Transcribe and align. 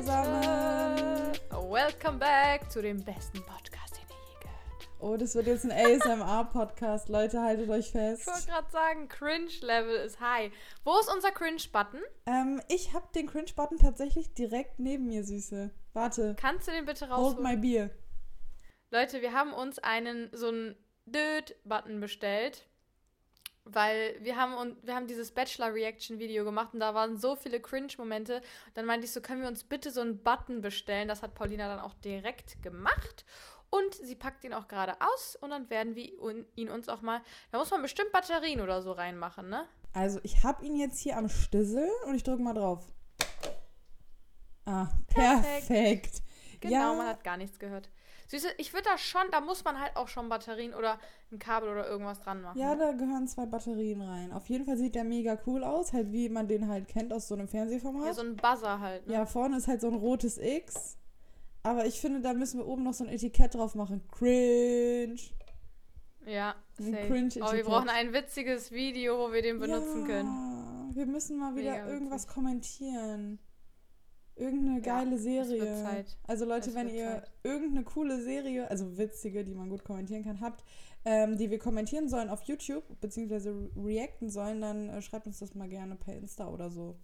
zusammen. 0.00 1.32
Welcome 1.50 2.18
back 2.18 2.70
zu 2.70 2.80
dem 2.80 3.04
besten 3.04 3.44
Podcast, 3.44 3.96
den 3.96 4.08
ihr 4.08 4.32
je 4.32 4.40
gehört. 4.40 4.88
Oh, 4.98 5.16
das 5.18 5.34
wird 5.34 5.46
jetzt 5.46 5.64
ein 5.66 5.72
ASMR-Podcast. 5.72 7.08
Leute, 7.10 7.42
haltet 7.42 7.68
euch 7.68 7.90
fest. 7.90 8.22
Ich 8.22 8.26
wollte 8.26 8.46
gerade 8.46 8.70
sagen, 8.70 9.08
Cringe-Level 9.08 9.96
ist 9.96 10.18
high. 10.20 10.52
Wo 10.84 10.98
ist 10.98 11.12
unser 11.12 11.30
Cringe-Button? 11.32 12.00
Ähm, 12.24 12.62
ich 12.68 12.94
habe 12.94 13.08
den 13.14 13.26
Cringe-Button 13.26 13.78
tatsächlich 13.78 14.32
direkt 14.32 14.78
neben 14.78 15.06
mir, 15.06 15.22
Süße. 15.22 15.70
Warte. 15.92 16.34
Kannst 16.40 16.66
du 16.66 16.72
den 16.72 16.86
bitte 16.86 17.06
Hold 17.10 17.36
rausholen? 17.36 17.42
my 17.42 17.56
beer. 17.58 17.90
Leute, 18.90 19.20
wir 19.20 19.34
haben 19.34 19.52
uns 19.52 19.78
einen 19.80 20.30
so 20.32 20.48
einen 20.48 20.76
Död-Button 21.04 22.00
bestellt, 22.00 22.69
weil 23.74 24.16
wir 24.20 24.36
haben 24.36 24.54
und 24.54 24.86
wir 24.86 24.94
haben 24.94 25.06
dieses 25.06 25.32
Bachelor-Reaction-Video 25.32 26.44
gemacht 26.44 26.74
und 26.74 26.80
da 26.80 26.94
waren 26.94 27.16
so 27.16 27.36
viele 27.36 27.60
Cringe-Momente. 27.60 28.42
Dann 28.74 28.86
meinte 28.86 29.06
ich 29.06 29.12
so, 29.12 29.20
können 29.20 29.42
wir 29.42 29.48
uns 29.48 29.64
bitte 29.64 29.90
so 29.90 30.00
einen 30.00 30.22
Button 30.22 30.60
bestellen? 30.60 31.08
Das 31.08 31.22
hat 31.22 31.34
Paulina 31.34 31.68
dann 31.68 31.80
auch 31.80 31.94
direkt 31.94 32.62
gemacht. 32.62 33.24
Und 33.70 33.94
sie 33.94 34.16
packt 34.16 34.42
ihn 34.44 34.52
auch 34.52 34.66
gerade 34.66 34.94
aus 35.00 35.36
und 35.36 35.50
dann 35.50 35.70
werden 35.70 35.94
wir 35.94 36.10
ihn 36.56 36.68
uns 36.68 36.88
auch 36.88 37.02
mal. 37.02 37.22
Da 37.52 37.58
muss 37.58 37.70
man 37.70 37.82
bestimmt 37.82 38.10
Batterien 38.10 38.60
oder 38.60 38.82
so 38.82 38.90
reinmachen, 38.92 39.48
ne? 39.48 39.64
Also, 39.92 40.18
ich 40.24 40.42
habe 40.42 40.64
ihn 40.64 40.76
jetzt 40.76 40.98
hier 40.98 41.16
am 41.16 41.28
Stissel 41.28 41.88
und 42.06 42.14
ich 42.16 42.24
drücke 42.24 42.42
mal 42.42 42.54
drauf. 42.54 42.84
Ah, 44.64 44.88
perfekt. 45.06 45.66
Perfekt. 45.66 46.22
Genau, 46.60 46.74
ja, 46.74 46.94
man 46.94 47.06
hat 47.06 47.24
gar 47.24 47.36
nichts 47.36 47.58
gehört. 47.58 47.88
Süße, 48.30 48.46
ich 48.58 48.72
würde 48.72 48.88
da 48.90 48.96
schon, 48.96 49.22
da 49.32 49.40
muss 49.40 49.64
man 49.64 49.80
halt 49.80 49.96
auch 49.96 50.06
schon 50.06 50.28
Batterien 50.28 50.72
oder 50.72 51.00
ein 51.32 51.40
Kabel 51.40 51.68
oder 51.68 51.88
irgendwas 51.88 52.20
dran 52.20 52.42
machen. 52.42 52.56
ja, 52.60 52.76
da 52.76 52.92
gehören 52.92 53.26
zwei 53.26 53.44
Batterien 53.44 54.00
rein. 54.02 54.30
Auf 54.32 54.48
jeden 54.48 54.64
Fall 54.64 54.76
sieht 54.76 54.94
der 54.94 55.02
mega 55.02 55.36
cool 55.48 55.64
aus, 55.64 55.92
halt 55.92 56.12
wie 56.12 56.28
man 56.28 56.46
den 56.46 56.68
halt 56.68 56.86
kennt 56.86 57.12
aus 57.12 57.26
so 57.26 57.34
einem 57.34 57.48
Fernsehformat. 57.48 58.06
Ja, 58.06 58.14
so 58.14 58.22
ein 58.22 58.36
Buzzer 58.36 58.78
halt. 58.78 59.08
Ne? 59.08 59.14
Ja, 59.14 59.26
vorne 59.26 59.56
ist 59.56 59.66
halt 59.66 59.80
so 59.80 59.88
ein 59.88 59.94
rotes 59.94 60.38
X. 60.38 60.96
Aber 61.64 61.86
ich 61.86 62.00
finde, 62.00 62.20
da 62.20 62.32
müssen 62.32 62.60
wir 62.60 62.68
oben 62.68 62.84
noch 62.84 62.94
so 62.94 63.02
ein 63.02 63.10
Etikett 63.10 63.54
drauf 63.56 63.74
machen. 63.74 64.06
Cringe. 64.08 65.18
Ja, 66.24 66.54
Ein 66.78 66.92
safe. 66.92 67.06
Cringe-Etikett. 67.08 67.48
Oh, 67.50 67.52
wir 67.52 67.64
brauchen 67.64 67.88
ein 67.88 68.12
witziges 68.12 68.70
Video, 68.70 69.18
wo 69.18 69.32
wir 69.32 69.42
den 69.42 69.58
benutzen 69.58 70.02
ja, 70.02 70.06
können. 70.06 70.94
Wir 70.94 71.06
müssen 71.06 71.36
mal 71.36 71.56
wieder 71.56 71.72
Mega 71.72 71.88
irgendwas 71.88 72.22
witzig. 72.22 72.34
kommentieren. 72.34 73.38
Irgendeine 74.40 74.80
Ja, 74.80 74.94
geile 75.00 75.10
wird 75.12 75.20
Serie. 75.20 76.04
Also 76.26 76.44
Leute, 76.46 76.70
Es 76.70 76.74
wenn 76.74 76.88
ihr 76.88 77.22
Zeit. 77.22 77.30
irgendeine 77.42 77.84
coole 77.84 78.20
Serie, 78.22 78.68
also 78.70 78.96
witzige, 78.96 79.44
die 79.44 79.54
man 79.54 79.68
gut 79.68 79.84
kommentieren 79.84 80.24
kann, 80.24 80.40
habt, 80.40 80.64
ähm, 81.04 81.36
die 81.36 81.50
wir 81.50 81.58
kommentieren 81.58 82.08
sollen 82.08 82.28
auf 82.30 82.42
YouTube, 82.42 82.84
beziehungsweise 83.00 83.50
re- 83.50 83.70
reacten 83.76 84.30
sollen, 84.30 84.60
dann 84.60 84.88
äh, 84.88 85.02
schreibt 85.02 85.26
uns 85.26 85.38
das 85.38 85.54
mal 85.54 85.68
gerne 85.68 85.96
per 85.96 86.14
Insta 86.14 86.48
oder 86.48 86.70
so. 86.70 86.96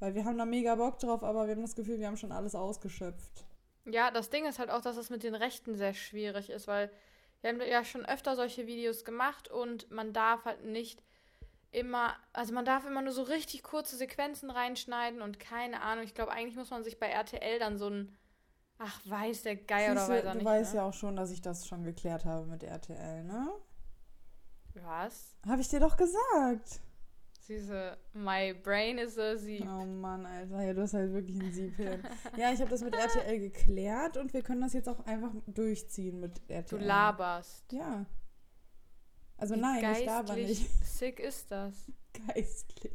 Weil 0.00 0.14
wir 0.14 0.24
haben 0.24 0.38
da 0.38 0.44
mega 0.44 0.76
Bock 0.76 0.98
drauf, 1.00 1.22
aber 1.24 1.46
wir 1.46 1.54
haben 1.54 1.62
das 1.62 1.74
Gefühl, 1.74 1.98
wir 1.98 2.06
haben 2.06 2.16
schon 2.16 2.32
alles 2.32 2.54
ausgeschöpft. 2.54 3.44
Ja, 3.84 4.10
das 4.10 4.30
Ding 4.30 4.44
ist 4.46 4.58
halt 4.58 4.70
auch, 4.70 4.80
dass 4.82 4.96
es 4.96 5.10
mit 5.10 5.22
den 5.22 5.34
Rechten 5.34 5.76
sehr 5.76 5.94
schwierig 5.94 6.50
ist, 6.50 6.68
weil 6.68 6.90
wir 7.40 7.50
haben 7.50 7.60
ja 7.60 7.84
schon 7.84 8.04
öfter 8.04 8.36
solche 8.36 8.66
Videos 8.66 9.04
gemacht 9.04 9.48
und 9.50 9.90
man 9.90 10.12
darf 10.12 10.44
halt 10.44 10.64
nicht 10.64 11.02
immer, 11.70 12.14
also 12.32 12.54
man 12.54 12.64
darf 12.64 12.86
immer 12.86 13.02
nur 13.02 13.12
so 13.12 13.22
richtig 13.22 13.62
kurze 13.62 13.96
Sequenzen 13.96 14.50
reinschneiden 14.50 15.22
und 15.22 15.38
keine 15.38 15.82
Ahnung. 15.82 16.04
Ich 16.04 16.14
glaube, 16.14 16.32
eigentlich 16.32 16.56
muss 16.56 16.70
man 16.70 16.84
sich 16.84 16.98
bei 16.98 17.08
RTL 17.08 17.58
dann 17.58 17.78
so 17.78 17.88
ein, 17.90 18.16
ach, 18.78 19.00
weiß 19.04 19.42
der 19.42 19.56
Geier 19.56 19.92
oder 19.92 20.00
Siehste, 20.00 20.12
weiß 20.14 20.24
er 20.24 20.30
du 20.32 20.38
nicht. 20.38 20.46
weißt 20.46 20.72
ne? 20.74 20.80
ja 20.80 20.86
auch 20.88 20.94
schon, 20.94 21.16
dass 21.16 21.30
ich 21.30 21.40
das 21.42 21.66
schon 21.66 21.84
geklärt 21.84 22.24
habe 22.24 22.46
mit 22.46 22.62
RTL, 22.62 23.24
ne? 23.24 23.48
Was? 24.74 25.36
Habe 25.46 25.60
ich 25.60 25.68
dir 25.68 25.80
doch 25.80 25.96
gesagt. 25.96 26.80
Diese, 27.48 27.96
my 28.12 28.52
brain 28.52 28.98
is 28.98 29.18
a 29.18 29.34
sieb. 29.36 29.62
Oh 29.66 29.84
Mann, 29.86 30.26
Alter, 30.26 30.62
ja, 30.62 30.74
du 30.74 30.82
hast 30.82 30.92
halt 30.92 31.12
wirklich 31.14 31.40
ein 31.40 31.50
Siebhirn. 31.50 32.02
ja, 32.36 32.52
ich 32.52 32.60
habe 32.60 32.70
das 32.70 32.82
mit 32.82 32.94
RTL 32.94 33.38
geklärt 33.40 34.18
und 34.18 34.34
wir 34.34 34.42
können 34.42 34.60
das 34.60 34.74
jetzt 34.74 34.88
auch 34.88 35.04
einfach 35.06 35.30
durchziehen 35.46 36.20
mit 36.20 36.38
Du 36.48 36.52
RTL. 36.52 36.82
laberst. 36.84 37.72
Ja. 37.72 38.04
Also 39.38 39.54
Wie 39.54 39.60
nein, 39.60 39.92
ich 39.92 40.04
laber 40.04 40.34
geistlich 40.34 40.60
nicht. 40.60 40.86
Sick 40.86 41.20
ist 41.20 41.50
das. 41.50 41.74
Geistlich. 42.26 42.92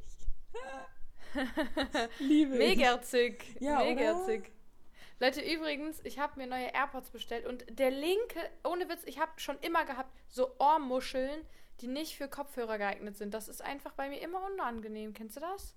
Liebe 2.20 2.56
Mega 2.56 3.02
zick. 3.02 3.60
Ja, 3.60 3.80
Mega 3.80 4.14
oder? 4.14 4.26
zick. 4.26 4.52
Leute, 5.20 5.42
übrigens, 5.42 6.02
ich 6.04 6.20
habe 6.20 6.40
mir 6.40 6.48
neue 6.48 6.74
AirPods 6.74 7.10
bestellt 7.10 7.46
und 7.46 7.66
der 7.70 7.92
linke, 7.92 8.40
ohne 8.64 8.90
Witz, 8.90 9.04
ich 9.06 9.20
habe 9.20 9.32
schon 9.38 9.58
immer 9.60 9.86
gehabt, 9.86 10.14
so 10.28 10.56
Ohrmuscheln, 10.60 11.46
die 11.80 11.88
nicht 11.88 12.16
für 12.18 12.28
Kopfhörer 12.28 12.78
geeignet 12.78 13.18
sind. 13.18 13.34
Das 13.34 13.48
ist 13.48 13.62
einfach 13.62 13.94
bei 13.94 14.10
mir 14.10 14.22
immer 14.22 14.44
unangenehm. 14.52 15.14
Kennst 15.14 15.38
du 15.38 15.40
das? 15.40 15.76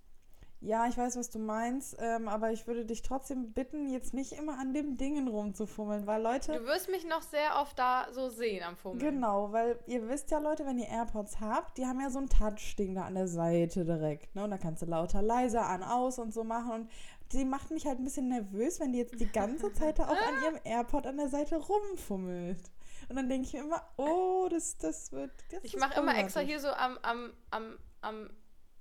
Ja, 0.61 0.87
ich 0.87 0.97
weiß, 0.97 1.17
was 1.17 1.31
du 1.31 1.39
meinst, 1.39 1.97
ähm, 2.00 2.28
aber 2.28 2.50
ich 2.50 2.67
würde 2.67 2.87
dich 2.87 3.03
trotzdem 3.03 3.53
bitten, 3.53 3.89
jetzt 3.89 4.15
nicht 4.15 4.33
immer 4.33 4.59
an 4.59 4.72
dem 4.72 4.97
Dingen 4.97 5.28
rumzufummeln, 5.28 6.06
weil 6.06 6.22
Leute. 6.22 6.53
Du 6.53 6.65
wirst 6.65 6.91
mich 6.91 7.06
noch 7.06 7.22
sehr 7.22 7.61
oft 7.61 7.78
da 7.78 8.06
so 8.11 8.28
sehen 8.28 8.62
am 8.62 8.77
Fummeln. 8.77 8.99
Genau, 8.99 9.53
weil 9.53 9.78
ihr 9.87 10.09
wisst 10.09 10.31
ja, 10.31 10.39
Leute, 10.39 10.65
wenn 10.65 10.78
ihr 10.78 10.89
AirPods 10.89 11.41
habt, 11.41 11.77
die 11.77 11.87
haben 11.87 12.00
ja 12.00 12.09
so 12.11 12.19
ein 12.19 12.28
Touch-Ding 12.28 12.95
da 12.95 13.05
an 13.05 13.15
der 13.15 13.28
Seite 13.28 13.84
direkt. 13.84 14.34
Ne? 14.34 14.45
Und 14.45 14.50
da 14.50 14.59
kannst 14.59 14.83
du 14.83 14.87
lauter, 14.87 15.21
leiser, 15.21 15.66
an, 15.66 15.83
aus 15.83 16.19
und 16.19 16.33
so 16.33 16.43
machen. 16.43 16.72
Und 16.72 16.91
die 17.33 17.45
macht 17.45 17.71
mich 17.71 17.87
halt 17.87 17.99
ein 17.99 18.05
bisschen 18.05 18.28
nervös, 18.28 18.81
wenn 18.81 18.93
die 18.93 18.99
jetzt 18.99 19.21
die 19.21 19.31
ganze 19.31 19.72
Zeit 19.75 19.99
da 19.99 20.05
auch 20.05 20.11
an 20.11 20.43
ihrem 20.43 20.61
AirPod 20.65 21.06
an 21.06 21.19
der 21.19 21.28
Seite 21.28 21.56
rumfummelt. 21.56 22.71
Und 23.09 23.16
dann 23.16 23.28
denke 23.28 23.47
ich 23.47 23.53
mir 23.53 23.61
immer, 23.61 23.83
oh, 23.97 24.49
das, 24.50 24.78
das 24.78 25.12
wird. 25.12 25.31
Das 25.50 25.62
Ich 25.65 25.77
mache 25.77 26.00
immer 26.00 26.16
extra 26.16 26.41
hier 26.41 26.61
so 26.61 26.69
am, 26.69 26.99
am, 27.03 27.33
am, 27.50 27.78
am, 28.00 28.31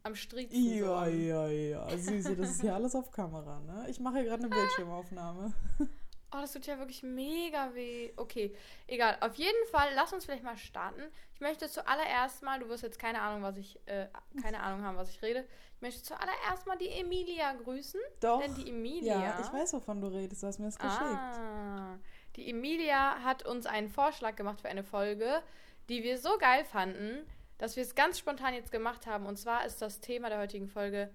am 0.06 0.16
Striezen. 0.16 0.56
so 0.56 0.86
Ja, 0.86 1.08
ja, 1.08 1.48
ja. 1.48 1.98
Süße, 1.98 2.36
das 2.36 2.52
ist 2.52 2.64
ja 2.64 2.76
alles 2.76 2.96
auf 2.96 3.12
Kamera, 3.12 3.60
ne? 3.60 3.86
Ich 3.90 4.00
mache 4.00 4.16
hier 4.16 4.26
gerade 4.26 4.44
eine 4.44 4.50
Bildschirmaufnahme. 4.50 5.54
Oh, 6.32 6.42
das 6.42 6.52
tut 6.52 6.66
ja 6.66 6.78
wirklich 6.80 7.02
mega 7.02 7.74
weh. 7.76 8.12
Okay, 8.18 8.54
egal. 8.88 9.16
Auf 9.22 9.36
jeden 9.36 9.66
Fall, 9.72 9.90
lass 9.96 10.12
uns 10.12 10.26
vielleicht 10.26 10.44
mal 10.44 10.58
starten. 10.58 11.02
Ich 11.34 11.40
möchte 11.40 11.70
zuallererst 11.70 12.44
mal, 12.44 12.60
du 12.60 12.68
wirst 12.68 12.84
jetzt 12.84 13.00
keine 13.00 13.22
Ahnung, 13.22 13.42
was 13.42 13.56
ich, 13.56 13.80
äh, 13.86 14.08
keine 14.42 14.60
Ahnung 14.60 14.84
haben, 14.84 14.98
was 14.98 15.12
ich 15.12 15.22
rede. 15.22 15.46
Ich 15.76 15.82
möchte 15.82 16.04
zuallererst 16.04 16.68
mal 16.68 16.78
die 16.78 16.90
Emilia 16.90 17.54
grüßen. 17.54 18.02
Doch. 18.20 18.42
Denn 18.42 18.54
die 18.56 18.70
Emilia. 18.70 19.18
Ja, 19.18 19.40
ich 19.40 19.54
weiß, 19.54 19.74
wovon 19.74 20.02
du 20.02 20.08
redest. 20.08 20.44
Du 20.44 20.48
hast 20.48 20.60
mir 20.60 20.66
das 20.66 20.78
geschickt. 20.78 21.00
Ah, 21.00 21.98
die 22.36 22.50
Emilia 22.50 23.24
hat 23.24 23.46
uns 23.46 23.66
einen 23.66 23.90
Vorschlag 23.90 24.36
gemacht 24.36 24.60
für 24.60 24.68
eine 24.68 24.84
Folge, 24.84 25.42
die 25.88 26.04
wir 26.04 26.18
so 26.18 26.38
geil 26.38 26.66
fanden, 26.66 27.26
dass 27.58 27.76
wir 27.76 27.84
es 27.84 27.96
ganz 27.96 28.20
spontan 28.20 28.54
jetzt 28.54 28.72
gemacht 28.72 29.08
haben. 29.08 29.26
Und 29.26 29.38
zwar 29.38 29.66
ist 29.66 29.82
das 29.82 30.00
Thema 30.00 30.30
der 30.30 30.40
heutigen 30.40 30.68
Folge 30.68 31.10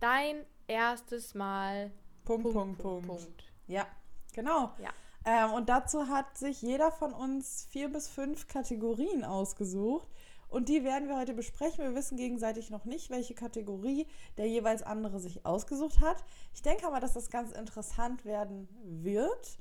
dein 0.00 0.44
erstes 0.66 1.34
Mal. 1.34 1.90
Punkt, 2.24 2.52
Punkt, 2.52 2.78
Punkt. 2.78 3.44
Ja, 3.66 3.86
genau. 4.34 4.72
Ja. 4.82 4.90
Ähm, 5.24 5.52
und 5.52 5.68
dazu 5.68 6.08
hat 6.08 6.36
sich 6.36 6.62
jeder 6.62 6.90
von 6.90 7.12
uns 7.12 7.66
vier 7.70 7.88
bis 7.88 8.08
fünf 8.08 8.46
Kategorien 8.48 9.24
ausgesucht. 9.24 10.08
Und 10.48 10.70
die 10.70 10.82
werden 10.82 11.08
wir 11.08 11.18
heute 11.18 11.34
besprechen. 11.34 11.84
Wir 11.84 11.94
wissen 11.94 12.16
gegenseitig 12.16 12.70
noch 12.70 12.86
nicht, 12.86 13.10
welche 13.10 13.34
Kategorie 13.34 14.06
der 14.38 14.48
jeweils 14.48 14.82
andere 14.82 15.20
sich 15.20 15.44
ausgesucht 15.44 16.00
hat. 16.00 16.24
Ich 16.54 16.62
denke 16.62 16.86
aber, 16.86 17.00
dass 17.00 17.12
das 17.12 17.28
ganz 17.28 17.52
interessant 17.52 18.24
werden 18.24 18.68
wird. 18.82 19.58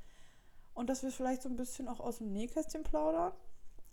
Und 0.74 0.90
dass 0.90 1.04
wir 1.04 1.12
vielleicht 1.12 1.42
so 1.42 1.50
ein 1.50 1.58
bisschen 1.58 1.90
auch 1.90 2.00
aus 2.00 2.20
dem 2.20 2.32
Nähkästchen 2.32 2.84
plaudern. 2.84 3.34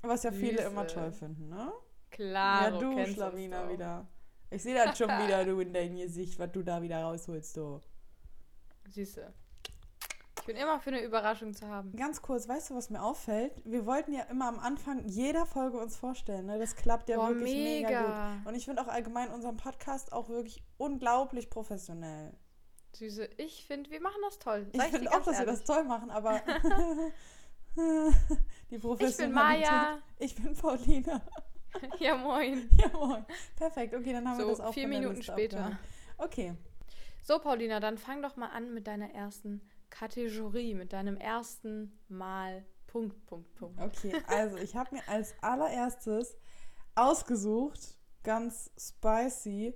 Was 0.02 0.22
ja 0.22 0.30
viele 0.30 0.58
Süße. 0.58 0.68
immer 0.68 0.86
toll 0.86 1.12
finden, 1.12 1.48
ne? 1.48 1.72
Klar, 2.14 2.70
ja, 2.72 2.78
du, 2.78 3.06
Schlawiner, 3.12 3.68
wieder. 3.68 4.06
Ich 4.50 4.62
sehe 4.62 4.74
das 4.74 4.96
schon 4.96 5.08
wieder, 5.24 5.44
du 5.44 5.58
in 5.60 5.72
dein 5.72 5.96
Gesicht, 5.96 6.38
was 6.38 6.52
du 6.52 6.62
da 6.62 6.80
wieder 6.80 7.02
rausholst, 7.02 7.56
du. 7.56 7.80
Süße. 8.88 9.32
Ich 10.38 10.46
bin 10.46 10.56
immer 10.56 10.78
für 10.78 10.90
eine 10.90 11.02
Überraschung 11.02 11.54
zu 11.54 11.66
haben. 11.66 11.96
Ganz 11.96 12.20
kurz, 12.22 12.46
weißt 12.48 12.70
du, 12.70 12.74
was 12.76 12.90
mir 12.90 13.02
auffällt? 13.02 13.52
Wir 13.64 13.86
wollten 13.86 14.12
ja 14.12 14.24
immer 14.24 14.46
am 14.46 14.58
Anfang 14.58 15.08
jeder 15.08 15.46
Folge 15.46 15.78
uns 15.78 15.96
vorstellen. 15.96 16.46
Ne? 16.46 16.58
Das 16.58 16.76
klappt 16.76 17.08
ja 17.08 17.16
Boah, 17.16 17.30
wirklich 17.30 17.52
mega. 17.54 17.88
mega. 17.88 18.34
gut. 18.36 18.46
Und 18.48 18.54
ich 18.54 18.64
finde 18.66 18.82
auch 18.82 18.88
allgemein 18.88 19.30
unseren 19.30 19.56
Podcast 19.56 20.12
auch 20.12 20.28
wirklich 20.28 20.62
unglaublich 20.76 21.48
professionell. 21.50 22.34
Süße, 22.94 23.28
ich 23.38 23.64
finde, 23.66 23.90
wir 23.90 24.00
machen 24.02 24.20
das 24.22 24.38
toll. 24.38 24.68
Ich 24.70 24.80
Sag 24.80 24.90
dir 24.90 24.98
finde 24.98 25.10
auch, 25.12 25.22
dass 25.24 25.38
wir 25.38 25.46
das 25.46 25.60
ehrlich. 25.62 25.64
toll 25.66 25.84
machen, 25.84 26.10
aber 26.10 26.40
die 27.76 28.74
Ich 28.76 28.80
Professionalität. 28.82 29.18
bin 29.18 29.32
Maya. 29.32 29.98
Ich 30.18 30.34
bin 30.36 30.54
Paulina. 30.54 31.20
ja, 31.98 32.16
moin. 32.16 32.68
Ja, 32.78 32.88
moin. 32.96 33.24
Perfekt, 33.56 33.94
okay, 33.94 34.12
dann 34.12 34.28
haben 34.28 34.38
wir 34.38 34.44
So, 34.44 34.50
das 34.50 34.60
auch 34.60 34.74
vier 34.74 34.88
Minuten 34.88 35.22
später. 35.22 35.58
abgehakt. 35.58 35.84
Okay, 36.18 36.54
So, 37.22 37.38
Paulina, 37.38 37.80
dann 37.80 37.98
fang 37.98 38.22
doch 38.22 38.36
mal 38.36 38.48
an 38.48 38.72
mit 38.74 38.86
deiner 38.86 39.10
ersten 39.12 39.60
Kategorie, 39.90 40.74
mit 40.74 40.92
deinem 40.92 41.16
ersten 41.16 41.98
Mal. 42.08 42.64
Punkt, 42.86 43.26
Punkt, 43.26 43.52
Punkt. 43.56 43.80
okay. 43.80 44.12
Also, 44.28 44.56
ich 44.58 44.76
habe 44.76 44.94
mir 44.94 45.02
als 45.08 45.34
allererstes 45.40 46.36
ausgesucht, 46.94 47.96
ganz 48.22 48.70
spicy, 48.78 49.74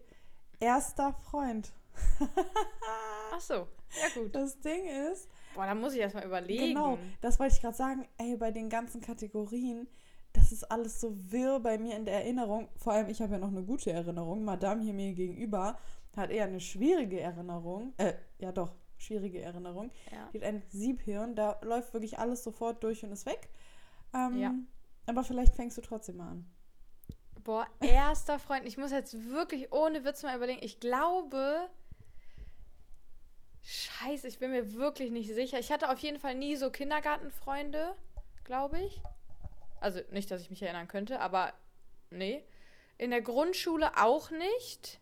erster 0.61 1.13
Freund. 1.13 1.73
Ach 3.33 3.41
so, 3.41 3.55
ja 3.55 4.09
gut. 4.15 4.35
Das 4.35 4.61
Ding 4.61 4.87
ist, 5.11 5.29
Boah, 5.55 5.67
da 5.67 5.75
muss 5.75 5.95
ich 5.95 5.99
erstmal 6.01 6.25
überlegen. 6.25 6.69
genau, 6.69 6.99
das 7.21 7.39
wollte 7.41 7.55
ich 7.55 7.61
gerade 7.61 7.77
sagen, 7.77 8.07
ey, 8.19 8.37
bei 8.37 8.53
den 8.53 8.69
ganzen 8.69 9.01
Kategorien, 9.01 9.89
das 10.33 10.53
ist 10.53 10.65
alles 10.65 11.01
so 11.01 11.15
wirr 11.33 11.61
bei 11.61 11.79
mir 11.79 11.97
in 11.97 12.05
der 12.05 12.15
Erinnerung. 12.15 12.69
Vor 12.77 12.93
allem, 12.93 13.09
ich 13.09 13.21
habe 13.21 13.33
ja 13.33 13.39
noch 13.39 13.49
eine 13.49 13.63
gute 13.63 13.91
Erinnerung. 13.91 14.45
Madame 14.45 14.83
hier 14.83 14.95
mir 14.95 15.13
gegenüber 15.15 15.79
hat 16.17 16.31
eher 16.31 16.45
eine 16.45 16.61
schwierige 16.61 17.21
Erinnerung. 17.21 17.95
Äh, 17.97 18.15
ja 18.39 18.53
doch, 18.53 18.75
schwierige 18.97 19.41
Erinnerung. 19.41 19.91
Ja. 20.11 20.29
Die 20.33 20.39
hat 20.39 20.45
ein 20.45 20.63
Siebhirn, 20.69 21.35
da 21.35 21.59
läuft 21.63 21.95
wirklich 21.95 22.19
alles 22.19 22.43
sofort 22.43 22.83
durch 22.83 23.05
und 23.05 23.13
ist 23.13 23.27
weg. 23.27 23.49
Ähm, 24.15 24.39
Ja. 24.39 24.55
Aber 25.07 25.25
vielleicht 25.25 25.55
fängst 25.55 25.79
du 25.79 25.81
trotzdem 25.81 26.19
mal 26.19 26.33
an. 26.33 26.51
Boah, 27.43 27.67
erster 27.81 28.39
Freund. 28.39 28.67
Ich 28.67 28.77
muss 28.77 28.91
jetzt 28.91 29.31
wirklich 29.31 29.73
ohne 29.73 30.05
Witz 30.05 30.23
mal 30.23 30.37
überlegen. 30.37 30.63
Ich 30.63 30.81
glaube. 30.81 31.69
Scheiße, 33.63 34.29
ich 34.29 34.39
bin 34.39 34.51
mir 34.51 34.75
wirklich 34.75 35.11
nicht 35.11 35.33
sicher. 35.33 35.59
Ich 35.59 35.73
hatte 35.73 35.91
auf 35.91 35.99
jeden 36.01 36.19
Fall 36.19 36.35
nie 36.35 36.57
so 36.57 36.71
Kindergartenfreunde, 36.71 37.95
glaube 38.45 38.81
ich. 38.81 39.03
Also 39.81 40.01
nicht, 40.11 40.31
dass 40.31 40.43
ich 40.43 40.51
mich 40.51 40.63
erinnern 40.63 40.89
könnte, 40.89 41.21
aber 41.21 41.53
nee. 42.11 42.45
In 42.97 43.11
der 43.11 43.23
Grundschule 43.23 43.97
auch 43.97 44.31
nicht. 44.31 44.99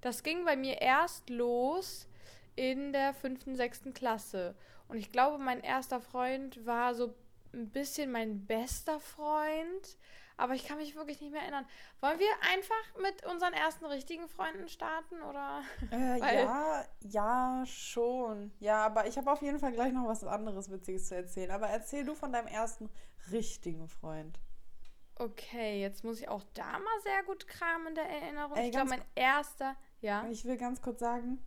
Das 0.00 0.22
ging 0.22 0.44
bei 0.44 0.56
mir 0.56 0.80
erst 0.80 1.30
los 1.30 2.08
in 2.54 2.92
der 2.92 3.14
fünften, 3.14 3.56
sechsten 3.56 3.94
Klasse. 3.94 4.54
Und 4.88 4.98
ich 4.98 5.10
glaube, 5.10 5.38
mein 5.38 5.62
erster 5.62 6.00
Freund 6.00 6.66
war 6.66 6.94
so 6.94 7.14
ein 7.54 7.70
bisschen 7.70 8.12
mein 8.12 8.44
bester 8.46 9.00
Freund. 9.00 9.96
Aber 10.42 10.54
ich 10.54 10.64
kann 10.64 10.78
mich 10.78 10.96
wirklich 10.96 11.20
nicht 11.20 11.30
mehr 11.30 11.42
erinnern. 11.42 11.64
Wollen 12.00 12.18
wir 12.18 12.26
einfach 12.52 13.00
mit 13.00 13.24
unseren 13.26 13.52
ersten 13.52 13.84
richtigen 13.84 14.26
Freunden 14.26 14.66
starten 14.66 15.22
oder? 15.22 15.62
Äh, 15.92 16.18
ja, 16.18 16.84
ja, 16.98 17.62
schon. 17.64 18.50
Ja, 18.58 18.84
aber 18.84 19.06
ich 19.06 19.16
habe 19.16 19.30
auf 19.30 19.40
jeden 19.40 19.60
Fall 19.60 19.70
gleich 19.70 19.92
noch 19.92 20.08
was 20.08 20.24
anderes 20.24 20.68
Witziges 20.68 21.06
zu 21.06 21.14
erzählen. 21.14 21.52
Aber 21.52 21.68
erzähl 21.68 22.04
du 22.04 22.16
von 22.16 22.32
deinem 22.32 22.48
ersten 22.48 22.90
richtigen 23.30 23.86
Freund. 23.86 24.40
Okay, 25.14 25.80
jetzt 25.80 26.02
muss 26.02 26.18
ich 26.18 26.28
auch 26.28 26.42
da 26.54 26.72
mal 26.72 27.00
sehr 27.04 27.22
gut 27.22 27.46
kramen 27.46 27.86
in 27.86 27.94
der 27.94 28.10
Erinnerung. 28.10 28.56
Ey, 28.56 28.66
ich 28.66 28.72
glaube, 28.72 28.88
mein 28.88 29.04
erster, 29.14 29.76
ja. 30.00 30.26
Ich 30.28 30.44
will 30.44 30.56
ganz 30.56 30.82
kurz 30.82 30.98
sagen, 30.98 31.38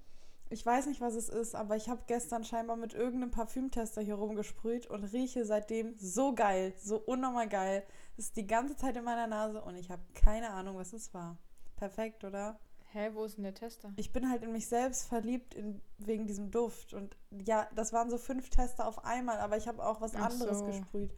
ich 0.49 0.65
weiß 0.65 0.85
nicht, 0.85 1.01
was 1.01 1.15
es 1.15 1.27
ist, 1.27 1.55
aber 1.55 1.75
ich 1.75 1.89
habe 1.89 2.03
gestern 2.07 2.43
scheinbar 2.43 2.77
mit 2.77 2.93
irgendeinem 2.93 3.31
Parfümtester 3.31 4.01
hier 4.01 4.15
rumgesprüht 4.15 4.87
und 4.87 5.03
rieche 5.03 5.43
seitdem 5.43 5.97
so 5.97 6.33
geil, 6.33 6.73
so 6.77 6.97
unnormal 6.97 7.49
geil. 7.49 7.83
Ist 8.17 8.37
die 8.37 8.47
ganze 8.47 8.75
Zeit 8.75 8.95
in 8.95 9.03
meiner 9.03 9.27
Nase 9.27 9.61
und 9.61 9.75
ich 9.75 9.89
habe 9.89 10.01
keine 10.13 10.51
Ahnung, 10.51 10.77
was 10.77 10.93
es 10.93 11.13
war. 11.13 11.37
Perfekt, 11.75 12.23
oder? 12.23 12.59
Hä, 12.93 13.09
wo 13.11 13.25
ist 13.25 13.35
denn 13.35 13.43
der 13.43 13.53
Tester? 13.53 13.91
Ich 13.97 14.13
bin 14.13 14.29
halt 14.29 14.41
in 14.41 14.53
mich 14.53 14.67
selbst 14.67 15.09
verliebt 15.09 15.53
in, 15.53 15.81
wegen 15.97 16.27
diesem 16.27 16.49
Duft. 16.49 16.93
Und 16.93 17.17
ja, 17.29 17.67
das 17.75 17.91
waren 17.91 18.09
so 18.09 18.17
fünf 18.17 18.49
Tester 18.49 18.87
auf 18.87 19.03
einmal, 19.03 19.39
aber 19.39 19.57
ich 19.57 19.67
habe 19.67 19.85
auch 19.85 19.99
was 19.99 20.15
Ach 20.15 20.29
anderes 20.29 20.59
so. 20.59 20.65
gesprüht. 20.65 21.11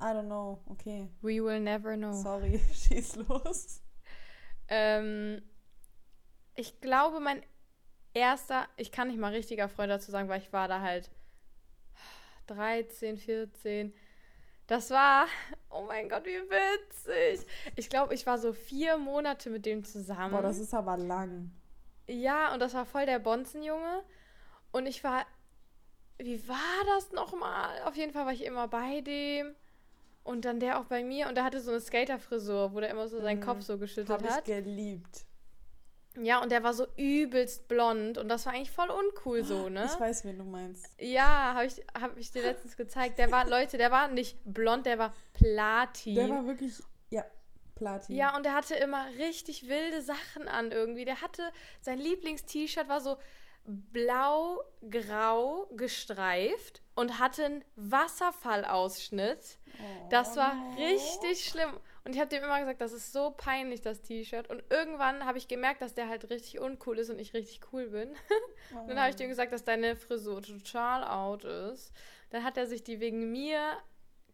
I 0.00 0.06
don't 0.06 0.26
know. 0.26 0.58
Okay. 0.66 1.08
We 1.20 1.40
will 1.44 1.60
never 1.60 1.96
know. 1.96 2.12
Sorry, 2.12 2.58
schieß 2.74 3.16
los. 3.28 3.80
Ähm, 4.66 5.40
ich 6.56 6.80
glaube, 6.80 7.20
mein 7.20 7.42
erster, 8.12 8.66
ich 8.76 8.90
kann 8.90 9.06
nicht 9.08 9.20
mal 9.20 9.32
richtiger 9.32 9.68
Freund 9.68 9.90
dazu 9.90 10.10
sagen, 10.10 10.28
weil 10.28 10.40
ich 10.40 10.52
war 10.52 10.66
da 10.66 10.80
halt 10.80 11.10
13, 12.48 13.18
14. 13.18 13.94
Das 14.70 14.90
war, 14.90 15.26
oh 15.70 15.82
mein 15.82 16.08
Gott, 16.08 16.24
wie 16.24 16.38
witzig. 16.48 17.44
Ich 17.74 17.90
glaube, 17.90 18.14
ich 18.14 18.24
war 18.24 18.38
so 18.38 18.52
vier 18.52 18.96
Monate 18.98 19.50
mit 19.50 19.66
dem 19.66 19.82
zusammen. 19.84 20.30
Boah, 20.30 20.42
das 20.42 20.58
ist 20.58 20.72
aber 20.72 20.96
lang. 20.96 21.50
Ja, 22.06 22.52
und 22.54 22.60
das 22.60 22.72
war 22.74 22.86
voll 22.86 23.04
der 23.04 23.18
Bonzenjunge. 23.18 24.04
Und 24.70 24.86
ich 24.86 25.02
war, 25.02 25.26
wie 26.18 26.46
war 26.48 26.56
das 26.94 27.10
nochmal? 27.10 27.82
Auf 27.84 27.96
jeden 27.96 28.12
Fall 28.12 28.26
war 28.26 28.32
ich 28.32 28.44
immer 28.44 28.68
bei 28.68 29.00
dem. 29.00 29.56
Und 30.22 30.44
dann 30.44 30.60
der 30.60 30.78
auch 30.78 30.84
bei 30.84 31.02
mir. 31.02 31.28
Und 31.28 31.34
der 31.34 31.42
hatte 31.44 31.60
so 31.60 31.72
eine 31.72 31.80
Skaterfrisur, 31.80 32.72
wo 32.72 32.78
der 32.78 32.90
immer 32.90 33.08
so 33.08 33.20
seinen 33.20 33.40
Mhm. 33.40 33.44
Kopf 33.44 33.62
so 33.62 33.76
geschüttelt 33.76 34.10
Habe 34.10 34.26
ich 34.26 34.30
hat. 34.30 34.44
geliebt. 34.44 35.24
Ja, 36.16 36.42
und 36.42 36.50
der 36.50 36.62
war 36.62 36.74
so 36.74 36.86
übelst 36.96 37.68
blond. 37.68 38.18
Und 38.18 38.28
das 38.28 38.46
war 38.46 38.52
eigentlich 38.52 38.70
voll 38.70 38.90
uncool 38.90 39.44
so, 39.44 39.68
ne? 39.68 39.84
Ich 39.86 40.00
weiß, 40.00 40.24
wen 40.24 40.38
du 40.38 40.44
meinst. 40.44 40.86
Ja, 40.98 41.54
habe 41.54 41.66
ich, 41.66 41.84
hab 41.98 42.16
ich 42.16 42.32
dir 42.32 42.42
letztens 42.42 42.76
gezeigt. 42.76 43.18
Der 43.18 43.30
war, 43.30 43.48
Leute, 43.48 43.78
der 43.78 43.90
war 43.90 44.08
nicht 44.08 44.36
blond, 44.44 44.86
der 44.86 44.98
war 44.98 45.14
Platin. 45.32 46.16
Der 46.16 46.28
war 46.28 46.46
wirklich, 46.46 46.82
ja, 47.10 47.24
Platin. 47.76 48.16
Ja, 48.16 48.36
und 48.36 48.44
der 48.44 48.54
hatte 48.54 48.74
immer 48.74 49.06
richtig 49.18 49.68
wilde 49.68 50.02
Sachen 50.02 50.48
an 50.48 50.72
irgendwie. 50.72 51.04
Der 51.04 51.22
hatte, 51.22 51.42
sein 51.80 51.98
Lieblings-T-Shirt 51.98 52.88
war 52.88 53.00
so 53.00 53.16
blau-grau 53.64 55.66
gestreift 55.76 56.82
und 56.94 57.18
hatte 57.18 57.44
einen 57.44 57.64
Wasserfallausschnitt. 57.76 59.58
Das 60.10 60.36
war 60.36 60.54
Oh, 60.54 60.82
richtig 60.82 61.44
schlimm. 61.44 61.72
Und 62.04 62.14
ich 62.14 62.20
habe 62.20 62.30
dem 62.30 62.42
immer 62.42 62.58
gesagt, 62.58 62.80
das 62.80 62.92
ist 62.92 63.12
so 63.12 63.32
peinlich, 63.36 63.82
das 63.82 64.02
T-Shirt. 64.02 64.48
Und 64.48 64.62
irgendwann 64.70 65.26
habe 65.26 65.38
ich 65.38 65.48
gemerkt, 65.48 65.82
dass 65.82 65.94
der 65.94 66.08
halt 66.08 66.30
richtig 66.30 66.58
uncool 66.58 66.98
ist 66.98 67.10
und 67.10 67.18
ich 67.18 67.34
richtig 67.34 67.60
cool 67.72 67.88
bin. 67.88 68.10
Oh. 68.74 68.78
Und 68.80 68.88
dann 68.88 69.00
habe 69.00 69.10
ich 69.10 69.16
dem 69.16 69.28
gesagt, 69.28 69.52
dass 69.52 69.64
deine 69.64 69.96
Frisur 69.96 70.42
total 70.42 71.04
out 71.04 71.44
ist. 71.44 71.92
Dann 72.30 72.42
hat 72.42 72.56
er 72.56 72.66
sich 72.66 72.82
die 72.82 73.00
wegen 73.00 73.30
mir 73.30 73.76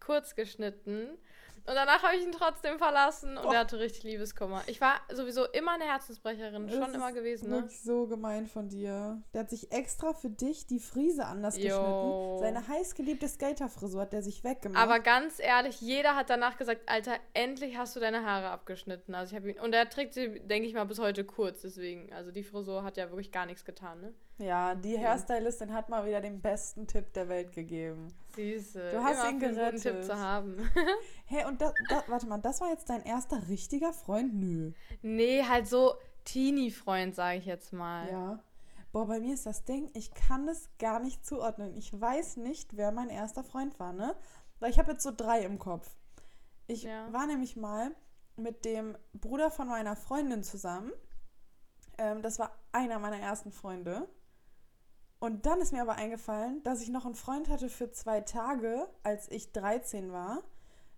kurz 0.01 0.35
geschnitten. 0.35 1.19
Und 1.67 1.75
danach 1.75 2.03
habe 2.03 2.17
ich 2.17 2.23
ihn 2.23 2.33
trotzdem 2.33 2.79
verlassen 2.79 3.37
und 3.37 3.43
Boah. 3.43 3.55
er 3.55 3.61
hatte 3.61 3.79
richtig 3.81 4.05
Liebeskummer. 4.05 4.63
Ich 4.67 4.81
war 4.81 5.01
sowieso 5.13 5.47
immer 5.47 5.73
eine 5.73 5.85
Herzensbrecherin, 5.85 6.69
schon 6.71 6.81
Das 6.81 6.95
immer 6.95 7.09
ist 7.09 7.15
gewesen, 7.15 7.49
ne? 7.51 7.57
Wirklich 7.57 7.81
so 7.81 8.07
gemein 8.07 8.47
von 8.47 8.69
dir. 8.69 9.21
Der 9.35 9.41
hat 9.41 9.51
sich 9.51 9.73
extra 9.73 10.15
für 10.15 10.31
dich 10.31 10.67
die 10.67 10.79
Frise 10.79 11.25
anders 11.25 11.57
Jo. 11.57 11.65
geschnitten. 11.65 12.39
Seine 12.39 12.69
heißgeliebte 12.69 13.29
Skaterfrisur 13.29 14.03
hat 14.03 14.13
der 14.13 14.23
sich 14.23 14.45
weggemacht. 14.45 14.81
Aber 14.81 15.01
ganz 15.01 15.41
ehrlich, 15.41 15.81
jeder 15.81 16.15
hat 16.15 16.31
danach 16.31 16.57
gesagt, 16.57 16.83
Alter, 16.87 17.17
endlich 17.35 17.77
hast 17.77 17.97
du 17.97 18.01
deine 18.01 18.25
Haare 18.25 18.49
abgeschnitten. 18.51 19.15
Also 19.15 19.33
ich 19.33 19.37
habe 19.37 19.51
ihn 19.51 19.59
und 19.59 19.75
er 19.75 19.89
trägt 19.89 20.15
sie, 20.15 20.39
denke 20.41 20.69
ich 20.69 20.75
mal, 20.75 20.85
bis 20.85 21.01
heute 21.01 21.25
kurz. 21.25 21.63
Deswegen, 21.63 22.13
also 22.13 22.31
die 22.31 22.45
Frisur 22.45 22.85
hat 22.85 22.97
ja 22.97 23.11
wirklich 23.11 23.33
gar 23.33 23.47
nichts 23.47 23.65
getan, 23.65 24.01
ne? 24.01 24.15
Ja, 24.39 24.75
die 24.75 24.99
Hairstylistin 24.99 25.73
hat 25.73 25.89
mal 25.89 26.05
wieder 26.07 26.21
den 26.21 26.41
besten 26.41 26.87
Tipp 26.87 27.13
der 27.15 27.29
Welt 27.29 27.53
gegeben. 27.53 28.09
Süße. 28.35 28.91
Du 28.93 29.03
hast 29.03 29.21
immer 29.25 29.31
ihn 29.31 29.41
für 29.41 29.47
einen 29.65 29.77
Tipp 29.77 29.83
gerettet. 29.83 30.05
zu 30.05 30.19
haben. 30.19 30.71
Hey, 31.29 31.45
und 31.45 31.61
da, 31.61 31.73
da, 31.89 32.05
warte 32.07 32.27
mal, 32.27 32.39
das 32.39 32.61
war 32.61 32.69
jetzt 32.71 32.89
dein 32.89 33.03
erster 33.03 33.49
richtiger 33.49 33.93
Freund? 33.93 34.35
Nö. 34.35 34.73
nee, 35.03 35.43
halt 35.43 35.67
so 35.67 35.95
Teenie-Freund, 36.25 37.15
sage 37.17 37.39
ich 37.39 37.47
jetzt 37.47 37.73
mal. 37.73 38.09
Ja. 38.11 38.39
Boah, 38.93 39.07
bei 39.07 39.19
mir 39.21 39.35
ist 39.35 39.45
das 39.47 39.65
Ding, 39.65 39.91
ich 39.95 40.15
kann 40.15 40.47
es 40.49 40.69
gar 40.79 41.01
nicht 41.01 41.27
zuordnen. 41.27 41.75
Ich 41.77 41.99
weiß 42.01 42.37
nicht, 42.37 42.77
wer 42.77 42.93
mein 42.93 43.09
erster 43.09 43.43
Freund 43.43 43.79
war, 43.81 43.93
ne? 43.93 44.15
Weil 44.61 44.71
ich 44.71 44.79
habe 44.79 44.93
jetzt 44.93 45.03
so 45.03 45.11
drei 45.15 45.41
im 45.43 45.59
Kopf. 45.59 45.97
Ich 46.69 46.85
Ja. 46.85 47.13
war 47.13 47.27
nämlich 47.27 47.57
mal 47.57 47.91
mit 48.37 48.65
dem 48.65 48.97
Bruder 49.15 49.51
von 49.51 49.67
meiner 49.69 49.97
Freundin 49.97 50.43
zusammen. 50.45 50.93
Ähm, 51.99 52.23
das 52.23 52.39
war 52.39 52.53
einer 52.73 52.99
meiner 52.99 53.19
ersten 53.19 53.51
Freunde. 53.51 54.09
Und 55.19 55.47
dann 55.47 55.61
ist 55.61 55.73
mir 55.73 55.83
aber 55.83 55.95
eingefallen, 55.95 56.63
dass 56.63 56.83
ich 56.83 56.91
noch 56.91 57.07
einen 57.07 57.15
Freund 57.15 57.49
hatte 57.49 57.69
für 57.69 57.91
zwei 57.91 58.21
Tage, 58.21 58.87
als 59.03 59.31
ich 59.31 59.53
13 59.53 60.13
war. 60.13 60.43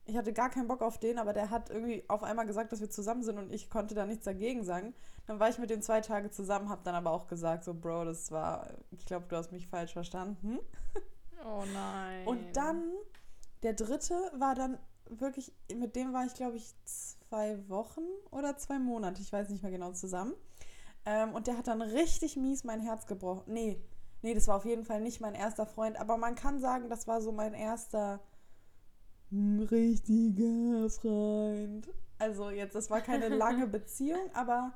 Ich 0.07 0.17
hatte 0.17 0.33
gar 0.33 0.51
keinen 0.51 0.69
Bock 0.69 0.83
auf 0.83 0.99
den, 0.99 1.19
aber 1.19 1.33
der 1.33 1.51
hat 1.51 1.71
irgendwie 1.71 2.03
auf 2.09 2.23
einmal 2.23 2.47
gesagt, 2.47 2.73
dass 2.73 2.81
wir 2.81 2.91
zusammen 2.91 3.23
sind 3.23 3.39
und 3.39 3.53
ich 3.53 3.69
konnte 3.69 3.95
da 3.95 4.07
nichts 4.07 4.25
dagegen 4.25 4.65
sagen. 4.65 4.95
Dann 5.27 5.39
war 5.39 5.51
ich 5.51 5.59
mit 5.59 5.71
dem 5.71 5.83
zwei 5.83 6.01
Tage 6.01 6.31
zusammen, 6.31 6.71
hab 6.71 6.83
dann 6.83 6.95
aber 6.95 7.11
auch 7.11 7.27
gesagt, 7.27 7.63
so 7.63 7.75
Bro, 7.75 8.07
das 8.07 8.33
war, 8.33 8.69
ich 8.91 9.05
glaube, 9.05 9.27
du 9.29 9.37
hast 9.37 9.53
mich 9.53 9.69
falsch 9.69 9.93
verstanden. 9.93 10.59
Oh 11.45 11.63
nein. 11.73 12.27
Und 12.27 12.57
dann, 12.57 12.83
der 13.63 13.75
dritte 13.75 14.15
war 14.37 14.55
dann 14.55 14.79
wirklich, 15.09 15.53
mit 15.73 15.95
dem 15.95 16.13
war 16.13 16.25
ich, 16.27 16.35
glaube 16.35 16.57
ich, 16.57 16.75
zwei 16.85 17.69
Wochen 17.69 18.03
oder 18.31 18.57
zwei 18.57 18.79
Monate, 18.79 19.23
ich 19.23 19.33
weiß 19.33 19.49
nicht 19.51 19.63
mehr 19.63 19.73
genau, 19.73 19.93
zusammen. 19.93 20.35
Ähm, 21.05 21.35
und 21.35 21.47
der 21.47 21.57
hat 21.57 21.69
dann 21.69 21.81
richtig 21.81 22.37
mies 22.37 22.65
mein 22.65 22.81
Herz 22.81 23.07
gebrochen. 23.07 23.45
Nee, 23.47 23.81
nee, 24.23 24.35
das 24.35 24.49
war 24.49 24.57
auf 24.57 24.65
jeden 24.65 24.85
Fall 24.85 25.01
nicht 25.01 25.21
mein 25.21 25.35
erster 25.35 25.67
Freund, 25.67 25.99
aber 25.99 26.17
man 26.17 26.35
kann 26.35 26.61
sagen, 26.61 26.89
das 26.89 27.07
war 27.07 27.21
so 27.21 27.33
mein 27.33 27.55
erster 27.55 28.21
hm, 29.31 29.61
richtiger 29.71 30.89
Freund. 30.91 31.89
Also 32.19 32.51
jetzt, 32.51 32.75
das 32.75 32.91
war 32.91 33.01
keine 33.01 33.29
lange 33.29 33.67
Beziehung, 33.69 34.31
aber 34.35 34.73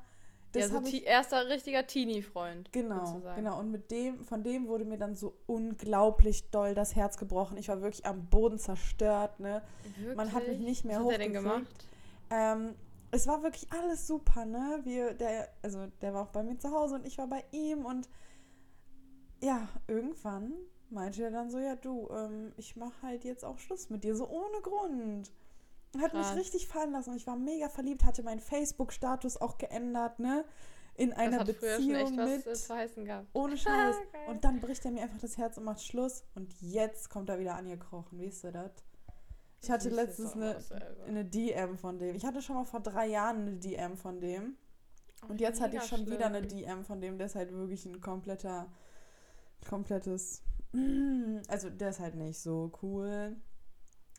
das 0.53 0.61
ja, 0.61 0.69
so 0.69 0.75
habe 0.75 0.87
ich 0.87 0.99
Te- 0.99 1.05
erster 1.05 1.49
richtiger 1.49 1.85
Teenie-Freund. 1.87 2.71
Genau, 2.71 3.05
sozusagen. 3.05 3.35
genau. 3.35 3.59
Und 3.59 3.71
mit 3.71 3.89
dem, 3.91 4.23
von 4.23 4.43
dem 4.43 4.67
wurde 4.67 4.85
mir 4.85 4.97
dann 4.97 5.15
so 5.15 5.35
unglaublich 5.47 6.51
doll 6.51 6.75
das 6.75 6.95
Herz 6.95 7.17
gebrochen. 7.17 7.57
Ich 7.57 7.69
war 7.69 7.81
wirklich 7.81 8.05
am 8.05 8.27
Boden 8.29 8.59
zerstört, 8.59 9.39
ne? 9.39 9.63
Wirklich? 9.95 10.15
Man 10.15 10.31
hat 10.31 10.47
mich 10.47 10.59
nicht 10.59 10.85
mehr 10.85 10.99
Was 10.99 11.05
hat 11.05 11.11
er 11.13 11.17
denn 11.17 11.33
gemacht? 11.33 11.87
Ähm, 12.29 12.75
es 13.11 13.27
war 13.27 13.41
wirklich 13.43 13.71
alles 13.71 14.05
super, 14.07 14.45
ne? 14.45 14.81
Wir, 14.83 15.13
der, 15.15 15.49
also 15.63 15.87
der 16.01 16.13
war 16.13 16.23
auch 16.23 16.31
bei 16.31 16.43
mir 16.43 16.57
zu 16.59 16.71
Hause 16.71 16.95
und 16.95 17.05
ich 17.05 17.17
war 17.17 17.27
bei 17.27 17.43
ihm 17.51 17.85
und 17.85 18.07
ja, 19.43 19.67
irgendwann 19.87 20.53
meinte 20.89 21.23
er 21.23 21.31
dann 21.31 21.49
so, 21.49 21.59
ja 21.59 21.75
du, 21.75 22.09
ähm, 22.11 22.53
ich 22.57 22.75
mache 22.75 23.01
halt 23.01 23.23
jetzt 23.25 23.43
auch 23.43 23.57
Schluss 23.59 23.89
mit 23.89 24.03
dir, 24.03 24.15
so 24.15 24.27
ohne 24.27 24.61
Grund. 24.61 25.31
Und 25.93 26.01
Hat 26.01 26.11
Krass. 26.11 26.29
mich 26.29 26.39
richtig 26.39 26.67
fallen 26.67 26.91
lassen 26.91 27.11
und 27.11 27.17
ich 27.17 27.27
war 27.27 27.35
mega 27.35 27.69
verliebt, 27.69 28.03
hatte 28.05 28.23
meinen 28.23 28.39
Facebook-Status 28.39 29.37
auch 29.37 29.57
geändert, 29.57 30.19
ne? 30.19 30.45
In 30.95 31.11
einer 31.13 31.43
das 31.43 31.55
schon 31.55 31.61
Beziehung 31.61 31.95
echt 31.95 32.17
was 32.17 32.29
mit. 32.29 32.45
äh. 32.45 33.25
Ohne 33.33 33.57
Scheiß. 33.57 33.95
Und 34.27 34.43
dann 34.43 34.61
bricht 34.61 34.85
er 34.85 34.91
mir 34.91 35.01
einfach 35.01 35.17
das 35.19 35.37
Herz 35.39 35.57
und 35.57 35.63
macht 35.63 35.81
Schluss. 35.81 36.23
Und 36.35 36.53
jetzt 36.61 37.09
kommt 37.09 37.29
er 37.29 37.39
wieder 37.39 37.55
angekrochen. 37.55 38.21
Weißt 38.21 38.43
du 38.43 38.51
das? 38.51 38.71
Ich 39.59 39.71
hatte 39.71 39.89
Süßes 39.89 39.95
letztens 39.95 40.33
eine, 40.33 40.57
eine 41.07 41.25
DM 41.25 41.77
von 41.79 41.97
dem. 41.97 42.15
Ich 42.15 42.23
hatte 42.23 42.43
schon 42.43 42.57
mal 42.57 42.65
vor 42.65 42.79
drei 42.79 43.07
Jahren 43.07 43.41
eine 43.41 43.53
DM 43.53 43.97
von 43.97 44.21
dem. 44.21 44.55
Und 45.27 45.41
jetzt 45.41 45.61
hatte 45.61 45.77
ich 45.77 45.83
schon 45.83 46.05
wieder 46.05 46.27
eine 46.27 46.43
schlimm. 46.43 46.59
DM 46.59 46.83
von 46.83 47.01
dem. 47.01 47.17
Der 47.17 47.25
ist 47.25 47.35
halt 47.35 47.51
wirklich 47.51 47.87
ein 47.87 47.99
kompletter 47.99 48.71
komplettes. 49.65 50.43
Also 51.47 51.69
der 51.69 51.89
ist 51.89 51.99
halt 51.99 52.15
nicht 52.15 52.39
so 52.39 52.71
cool. 52.81 53.35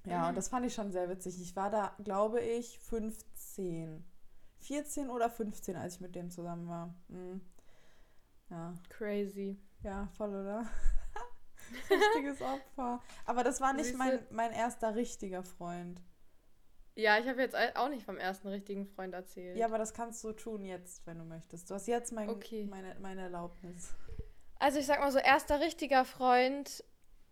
Ja, 0.06 0.22
Mhm. 0.22 0.28
und 0.28 0.34
das 0.36 0.48
fand 0.48 0.64
ich 0.66 0.74
schon 0.74 0.92
sehr 0.92 1.08
witzig. 1.08 1.40
Ich 1.40 1.56
war 1.56 1.70
da, 1.70 1.96
glaube 2.04 2.40
ich, 2.40 2.78
15. 2.78 4.04
14 4.60 5.10
oder 5.10 5.28
15, 5.30 5.76
als 5.76 5.94
ich 5.96 6.00
mit 6.00 6.14
dem 6.14 6.30
zusammen 6.30 6.68
war. 6.68 6.94
Mhm. 7.08 7.40
Ja. 8.50 8.74
Crazy. 8.88 9.58
Ja, 9.82 10.06
voll, 10.16 10.30
oder? 10.30 10.66
Richtiges 11.90 12.40
Opfer. 12.42 13.00
Aber 13.24 13.42
das 13.44 13.60
war 13.60 13.72
nicht 13.72 13.96
mein, 13.96 14.20
mein 14.30 14.52
erster 14.52 14.94
richtiger 14.94 15.42
Freund. 15.42 16.00
Ja, 16.96 17.18
ich 17.18 17.26
habe 17.26 17.40
jetzt 17.40 17.56
auch 17.74 17.88
nicht 17.88 18.04
vom 18.04 18.16
ersten 18.18 18.46
richtigen 18.48 18.86
Freund 18.86 19.14
erzählt. 19.14 19.56
Ja, 19.56 19.66
aber 19.66 19.78
das 19.78 19.92
kannst 19.94 20.22
du 20.22 20.32
tun 20.32 20.64
jetzt, 20.64 21.04
wenn 21.06 21.18
du 21.18 21.24
möchtest. 21.24 21.68
Du 21.68 21.74
hast 21.74 21.88
jetzt 21.88 22.12
mein, 22.12 22.28
Okay. 22.28 22.66
meine, 22.70 22.94
meine 23.00 23.22
Erlaubnis. 23.22 23.94
Also 24.58 24.78
ich 24.78 24.86
sag 24.86 25.00
mal 25.00 25.12
so, 25.12 25.18
erster 25.18 25.60
richtiger 25.60 26.04
Freund, 26.04 26.84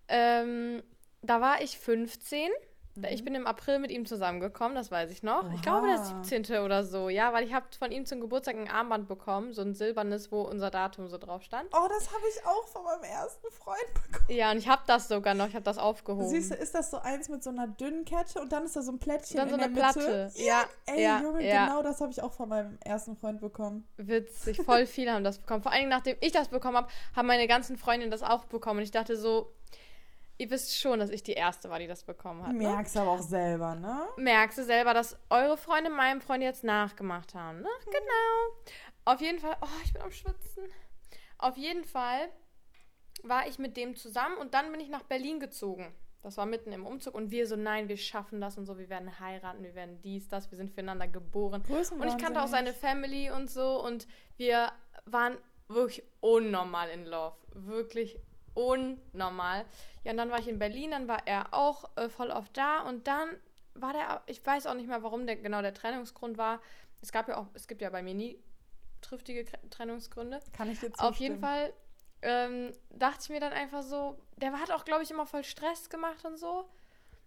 ähm, 0.08 0.82
da 1.22 1.40
war 1.40 1.62
ich 1.62 1.78
15. 1.78 2.50
Mhm. 2.94 3.04
Ich 3.10 3.24
bin 3.24 3.34
im 3.34 3.46
April 3.46 3.78
mit 3.78 3.90
ihm 3.90 4.04
zusammengekommen, 4.06 4.74
das 4.74 4.90
weiß 4.90 5.10
ich 5.10 5.22
noch. 5.22 5.44
Ich 5.52 5.54
Oha. 5.54 5.62
glaube, 5.62 5.86
der 5.86 5.98
17. 6.24 6.58
oder 6.62 6.84
so, 6.84 7.08
ja, 7.08 7.32
weil 7.32 7.44
ich 7.44 7.54
habe 7.54 7.64
von 7.78 7.90
ihm 7.90 8.04
zum 8.04 8.20
Geburtstag 8.20 8.56
ein 8.56 8.68
Armband 8.68 9.08
bekommen, 9.08 9.52
so 9.54 9.62
ein 9.62 9.74
silbernes, 9.74 10.30
wo 10.30 10.42
unser 10.42 10.70
Datum 10.70 11.08
so 11.08 11.16
drauf 11.18 11.42
stand. 11.42 11.68
Oh, 11.72 11.88
das 11.88 12.08
habe 12.08 12.22
ich 12.28 12.44
auch 12.46 12.66
von 12.68 12.84
meinem 12.84 13.04
ersten 13.04 13.50
Freund 13.50 13.78
bekommen. 13.94 14.26
Ja, 14.28 14.50
und 14.50 14.58
ich 14.58 14.68
habe 14.68 14.82
das 14.86 15.08
sogar 15.08 15.34
noch, 15.34 15.48
ich 15.48 15.54
habe 15.54 15.64
das 15.64 15.78
aufgehoben. 15.78 16.28
Siehst 16.28 16.50
du, 16.50 16.54
ist 16.54 16.74
das 16.74 16.90
so 16.90 16.98
eins 16.98 17.28
mit 17.28 17.42
so 17.42 17.50
einer 17.50 17.66
dünnen 17.66 18.04
Kette 18.04 18.40
und 18.40 18.52
dann 18.52 18.64
ist 18.64 18.76
da 18.76 18.82
so 18.82 18.92
ein 18.92 18.98
Plättchen 18.98 19.36
Dann 19.38 19.48
so 19.48 19.54
in 19.56 19.60
eine 19.62 19.72
der 19.72 19.86
Mitte? 19.86 19.98
Platte. 20.00 20.32
Ja, 20.36 20.44
Ja, 20.44 20.64
ey, 20.94 21.02
ja, 21.02 21.22
Junge, 21.22 21.46
ja. 21.48 21.66
genau 21.66 21.82
das 21.82 22.00
habe 22.00 22.12
ich 22.12 22.22
auch 22.22 22.32
von 22.32 22.48
meinem 22.48 22.78
ersten 22.84 23.16
Freund 23.16 23.40
bekommen. 23.40 23.88
Witzig, 23.96 24.60
voll 24.62 24.86
viele 24.86 25.12
haben 25.12 25.24
das 25.24 25.38
bekommen. 25.38 25.62
Vor 25.62 25.72
allem 25.72 25.88
nachdem 25.88 26.16
ich 26.20 26.32
das 26.32 26.48
bekommen 26.48 26.76
habe, 26.76 26.88
haben 27.16 27.26
meine 27.26 27.46
ganzen 27.48 27.78
Freundinnen 27.78 28.10
das 28.10 28.22
auch 28.22 28.44
bekommen. 28.44 28.78
Und 28.78 28.84
ich 28.84 28.90
dachte 28.90 29.16
so, 29.16 29.50
ihr 30.42 30.50
wisst 30.50 30.76
schon, 30.78 30.98
dass 30.98 31.10
ich 31.10 31.22
die 31.22 31.32
Erste 31.32 31.70
war, 31.70 31.78
die 31.78 31.86
das 31.86 32.02
bekommen 32.02 32.42
hat. 32.42 32.52
Ne? 32.52 32.68
Merkst 32.68 32.96
aber 32.96 33.12
auch 33.12 33.22
selber, 33.22 33.74
ne? 33.76 34.06
Merkst 34.16 34.58
du 34.58 34.64
selber, 34.64 34.92
dass 34.92 35.16
eure 35.30 35.56
Freunde 35.56 35.88
meinem 35.88 36.20
Freund 36.20 36.42
jetzt 36.42 36.64
nachgemacht 36.64 37.34
haben, 37.34 37.60
ne? 37.60 37.68
Genau. 37.84 38.74
Auf 39.04 39.20
jeden 39.20 39.38
Fall, 39.38 39.56
oh, 39.62 39.80
ich 39.84 39.92
bin 39.92 40.02
am 40.02 40.10
Schwitzen. 40.10 40.64
Auf 41.38 41.56
jeden 41.56 41.84
Fall 41.84 42.28
war 43.22 43.46
ich 43.46 43.58
mit 43.58 43.76
dem 43.76 43.94
zusammen 43.94 44.36
und 44.36 44.54
dann 44.54 44.70
bin 44.72 44.80
ich 44.80 44.88
nach 44.88 45.04
Berlin 45.04 45.38
gezogen. 45.38 45.94
Das 46.22 46.36
war 46.36 46.46
mitten 46.46 46.72
im 46.72 46.86
Umzug 46.86 47.14
und 47.14 47.30
wir 47.30 47.46
so, 47.46 47.56
nein, 47.56 47.88
wir 47.88 47.96
schaffen 47.96 48.40
das 48.40 48.56
und 48.58 48.66
so, 48.66 48.78
wir 48.78 48.88
werden 48.88 49.18
heiraten, 49.18 49.62
wir 49.62 49.74
werden 49.74 50.00
dies, 50.02 50.28
das, 50.28 50.50
wir 50.50 50.56
sind 50.56 50.70
füreinander 50.70 51.08
geboren. 51.08 51.62
Und 51.68 52.06
ich 52.06 52.18
kannte 52.18 52.42
auch 52.42 52.48
seine 52.48 52.72
Family 52.72 53.30
und 53.30 53.50
so 53.50 53.84
und 53.84 54.06
wir 54.36 54.70
waren 55.04 55.36
wirklich 55.66 56.04
unnormal 56.20 56.90
in 56.90 57.06
Love. 57.06 57.36
Wirklich 57.54 58.20
unnormal. 58.54 59.64
Ja, 60.04 60.12
und 60.12 60.16
dann 60.16 60.30
war 60.30 60.38
ich 60.38 60.48
in 60.48 60.58
Berlin, 60.58 60.90
dann 60.90 61.08
war 61.08 61.26
er 61.26 61.52
auch 61.52 61.90
äh, 61.96 62.08
voll 62.08 62.30
oft 62.30 62.56
da 62.56 62.80
und 62.80 63.06
dann 63.06 63.28
war 63.74 63.92
der, 63.92 64.22
ich 64.26 64.44
weiß 64.44 64.66
auch 64.66 64.74
nicht 64.74 64.88
mehr, 64.88 65.02
warum 65.02 65.26
der 65.26 65.36
genau 65.36 65.62
der 65.62 65.74
Trennungsgrund 65.74 66.36
war. 66.38 66.60
Es 67.00 67.12
gab 67.12 67.28
ja 67.28 67.36
auch, 67.38 67.46
es 67.54 67.66
gibt 67.66 67.80
ja 67.80 67.90
bei 67.90 68.02
mir 68.02 68.14
nie 68.14 68.38
triftige 69.00 69.44
Trennungsgründe. 69.70 70.40
Kann 70.52 70.70
ich 70.70 70.82
jetzt 70.82 71.00
Auf 71.00 71.16
jeden 71.16 71.40
Fall 71.40 71.72
ähm, 72.22 72.72
dachte 72.90 73.18
ich 73.22 73.28
mir 73.30 73.40
dann 73.40 73.52
einfach 73.52 73.82
so, 73.82 74.16
der 74.36 74.52
hat 74.52 74.70
auch, 74.70 74.84
glaube 74.84 75.02
ich, 75.02 75.10
immer 75.10 75.26
voll 75.26 75.44
Stress 75.44 75.90
gemacht 75.90 76.24
und 76.24 76.38
so. 76.38 76.68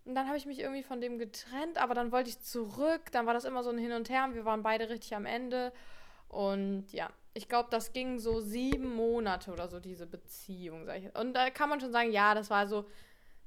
Und 0.05 0.15
dann 0.15 0.27
habe 0.27 0.37
ich 0.37 0.45
mich 0.45 0.59
irgendwie 0.59 0.83
von 0.83 1.01
dem 1.01 1.17
getrennt, 1.17 1.77
aber 1.77 1.93
dann 1.93 2.11
wollte 2.11 2.29
ich 2.29 2.39
zurück. 2.39 3.11
Dann 3.11 3.25
war 3.25 3.33
das 3.33 3.43
immer 3.43 3.63
so 3.63 3.71
ein 3.71 3.77
Hin 3.77 3.91
und 3.91 4.09
Her 4.09 4.23
und 4.23 4.35
wir 4.35 4.45
waren 4.45 4.63
beide 4.63 4.89
richtig 4.89 5.15
am 5.15 5.25
Ende. 5.25 5.73
Und 6.29 6.91
ja, 6.93 7.09
ich 7.35 7.49
glaube, 7.49 7.67
das 7.69 7.91
ging 7.91 8.17
so 8.17 8.39
sieben 8.39 8.95
Monate 8.95 9.51
oder 9.51 9.67
so, 9.67 9.79
diese 9.79 10.07
Beziehung. 10.07 10.85
Sag 10.85 10.97
ich. 10.97 11.15
Und 11.19 11.33
da 11.33 11.49
kann 11.49 11.69
man 11.69 11.81
schon 11.81 11.91
sagen, 11.91 12.11
ja, 12.11 12.33
das 12.33 12.49
war 12.49 12.65
so 12.65 12.85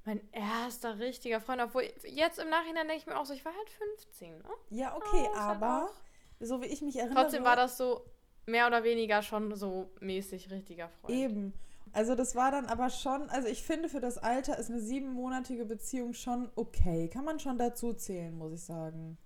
mein 0.05 0.21
erster 0.31 0.99
richtiger 0.99 1.41
Freund. 1.41 1.63
Obwohl, 1.63 1.85
jetzt 2.05 2.39
im 2.39 2.51
Nachhinein 2.51 2.87
denke 2.87 3.01
ich 3.01 3.07
mir 3.07 3.19
auch 3.19 3.25
so, 3.25 3.33
ich 3.33 3.45
war 3.45 3.53
halt 3.53 3.71
15. 3.71 4.39
Ne? 4.39 4.45
Ja, 4.71 4.95
okay, 4.95 5.23
ist 5.23 5.41
halt 5.41 5.57
aber 5.57 5.91
so 6.39 6.61
wie 6.63 6.67
ich 6.67 6.83
mich 6.83 6.97
erinnere. 6.97 7.23
Trotzdem 7.23 7.45
war 7.45 7.57
das 7.57 7.79
so 7.79 8.05
mehr 8.47 8.67
oder 8.67 8.85
weniger 8.85 9.23
schon 9.23 9.55
so 9.57 9.91
mäßig 10.01 10.51
richtiger 10.51 10.89
Freund. 10.89 11.15
Eben. 11.15 11.55
Also 11.93 12.15
das 12.15 12.37
war 12.37 12.51
dann 12.51 12.67
aber 12.67 12.91
schon, 12.91 13.31
also 13.31 13.49
ich 13.49 13.63
finde 13.63 13.89
für 13.89 14.01
das 14.01 14.19
Alter 14.19 14.59
ist 14.59 14.71
eine 14.71 14.81
siebenmonatige 14.81 15.65
Beziehung 15.65 16.13
schon 16.13 16.51
okay. 16.57 17.09
Kann 17.09 17.25
man 17.25 17.41
schon 17.41 17.57
dazu 17.57 17.95
zählen, 17.95 18.37
muss 18.37 18.53
ich 18.53 18.63
sagen. 18.63 19.17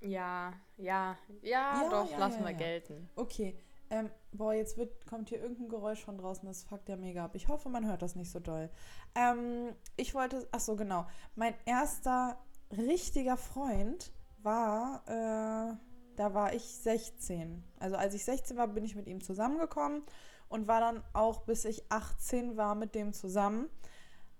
Ja, 0.00 0.52
ja, 0.76 1.16
ja, 1.42 1.82
Ja, 1.82 1.88
doch, 1.90 2.10
ja, 2.10 2.18
lassen 2.18 2.40
ja, 2.40 2.46
wir 2.46 2.52
ja. 2.52 2.58
gelten. 2.58 3.10
Okay. 3.16 3.56
Ähm, 3.92 4.08
boah, 4.32 4.54
jetzt 4.54 4.78
wird, 4.78 5.06
kommt 5.06 5.28
hier 5.28 5.42
irgendein 5.42 5.68
Geräusch 5.68 6.02
von 6.02 6.16
draußen, 6.16 6.48
das 6.48 6.64
fuckt 6.64 6.88
ja 6.88 6.96
mega 6.96 7.26
ab. 7.26 7.34
Ich 7.34 7.48
hoffe, 7.48 7.68
man 7.68 7.86
hört 7.86 8.00
das 8.00 8.16
nicht 8.16 8.30
so 8.30 8.40
doll. 8.40 8.70
Ähm, 9.14 9.76
ich 9.96 10.14
wollte, 10.14 10.48
ach 10.50 10.60
so, 10.60 10.76
genau. 10.76 11.06
Mein 11.34 11.52
erster 11.66 12.38
richtiger 12.70 13.36
Freund 13.36 14.10
war, 14.38 15.02
äh, 15.06 15.76
da 16.16 16.32
war 16.32 16.54
ich 16.54 16.62
16. 16.62 17.62
Also 17.80 17.96
als 17.96 18.14
ich 18.14 18.24
16 18.24 18.56
war, 18.56 18.66
bin 18.66 18.82
ich 18.82 18.96
mit 18.96 19.06
ihm 19.08 19.20
zusammengekommen 19.20 20.04
und 20.48 20.68
war 20.68 20.80
dann 20.80 21.04
auch, 21.12 21.42
bis 21.42 21.66
ich 21.66 21.84
18 21.90 22.56
war, 22.56 22.74
mit 22.74 22.94
dem 22.94 23.12
zusammen. 23.12 23.68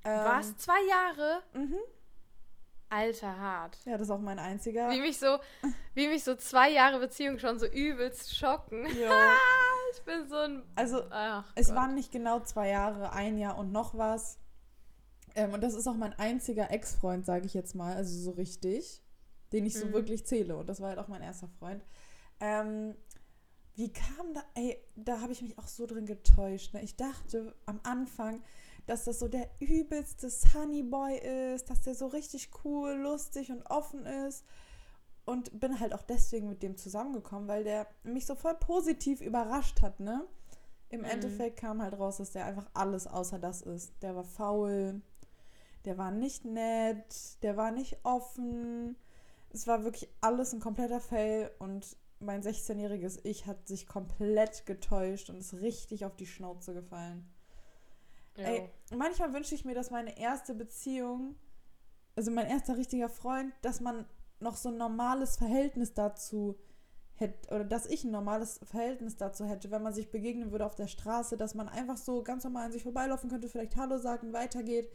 Ähm, 0.03 0.25
Was? 0.25 0.57
Zwei 0.57 0.83
Jahre? 0.89 1.43
Mhm. 1.53 1.79
Alter, 2.93 3.39
hart. 3.39 3.79
Ja, 3.87 3.93
das 3.93 4.03
ist 4.03 4.11
auch 4.11 4.21
mein 4.21 4.39
einziger. 4.39 4.91
Wie 4.91 5.01
mich 5.01 5.19
so, 5.19 5.39
wie 5.95 6.09
mich 6.09 6.23
so 6.25 6.35
zwei 6.37 6.71
Jahre 6.71 6.99
Beziehung 7.01 7.39
schon 7.39 7.59
so 7.59 7.67
übelst 7.67 8.37
schocken. 8.37 8.87
Ja. 9.01 9.11
Ich 9.95 10.01
bin 10.05 10.27
so 10.27 10.37
ein. 10.37 10.63
Also, 10.75 11.03
Es 11.55 11.67
Gott. 11.67 11.77
waren 11.77 11.95
nicht 11.95 12.11
genau 12.13 12.41
zwei 12.41 12.71
Jahre, 12.71 13.13
ein 13.13 13.37
Jahr 13.37 13.59
und 13.59 13.73
noch 13.73 13.95
was. 13.95 14.39
Ähm, 15.35 15.53
und 15.53 15.63
das 15.63 15.75
ist 15.75 15.87
auch 15.87 15.97
mein 15.97 16.15
einziger 16.15 16.71
Ex-Freund, 16.71 17.27
sage 17.27 17.45
ich 17.45 17.53
jetzt 17.53 17.75
mal, 17.75 17.95
also 17.95 18.19
so 18.19 18.31
richtig, 18.31 19.03
den 19.53 19.67
ich 19.67 19.75
so 19.79 19.85
Mhm. 19.85 19.93
wirklich 19.93 20.25
zähle. 20.25 20.57
Und 20.57 20.67
das 20.71 20.81
war 20.81 20.89
halt 20.89 20.99
auch 20.99 21.09
mein 21.09 21.21
erster 21.21 21.49
Freund. 21.59 21.85
Ähm, 22.41 22.95
wie 23.75 23.93
kam 23.93 24.33
da, 24.33 24.43
ey, 24.55 24.83
da 24.97 25.21
habe 25.21 25.33
ich 25.33 25.43
mich 25.43 25.59
auch 25.59 25.67
so 25.67 25.85
drin 25.85 26.07
getäuscht. 26.07 26.73
Ne? 26.73 26.83
Ich 26.83 26.97
dachte 26.97 27.55
am 27.67 27.79
Anfang, 27.83 28.43
dass 28.87 29.05
das 29.05 29.19
so 29.19 29.29
der 29.29 29.49
übelste 29.61 30.31
Sunnyboy 30.31 31.19
ist, 31.55 31.71
dass 31.71 31.83
der 31.83 31.95
so 31.95 32.07
richtig 32.07 32.51
cool, 32.65 32.93
lustig 32.95 33.51
und 33.51 33.65
offen 33.67 34.07
ist. 34.07 34.45
Und 35.25 35.61
bin 35.61 35.79
halt 35.79 35.95
auch 35.95 36.03
deswegen 36.03 36.49
mit 36.49 36.63
dem 36.65 36.77
zusammengekommen, 36.77 37.47
weil 37.47 37.63
der 37.63 37.87
mich 38.03 38.27
so 38.27 38.35
voll 38.35 38.57
positiv 38.57 39.21
überrascht 39.21 39.81
hat, 39.81 40.01
ne? 40.01 40.27
Im 40.89 41.01
Mhm. 41.01 41.07
Endeffekt 41.07 41.59
kam 41.61 41.81
halt 41.81 41.97
raus, 41.99 42.17
dass 42.17 42.33
der 42.33 42.45
einfach 42.45 42.69
alles 42.75 43.07
außer 43.07 43.39
das 43.39 43.63
ist. 43.63 43.93
Der 44.03 44.17
war 44.17 44.25
faul, 44.25 45.01
der 45.85 45.97
war 45.97 46.11
nicht 46.11 46.45
nett, 46.45 47.43
der 47.43 47.57
war 47.57 47.71
nicht 47.71 47.99
offen. 48.03 48.97
Es 49.51 49.67
war 49.67 49.85
wirklich 49.85 50.09
alles 50.21 50.53
ein 50.53 50.61
kompletter 50.61 51.01
Fail 51.01 51.51
und 51.61 51.97
mein 52.19 52.43
16-jähriges 52.43 53.21
Ich 53.25 53.47
hat 53.47 53.67
sich 53.69 53.87
komplett 53.87 54.67
getäuscht 54.67 55.31
und 55.31 55.37
ist 55.39 55.55
richtig 55.55 56.05
auf 56.05 56.17
die 56.17 56.27
Schnauze 56.27 56.75
gefallen. 56.75 57.29
Ey, 58.37 58.71
manchmal 58.95 59.33
wünsche 59.33 59.55
ich 59.55 59.65
mir, 59.65 59.75
dass 59.75 59.91
meine 59.91 60.19
erste 60.19 60.55
Beziehung, 60.55 61.37
also 62.17 62.31
mein 62.31 62.47
erster 62.47 62.77
richtiger 62.77 63.09
Freund, 63.09 63.53
dass 63.63 63.81
man 63.81 64.07
noch 64.41 64.57
so 64.57 64.71
ein 64.71 64.77
normales 64.77 65.37
Verhältnis 65.37 65.95
dazu 65.95 66.59
hätte, 67.15 67.55
oder 67.55 67.65
dass 67.65 67.87
ich 67.87 68.05
ein 68.05 68.11
normales 68.11 68.61
Verhältnis 68.65 69.17
dazu 69.17 69.45
hätte, 69.45 69.71
wenn 69.71 69.83
man 69.83 69.93
sich 69.93 70.11
begegnen 70.11 70.51
würde 70.51 70.67
auf 70.67 70.75
der 70.75 70.89
Straße, 70.89 71.37
dass 71.37 71.55
man 71.55 71.69
einfach 71.69 71.97
so 71.97 72.23
ganz 72.23 72.45
normal 72.45 72.67
an 72.67 72.73
sich 72.73 72.83
vorbeilaufen 72.83 73.31
könnte, 73.31 73.49
vielleicht 73.49 73.77
Hallo 73.77 73.99
sagen, 73.99 74.33
weitergeht. 74.33 74.91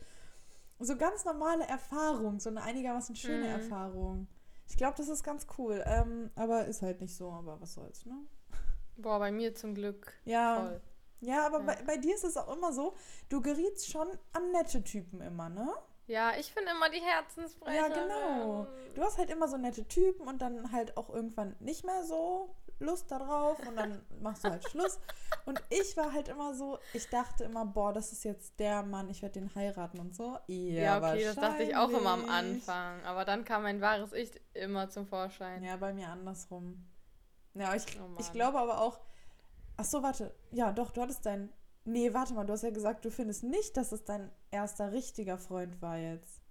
So 0.79 0.95
ganz 0.95 1.25
normale 1.25 1.65
Erfahrung, 1.67 2.39
so 2.39 2.49
eine 2.49 2.61
einigermaßen 2.61 3.15
schöne 3.15 3.45
Mhm. 3.45 3.53
Erfahrung. 3.53 4.27
Ich 4.67 4.77
glaube, 4.77 4.95
das 4.97 5.07
ist 5.07 5.23
ganz 5.23 5.47
cool, 5.57 5.83
ähm, 5.87 6.29
aber 6.35 6.65
ist 6.65 6.81
halt 6.81 7.01
nicht 7.01 7.15
so, 7.15 7.31
aber 7.31 7.59
was 7.61 7.73
soll's, 7.73 8.05
ne? 8.05 8.17
Boah, 8.97 9.19
bei 9.19 9.31
mir 9.31 9.55
zum 9.55 9.73
Glück 9.73 10.13
Ja, 10.25 10.61
voll. 10.67 10.81
Ja, 11.21 11.45
aber 11.45 11.59
Ja. 11.59 11.65
Bei, 11.65 11.75
bei 11.83 11.97
dir 11.97 12.15
ist 12.15 12.23
es 12.23 12.37
auch 12.37 12.55
immer 12.55 12.71
so, 12.73 12.95
du 13.29 13.41
gerietst 13.41 13.89
schon 13.91 14.07
an 14.33 14.51
nette 14.51 14.83
Typen 14.83 15.21
immer, 15.21 15.49
ne? 15.49 15.73
Ja, 16.07 16.31
ich 16.39 16.53
finde 16.53 16.71
immer 16.71 16.89
die 16.89 17.01
Herzensbrecher. 17.01 17.75
Ja, 17.75 17.87
genau. 17.89 18.67
Du 18.95 19.01
hast 19.03 19.17
halt 19.17 19.29
immer 19.29 19.47
so 19.49 19.57
nette 19.57 19.85
Typen 19.87 20.25
und 20.27 20.41
dann 20.41 20.71
halt 20.71 20.95
auch 20.95 21.09
irgendwann 21.09 21.55
nicht 21.59 21.83
mehr 21.85 22.03
so 22.05 22.55
Lust 22.79 23.11
darauf 23.11 23.59
und 23.67 23.75
dann 23.75 24.01
machst 24.21 24.45
du 24.45 24.49
halt 24.49 24.63
Schluss. 24.69 24.99
Und 25.45 25.61
ich 25.69 25.97
war 25.97 26.13
halt 26.13 26.29
immer 26.29 26.53
so, 26.53 26.79
ich 26.93 27.09
dachte 27.09 27.43
immer, 27.43 27.65
boah, 27.65 27.91
das 27.91 28.13
ist 28.13 28.23
jetzt 28.23 28.57
der 28.59 28.83
Mann, 28.83 29.09
ich 29.09 29.21
werde 29.21 29.39
den 29.39 29.53
heiraten 29.53 29.99
und 29.99 30.15
so. 30.15 30.37
Ja, 30.47 30.81
Ja, 30.81 30.97
okay, 30.99 31.25
das 31.25 31.35
dachte 31.35 31.63
ich 31.63 31.75
auch 31.75 31.89
immer 31.89 32.11
am. 32.11 32.29
Anfang. 32.29 33.03
Aber 33.03 33.25
dann 33.25 33.43
kam 33.43 33.63
mein 33.63 33.81
wahres 33.81 34.13
Ich 34.13 34.31
immer 34.53 34.89
zum 34.89 35.07
Vorschein. 35.07 35.61
Ja, 35.61 35.75
bei 35.75 35.91
mir 35.91 36.07
andersrum. 36.07 36.85
Ja, 37.53 37.75
ich, 37.75 37.83
Oh 37.99 38.15
ich 38.19 38.31
glaube 38.31 38.59
aber 38.59 38.79
auch, 38.79 38.99
ach 39.77 39.85
so, 39.85 40.03
warte. 40.03 40.33
Ja, 40.51 40.71
doch, 40.71 40.91
du 40.91 41.01
hattest 41.01 41.25
dein, 41.25 41.49
nee, 41.85 42.13
warte 42.13 42.33
mal, 42.33 42.45
du 42.45 42.53
hast 42.53 42.63
ja 42.63 42.71
gesagt, 42.71 43.05
du 43.05 43.11
findest 43.11 43.43
nicht, 43.43 43.77
dass 43.77 43.91
es 43.91 44.03
dein 44.03 44.31
erster 44.51 44.91
richtiger 44.91 45.37
Freund 45.37 45.81
war 45.81 45.97
jetzt. 45.97 46.41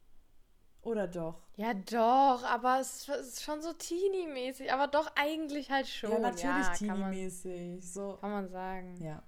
Oder 0.82 1.08
doch? 1.08 1.42
Ja, 1.56 1.74
doch, 1.74 2.44
aber 2.44 2.78
es 2.78 3.08
ist 3.08 3.42
schon 3.42 3.60
so 3.60 3.72
Teenie-mäßig. 3.72 4.72
Aber 4.72 4.86
doch 4.86 5.10
eigentlich 5.16 5.68
halt 5.68 5.88
schon. 5.88 6.12
ja, 6.12 6.18
natürlich 6.20 6.44
ja, 6.44 6.86
kann 6.86 7.00
man, 7.00 7.10
teenie-mäßig. 7.10 7.92
So, 7.92 8.18
kann 8.20 8.30
man 8.30 8.48
sagen. 8.48 8.96
Ja. 9.02 9.20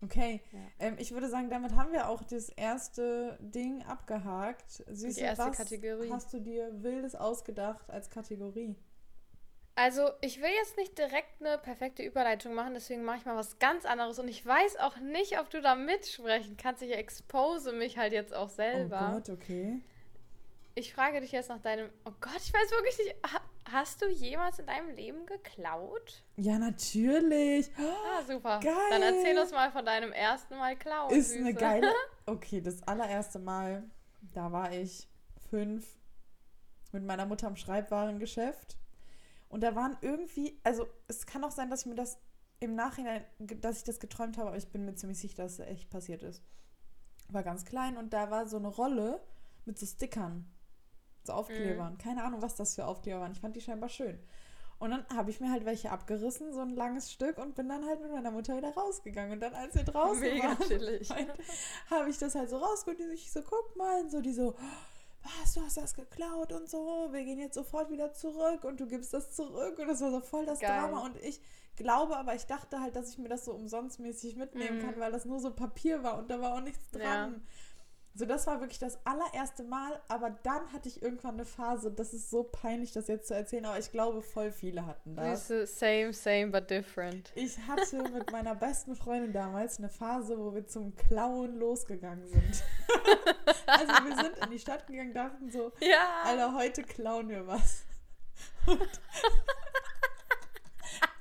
Okay, 0.00 0.42
ja. 0.52 0.58
ähm, 0.78 0.96
ich 0.98 1.12
würde 1.12 1.28
sagen, 1.28 1.50
damit 1.50 1.74
haben 1.74 1.92
wir 1.92 2.08
auch 2.08 2.22
das 2.22 2.48
erste 2.48 3.36
Ding 3.40 3.82
abgehakt. 3.84 4.84
Süße, 4.88 5.14
Die 5.14 5.20
erste 5.20 5.46
was 5.46 5.56
Kategorie. 5.56 6.10
hast 6.10 6.32
du 6.32 6.40
dir 6.40 6.82
Wildes 6.82 7.14
ausgedacht 7.14 7.90
als 7.90 8.10
Kategorie? 8.10 8.76
Also, 9.78 10.10
ich 10.22 10.42
will 10.42 10.50
jetzt 10.56 10.76
nicht 10.76 10.98
direkt 10.98 11.40
eine 11.40 11.56
perfekte 11.56 12.02
Überleitung 12.02 12.52
machen, 12.52 12.74
deswegen 12.74 13.04
mache 13.04 13.18
ich 13.18 13.24
mal 13.24 13.36
was 13.36 13.60
ganz 13.60 13.84
anderes. 13.84 14.18
Und 14.18 14.26
ich 14.26 14.44
weiß 14.44 14.76
auch 14.78 14.96
nicht, 14.96 15.38
ob 15.38 15.50
du 15.50 15.62
da 15.62 15.76
mitsprechen 15.76 16.56
kannst. 16.56 16.82
Ich 16.82 16.92
expose 16.92 17.70
mich 17.72 17.96
halt 17.96 18.12
jetzt 18.12 18.34
auch 18.34 18.48
selber. 18.48 19.10
Oh 19.12 19.14
Gott, 19.14 19.28
okay. 19.28 19.80
Ich 20.74 20.92
frage 20.92 21.20
dich 21.20 21.30
jetzt 21.30 21.48
nach 21.48 21.60
deinem. 21.60 21.90
Oh 22.04 22.10
Gott, 22.20 22.40
ich 22.42 22.52
weiß 22.52 22.72
wirklich 22.72 22.98
nicht. 22.98 23.14
Hast 23.70 24.02
du 24.02 24.08
jemals 24.08 24.58
in 24.58 24.66
deinem 24.66 24.96
Leben 24.96 25.24
geklaut? 25.26 26.24
Ja, 26.34 26.58
natürlich. 26.58 27.70
Ah, 27.78 28.24
super. 28.26 28.58
Geil. 28.58 28.74
Dann 28.90 29.02
erzähl 29.02 29.38
uns 29.38 29.52
mal 29.52 29.70
von 29.70 29.86
deinem 29.86 30.10
ersten 30.10 30.56
Mal 30.56 30.74
klauen. 30.74 31.14
Ist 31.14 31.28
Süße. 31.28 31.38
eine 31.38 31.54
geile. 31.54 31.92
Okay, 32.26 32.60
das 32.60 32.82
allererste 32.82 33.38
Mal, 33.38 33.84
da 34.34 34.50
war 34.50 34.72
ich 34.72 35.08
fünf 35.50 35.86
mit 36.90 37.04
meiner 37.04 37.26
Mutter 37.26 37.46
im 37.46 37.56
Schreibwarengeschäft. 37.56 38.76
Und 39.48 39.62
da 39.62 39.74
waren 39.74 39.96
irgendwie, 40.02 40.60
also 40.62 40.86
es 41.06 41.26
kann 41.26 41.44
auch 41.44 41.50
sein, 41.50 41.70
dass 41.70 41.80
ich 41.80 41.86
mir 41.86 41.94
das 41.94 42.18
im 42.60 42.74
Nachhinein, 42.74 43.24
dass 43.38 43.78
ich 43.78 43.84
das 43.84 44.00
geträumt 44.00 44.36
habe, 44.36 44.48
aber 44.48 44.56
ich 44.56 44.68
bin 44.68 44.84
mir 44.84 44.94
ziemlich 44.94 45.18
sicher, 45.18 45.42
dass 45.42 45.58
es 45.58 45.66
echt 45.66 45.90
passiert 45.90 46.22
ist. 46.22 46.42
War 47.28 47.42
ganz 47.42 47.64
klein 47.64 47.96
und 47.96 48.12
da 48.12 48.30
war 48.30 48.48
so 48.48 48.56
eine 48.56 48.68
Rolle 48.68 49.20
mit 49.64 49.78
so 49.78 49.86
Stickern, 49.86 50.46
so 51.24 51.34
Aufklebern. 51.34 51.94
Mhm. 51.94 51.98
Keine 51.98 52.24
Ahnung, 52.24 52.42
was 52.42 52.56
das 52.56 52.74
für 52.74 52.86
Aufkleber 52.86 53.20
waren. 53.20 53.32
Ich 53.32 53.40
fand 53.40 53.54
die 53.54 53.60
scheinbar 53.60 53.88
schön. 53.88 54.18
Und 54.78 54.90
dann 54.90 55.04
habe 55.12 55.30
ich 55.30 55.40
mir 55.40 55.50
halt 55.50 55.64
welche 55.64 55.90
abgerissen, 55.90 56.52
so 56.52 56.60
ein 56.60 56.70
langes 56.70 57.10
Stück, 57.10 57.38
und 57.38 57.56
bin 57.56 57.68
dann 57.68 57.84
halt 57.84 58.00
mit 58.00 58.12
meiner 58.12 58.30
Mutter 58.30 58.56
wieder 58.56 58.72
rausgegangen. 58.72 59.32
Und 59.32 59.40
dann, 59.40 59.52
als 59.54 59.74
wir 59.74 59.82
draußen 59.82 60.20
Mega 60.20 60.56
waren, 60.56 61.32
habe 61.90 62.10
ich 62.10 62.18
das 62.18 62.36
halt 62.36 62.48
so 62.48 62.58
rausgeholt. 62.58 63.00
Und 63.00 63.12
ich 63.12 63.30
so, 63.30 63.42
guck 63.42 63.76
mal, 63.76 64.02
und 64.02 64.10
so, 64.10 64.20
die 64.20 64.32
so, 64.32 64.54
was, 65.40 65.54
du 65.54 65.62
hast 65.62 65.76
das 65.76 65.94
geklaut 65.94 66.52
und 66.52 66.68
so, 66.68 67.08
wir 67.10 67.24
gehen 67.24 67.38
jetzt 67.38 67.54
sofort 67.54 67.90
wieder 67.90 68.12
zurück 68.12 68.64
und 68.64 68.80
du 68.80 68.86
gibst 68.86 69.12
das 69.14 69.32
zurück 69.32 69.78
und 69.78 69.88
das 69.88 70.00
war 70.00 70.10
so 70.10 70.20
voll 70.20 70.46
das 70.46 70.60
Geil. 70.60 70.80
Drama 70.80 71.04
und 71.04 71.16
ich 71.22 71.40
glaube 71.76 72.16
aber, 72.16 72.34
ich 72.34 72.46
dachte 72.46 72.80
halt, 72.80 72.96
dass 72.96 73.10
ich 73.10 73.18
mir 73.18 73.28
das 73.28 73.44
so 73.44 73.52
umsonstmäßig 73.52 74.36
mitnehmen 74.36 74.78
mm. 74.78 74.82
kann, 74.82 75.00
weil 75.00 75.12
das 75.12 75.24
nur 75.24 75.40
so 75.40 75.52
Papier 75.52 76.02
war 76.02 76.18
und 76.18 76.30
da 76.30 76.40
war 76.40 76.54
auch 76.54 76.60
nichts 76.60 76.90
dran. 76.90 77.32
Ja. 77.32 77.40
So, 78.18 78.26
das 78.26 78.48
war 78.48 78.58
wirklich 78.58 78.80
das 78.80 78.98
allererste 79.06 79.62
Mal, 79.62 80.00
aber 80.08 80.30
dann 80.42 80.72
hatte 80.72 80.88
ich 80.88 81.00
irgendwann 81.02 81.34
eine 81.34 81.44
Phase, 81.44 81.92
das 81.92 82.12
ist 82.12 82.30
so 82.30 82.42
peinlich, 82.42 82.90
das 82.90 83.06
jetzt 83.06 83.28
zu 83.28 83.34
erzählen, 83.34 83.66
aber 83.66 83.78
ich 83.78 83.92
glaube, 83.92 84.22
voll 84.22 84.50
viele 84.50 84.86
hatten 84.86 85.14
das. 85.14 85.46
Same, 85.46 86.12
same, 86.12 86.48
but 86.48 86.68
different. 86.68 87.30
Ich 87.36 87.56
hatte 87.58 88.02
mit 88.10 88.32
meiner 88.32 88.56
besten 88.56 88.96
Freundin 88.96 89.32
damals 89.32 89.78
eine 89.78 89.88
Phase, 89.88 90.36
wo 90.36 90.52
wir 90.52 90.66
zum 90.66 90.96
Klauen 90.96 91.60
losgegangen 91.60 92.26
sind. 92.26 92.64
also 93.68 93.92
wir 94.04 94.16
sind 94.16 94.38
in 94.38 94.50
die 94.50 94.58
Stadt 94.58 94.86
gegangen, 94.86 95.14
dachten 95.14 95.50
so, 95.50 95.72
ja. 95.80 96.22
Alter, 96.24 96.54
heute 96.54 96.82
klauen 96.82 97.28
wir 97.28 97.46
was. 97.46 97.84
Und 98.66 98.80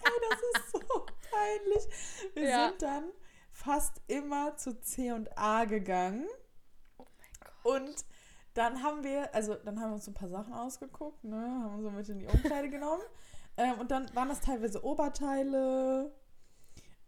Ey, 0.04 0.12
das 0.30 0.62
ist 0.62 0.72
so 0.72 1.06
peinlich. 1.30 1.88
Wir 2.34 2.50
ja. 2.50 2.68
sind 2.70 2.82
dann 2.82 3.12
fast 3.52 4.02
immer 4.08 4.56
zu 4.58 4.80
C 4.82 5.12
und 5.12 5.38
A 5.38 5.66
gegangen 5.66 6.28
und 7.64 8.06
dann 8.54 8.82
haben 8.82 9.04
wir, 9.04 9.34
also 9.36 9.56
dann 9.56 9.80
haben 9.80 9.92
wir 9.92 9.96
uns 9.96 10.08
ein 10.08 10.14
paar 10.14 10.30
Sachen 10.30 10.54
ausgeguckt, 10.54 11.24
ne? 11.24 11.38
Haben 11.38 11.82
so 11.82 11.92
mit 11.92 12.10
in 12.10 12.20
die 12.20 12.26
Umkleide 12.26 12.70
genommen. 12.70 13.04
Ähm, 13.58 13.80
und 13.80 13.92
dann 13.92 14.14
waren 14.16 14.30
das 14.30 14.42
teilweise 14.42 14.84
Oberteile 14.84 16.12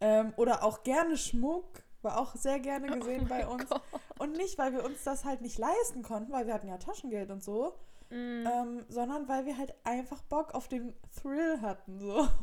ähm, 0.02 0.34
oder 0.38 0.64
auch 0.64 0.84
gerne 0.84 1.18
Schmuck. 1.18 1.84
War 2.02 2.20
auch 2.20 2.36
sehr 2.36 2.60
gerne 2.60 2.88
oh 2.92 3.00
gesehen 3.00 3.24
oh 3.26 3.30
bei 3.30 3.48
uns. 3.48 3.70
Gott. 3.70 3.82
Und 4.20 4.38
nicht, 4.38 4.58
weil 4.58 4.74
wir 4.74 4.84
uns 4.84 5.04
das 5.04 5.26
halt 5.26 5.42
nicht 5.42 5.58
leisten 5.58 6.04
konnten, 6.04 6.32
weil 6.32 6.48
wir 6.48 6.54
hatten 6.54 6.68
ja 6.68 6.78
Taschengeld 6.78 7.30
und 7.30 7.44
so. 7.44 7.76
Mm. 8.10 8.48
Ähm, 8.48 8.86
sondern 8.90 9.28
weil 9.28 9.46
wir 9.46 9.58
halt 9.58 9.74
einfach 9.84 10.22
Bock 10.24 10.56
auf 10.56 10.68
den 10.68 10.94
Thrill 11.22 11.62
hatten. 11.62 12.00
So. 12.00 12.28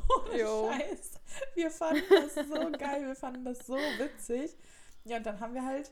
Oh, 0.45 0.71
Scheiß. 0.71 1.13
Wir 1.55 1.71
fanden 1.71 2.03
das 2.11 2.35
so 2.35 2.71
geil, 2.79 3.07
wir 3.07 3.17
fanden 3.17 3.45
das 3.45 3.67
so 3.67 3.75
witzig. 3.75 4.57
Ja, 5.05 5.17
und 5.17 5.27
dann 5.27 5.41
haben 5.41 5.55
wir 5.55 5.65
halt, 5.65 5.91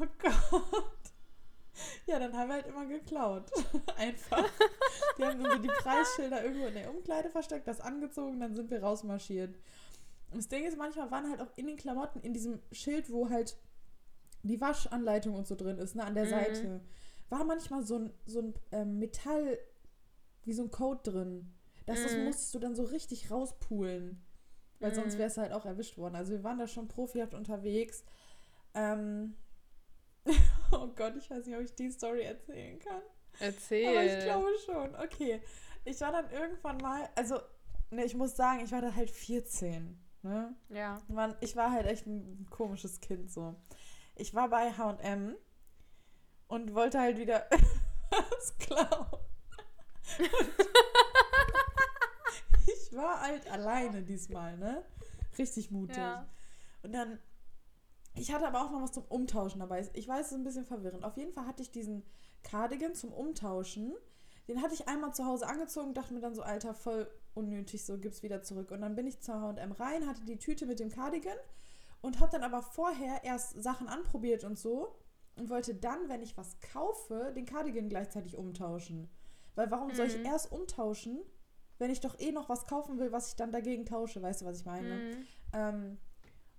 oh 0.00 0.06
Gott, 0.18 1.12
ja, 2.06 2.18
dann 2.18 2.36
haben 2.36 2.48
wir 2.48 2.56
halt 2.56 2.66
immer 2.66 2.86
geklaut. 2.86 3.50
Einfach. 3.96 4.48
Wir 5.16 5.26
haben 5.26 5.44
so 5.44 5.58
die 5.58 5.68
Preisschilder 5.68 6.44
irgendwo 6.44 6.66
in 6.66 6.74
der 6.74 6.90
Umkleide 6.90 7.30
versteckt, 7.30 7.68
das 7.68 7.80
angezogen, 7.80 8.40
dann 8.40 8.54
sind 8.54 8.70
wir 8.70 8.82
rausmarschiert. 8.82 9.54
Das 10.32 10.48
Ding 10.48 10.64
ist, 10.64 10.76
manchmal 10.76 11.10
waren 11.10 11.30
halt 11.30 11.40
auch 11.40 11.50
in 11.56 11.66
den 11.66 11.76
Klamotten, 11.76 12.20
in 12.20 12.34
diesem 12.34 12.60
Schild, 12.70 13.10
wo 13.10 13.30
halt 13.30 13.56
die 14.42 14.60
Waschanleitung 14.60 15.34
und 15.34 15.46
so 15.46 15.54
drin 15.54 15.78
ist, 15.78 15.94
ne, 15.94 16.04
an 16.04 16.14
der 16.14 16.26
mhm. 16.26 16.30
Seite, 16.30 16.80
war 17.28 17.44
manchmal 17.44 17.82
so 17.82 17.98
ein, 17.98 18.12
so 18.26 18.40
ein 18.40 18.54
ähm, 18.72 18.98
Metall, 18.98 19.58
wie 20.44 20.52
so 20.52 20.62
ein 20.62 20.70
Code 20.70 21.10
drin. 21.10 21.52
Das, 21.86 22.02
das 22.02 22.12
mhm. 22.12 22.24
musstest 22.24 22.54
du 22.54 22.58
dann 22.58 22.74
so 22.74 22.84
richtig 22.84 23.30
rauspulen. 23.30 24.22
Weil 24.80 24.90
mhm. 24.90 24.96
sonst 24.96 25.18
wäre 25.18 25.28
es 25.28 25.38
halt 25.38 25.52
auch 25.52 25.64
erwischt 25.64 25.98
worden. 25.98 26.14
Also 26.14 26.32
wir 26.32 26.44
waren 26.44 26.58
da 26.58 26.66
schon 26.66 26.88
profihaft 26.88 27.34
unterwegs. 27.34 28.04
Ähm, 28.74 29.34
Oh 30.72 30.88
Gott, 30.88 31.16
ich 31.16 31.30
weiß 31.30 31.46
nicht, 31.46 31.56
ob 31.56 31.62
ich 31.62 31.74
die 31.74 31.90
Story 31.90 32.22
erzählen 32.22 32.78
kann. 32.78 33.02
Erzähl. 33.40 33.88
Aber 33.88 34.04
ich 34.04 34.24
glaube 34.24 34.48
schon. 34.64 34.96
Okay. 34.96 35.40
Ich 35.84 36.00
war 36.00 36.12
dann 36.12 36.30
irgendwann 36.30 36.76
mal, 36.78 37.08
also, 37.14 37.38
ne, 37.90 38.04
ich 38.04 38.14
muss 38.14 38.36
sagen, 38.36 38.60
ich 38.64 38.72
war 38.72 38.82
da 38.82 38.94
halt 38.94 39.10
14. 39.10 39.98
Ne? 40.22 40.54
Ja. 40.68 41.00
Man, 41.08 41.36
ich 41.40 41.56
war 41.56 41.70
halt 41.70 41.86
echt 41.86 42.06
ein 42.06 42.46
komisches 42.50 43.00
Kind 43.00 43.30
so. 43.30 43.54
Ich 44.16 44.34
war 44.34 44.48
bei 44.48 44.72
HM 44.72 45.36
und 46.48 46.74
wollte 46.74 47.00
halt 47.00 47.18
wieder 47.18 47.46
was 48.10 48.58
klauen. 48.58 49.06
ich 52.66 52.96
war 52.96 53.20
halt 53.20 53.48
alleine 53.50 54.02
diesmal, 54.02 54.56
ne? 54.56 54.84
Richtig 55.38 55.70
mutig. 55.70 55.98
Ja. 55.98 56.26
Und 56.82 56.92
dann 56.92 57.18
ich 58.18 58.32
hatte 58.32 58.46
aber 58.46 58.64
auch 58.64 58.70
noch 58.70 58.82
was 58.82 58.92
zum 58.92 59.04
Umtauschen 59.04 59.60
dabei. 59.60 59.88
Ich 59.94 60.08
weiß, 60.08 60.26
es 60.26 60.32
ist 60.32 60.38
ein 60.38 60.44
bisschen 60.44 60.64
verwirrend. 60.64 61.04
Auf 61.04 61.16
jeden 61.16 61.32
Fall 61.32 61.46
hatte 61.46 61.62
ich 61.62 61.70
diesen 61.70 62.02
Cardigan 62.42 62.94
zum 62.94 63.12
Umtauschen. 63.12 63.94
Den 64.48 64.62
hatte 64.62 64.74
ich 64.74 64.88
einmal 64.88 65.14
zu 65.14 65.24
Hause 65.24 65.46
angezogen, 65.46 65.94
dachte 65.94 66.14
mir 66.14 66.20
dann 66.20 66.34
so, 66.34 66.42
Alter, 66.42 66.74
voll 66.74 67.08
unnötig, 67.34 67.84
so 67.84 67.98
gib's 67.98 68.22
wieder 68.22 68.42
zurück. 68.42 68.70
Und 68.70 68.80
dann 68.80 68.94
bin 68.94 69.06
ich 69.06 69.20
zur 69.20 69.40
H&M 69.40 69.72
rein, 69.72 70.06
hatte 70.06 70.24
die 70.24 70.38
Tüte 70.38 70.66
mit 70.66 70.80
dem 70.80 70.90
Cardigan 70.90 71.36
und 72.00 72.20
habe 72.20 72.32
dann 72.32 72.42
aber 72.42 72.62
vorher 72.62 73.24
erst 73.24 73.62
Sachen 73.62 73.88
anprobiert 73.88 74.44
und 74.44 74.58
so 74.58 74.96
und 75.36 75.50
wollte 75.50 75.74
dann, 75.74 76.08
wenn 76.08 76.22
ich 76.22 76.36
was 76.36 76.58
kaufe, 76.60 77.32
den 77.34 77.46
Cardigan 77.46 77.88
gleichzeitig 77.88 78.36
umtauschen. 78.36 79.08
Weil 79.54 79.70
warum 79.70 79.88
mhm. 79.88 79.94
soll 79.94 80.06
ich 80.06 80.18
mhm. 80.18 80.26
erst 80.26 80.52
umtauschen, 80.52 81.20
wenn 81.78 81.90
ich 81.90 82.00
doch 82.00 82.18
eh 82.18 82.32
noch 82.32 82.48
was 82.48 82.66
kaufen 82.66 82.98
will, 82.98 83.12
was 83.12 83.28
ich 83.28 83.36
dann 83.36 83.52
dagegen 83.52 83.86
tausche? 83.86 84.20
Weißt 84.20 84.42
du, 84.42 84.46
was 84.46 84.60
ich 84.60 84.66
meine? 84.66 84.94
Mhm. 84.94 85.26
Ähm, 85.52 85.98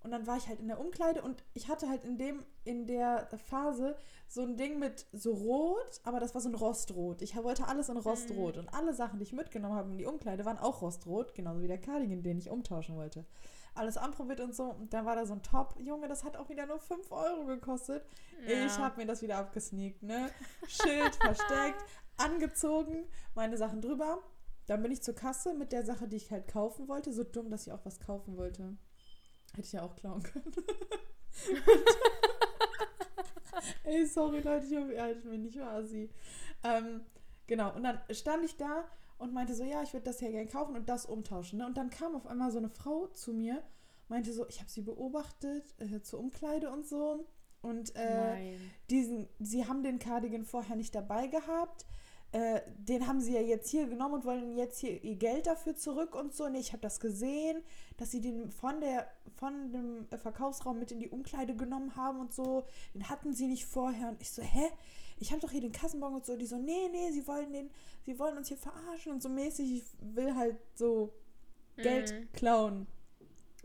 und 0.02 0.10
dann 0.10 0.26
war 0.26 0.36
ich 0.38 0.48
halt 0.48 0.60
in 0.60 0.68
der 0.68 0.80
Umkleide 0.80 1.20
und 1.20 1.44
ich 1.52 1.68
hatte 1.68 1.88
halt 1.88 2.04
in 2.04 2.16
dem, 2.16 2.44
in 2.64 2.86
der 2.86 3.28
Phase 3.48 3.96
so 4.28 4.42
ein 4.42 4.56
Ding 4.56 4.78
mit 4.78 5.06
so 5.12 5.32
rot, 5.32 6.00
aber 6.04 6.20
das 6.20 6.34
war 6.34 6.40
so 6.40 6.48
ein 6.48 6.54
Rostrot. 6.54 7.20
Ich 7.20 7.36
wollte 7.36 7.66
alles 7.68 7.90
in 7.90 7.98
Rostrot. 7.98 8.54
Mhm. 8.54 8.60
Und 8.60 8.74
alle 8.74 8.94
Sachen, 8.94 9.18
die 9.18 9.24
ich 9.24 9.32
mitgenommen 9.34 9.74
habe 9.74 9.90
in 9.90 9.98
die 9.98 10.06
Umkleide, 10.06 10.44
waren 10.46 10.58
auch 10.58 10.80
Rostrot, 10.80 11.34
genauso 11.34 11.60
wie 11.60 11.68
der 11.68 11.80
Cardigan, 11.80 12.22
den 12.22 12.38
ich 12.38 12.48
umtauschen 12.48 12.96
wollte. 12.96 13.26
Alles 13.74 13.98
anprobiert 13.98 14.40
und 14.40 14.54
so. 14.54 14.64
Und 14.64 14.92
dann 14.94 15.04
war 15.04 15.16
da 15.16 15.26
so 15.26 15.34
ein 15.34 15.42
Top. 15.42 15.74
Junge, 15.78 16.08
das 16.08 16.24
hat 16.24 16.36
auch 16.36 16.48
wieder 16.48 16.66
nur 16.66 16.78
5 16.78 17.12
Euro 17.12 17.44
gekostet. 17.44 18.04
Ja. 18.48 18.66
Ich 18.66 18.78
habe 18.78 18.96
mir 18.96 19.06
das 19.06 19.20
wieder 19.20 19.36
abgesneakt, 19.36 20.02
ne? 20.02 20.30
Schild 20.66 21.14
versteckt, 21.16 21.84
angezogen, 22.16 23.04
meine 23.34 23.58
Sachen 23.58 23.82
drüber. 23.82 24.18
Dann 24.66 24.82
bin 24.82 24.92
ich 24.92 25.02
zur 25.02 25.14
Kasse 25.14 25.52
mit 25.52 25.72
der 25.72 25.84
Sache, 25.84 26.08
die 26.08 26.16
ich 26.16 26.30
halt 26.30 26.48
kaufen 26.48 26.88
wollte. 26.88 27.12
So 27.12 27.24
dumm, 27.24 27.50
dass 27.50 27.66
ich 27.66 27.72
auch 27.72 27.84
was 27.84 28.00
kaufen 28.00 28.36
wollte. 28.36 28.76
Hätte 29.52 29.66
ich 29.66 29.72
ja 29.72 29.82
auch 29.82 29.96
klauen 29.96 30.22
können. 30.22 30.52
Ey, 33.84 34.06
sorry 34.06 34.40
Leute, 34.40 34.66
ich 34.66 34.76
hoffe, 34.76 35.00
haltet 35.00 35.24
mich 35.24 35.40
nicht 35.40 35.58
wahr, 35.58 35.84
sie. 35.84 36.10
Ähm, 36.62 37.02
genau, 37.46 37.74
und 37.74 37.82
dann 37.82 38.00
stand 38.10 38.44
ich 38.44 38.56
da 38.56 38.84
und 39.18 39.32
meinte 39.32 39.54
so, 39.54 39.64
ja, 39.64 39.82
ich 39.82 39.92
würde 39.92 40.04
das 40.04 40.20
ja 40.20 40.30
gerne 40.30 40.46
kaufen 40.46 40.76
und 40.76 40.88
das 40.88 41.06
umtauschen. 41.06 41.58
Ne? 41.58 41.66
Und 41.66 41.76
dann 41.76 41.90
kam 41.90 42.14
auf 42.14 42.26
einmal 42.26 42.50
so 42.50 42.58
eine 42.58 42.70
Frau 42.70 43.06
zu 43.08 43.32
mir, 43.32 43.62
meinte 44.08 44.32
so, 44.32 44.46
ich 44.48 44.60
habe 44.60 44.70
sie 44.70 44.82
beobachtet 44.82 45.64
äh, 45.78 46.00
zur 46.02 46.20
Umkleide 46.20 46.70
und 46.70 46.86
so. 46.86 47.26
Und 47.62 47.94
äh, 47.96 48.56
diesen, 48.88 49.28
sie 49.38 49.66
haben 49.66 49.82
den 49.82 49.98
Cardigan 49.98 50.44
vorher 50.44 50.76
nicht 50.76 50.94
dabei 50.94 51.26
gehabt. 51.26 51.84
Äh, 52.32 52.60
den 52.76 53.08
haben 53.08 53.20
sie 53.20 53.34
ja 53.34 53.40
jetzt 53.40 53.68
hier 53.70 53.88
genommen 53.88 54.14
und 54.14 54.24
wollen 54.24 54.56
jetzt 54.56 54.78
hier 54.78 55.02
ihr 55.02 55.16
Geld 55.16 55.48
dafür 55.48 55.74
zurück 55.74 56.14
und 56.14 56.32
so. 56.32 56.48
Nee, 56.48 56.60
ich 56.60 56.72
habe 56.72 56.80
das 56.80 57.00
gesehen, 57.00 57.62
dass 57.96 58.12
sie 58.12 58.20
den 58.20 58.52
von, 58.52 58.80
der, 58.80 59.10
von 59.34 59.72
dem 59.72 60.06
Verkaufsraum 60.16 60.78
mit 60.78 60.92
in 60.92 61.00
die 61.00 61.08
Umkleide 61.08 61.56
genommen 61.56 61.96
haben 61.96 62.20
und 62.20 62.32
so. 62.32 62.64
Den 62.94 63.08
hatten 63.08 63.34
sie 63.34 63.48
nicht 63.48 63.66
vorher. 63.66 64.10
Und 64.10 64.22
ich 64.22 64.30
so, 64.30 64.42
hä? 64.42 64.68
Ich 65.18 65.32
habe 65.32 65.40
doch 65.40 65.50
hier 65.50 65.60
den 65.60 65.72
Kassenbon 65.72 66.14
und 66.14 66.24
so. 66.24 66.36
Die 66.36 66.46
so, 66.46 66.56
nee, 66.56 66.88
nee, 66.92 67.10
sie 67.10 67.26
wollen 67.26 67.52
den, 67.52 67.70
sie 68.06 68.16
wollen 68.18 68.36
uns 68.36 68.46
hier 68.46 68.56
verarschen 68.56 69.12
und 69.12 69.22
so 69.22 69.28
mäßig. 69.28 69.72
Ich 69.72 69.84
will 70.14 70.36
halt 70.36 70.56
so 70.74 71.12
Geld 71.76 72.12
mhm. 72.12 72.32
klauen. 72.32 72.86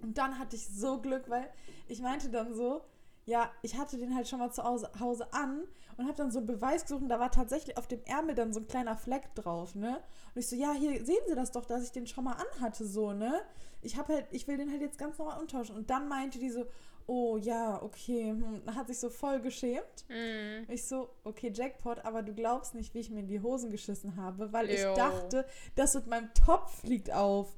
Und 0.02 0.18
dann 0.18 0.40
hatte 0.40 0.56
ich 0.56 0.68
so 0.68 1.00
Glück, 1.02 1.30
weil 1.30 1.48
ich 1.88 2.02
meinte 2.02 2.30
dann 2.30 2.56
so, 2.56 2.82
ja, 3.26 3.52
ich 3.62 3.78
hatte 3.78 3.98
den 3.98 4.16
halt 4.16 4.28
schon 4.28 4.40
mal 4.40 4.52
zu 4.52 4.64
Hause, 4.64 4.90
Hause 5.00 5.34
an 5.34 5.64
und 5.98 6.06
habe 6.06 6.16
dann 6.16 6.32
so 6.32 6.40
einen 6.40 6.48
Beweis 6.48 6.84
gesucht 6.84 7.02
und 7.02 7.10
da 7.10 7.20
war 7.20 7.32
tatsächlich 7.32 7.78
auf 7.78 7.88
dem 7.88 8.02
Ärmel 8.06 8.36
dann 8.36 8.54
so 8.54 8.60
ein 8.60 8.68
kleiner 8.68 8.96
Fleck 8.96 9.34
drauf, 9.36 9.76
ne? 9.76 10.02
Und 10.34 10.40
ich 10.40 10.48
so, 10.48 10.56
ja, 10.56 10.74
hier 10.74 11.06
sehen 11.06 11.22
Sie 11.28 11.36
das 11.36 11.52
doch, 11.52 11.66
dass 11.66 11.84
ich 11.84 11.92
den 11.92 12.08
schon 12.08 12.24
mal 12.26 12.34
anhatte, 12.36 12.86
so, 12.86 13.14
ne? 13.14 13.42
Ich 13.82 13.98
habe 13.98 14.14
halt, 14.14 14.28
ich 14.32 14.48
will 14.48 14.58
den 14.58 14.72
halt 14.72 14.82
jetzt 14.82 14.98
ganz 14.98 15.18
normal 15.18 15.40
umtauschen. 15.40 15.76
Und 15.76 15.90
dann 15.90 16.08
meinte 16.08 16.40
die 16.40 16.50
so, 16.50 16.66
oh 17.08 17.38
ja, 17.38 17.82
okay, 17.82 18.30
hm, 18.30 18.64
hat 18.76 18.88
sich 18.88 19.00
so 19.00 19.10
voll 19.10 19.40
geschämt. 19.40 20.06
Mm. 20.10 20.72
Ich 20.72 20.88
so, 20.88 21.10
okay, 21.24 21.52
Jackpot, 21.54 22.04
aber 22.04 22.24
du 22.24 22.34
glaubst 22.34 22.74
nicht, 22.74 22.94
wie 22.94 23.00
ich 23.00 23.12
mir 23.12 23.20
in 23.20 23.28
die 23.28 23.42
Hosen 23.42 23.70
geschissen 23.70 24.16
habe, 24.16 24.52
weil 24.52 24.70
ich 24.70 24.82
Jo. 24.82 24.96
dachte, 24.96 25.46
das 25.76 25.94
mit 25.96 26.08
meinem 26.08 26.34
Topf 26.34 26.82
fliegt 26.82 27.14
auf. 27.14 27.56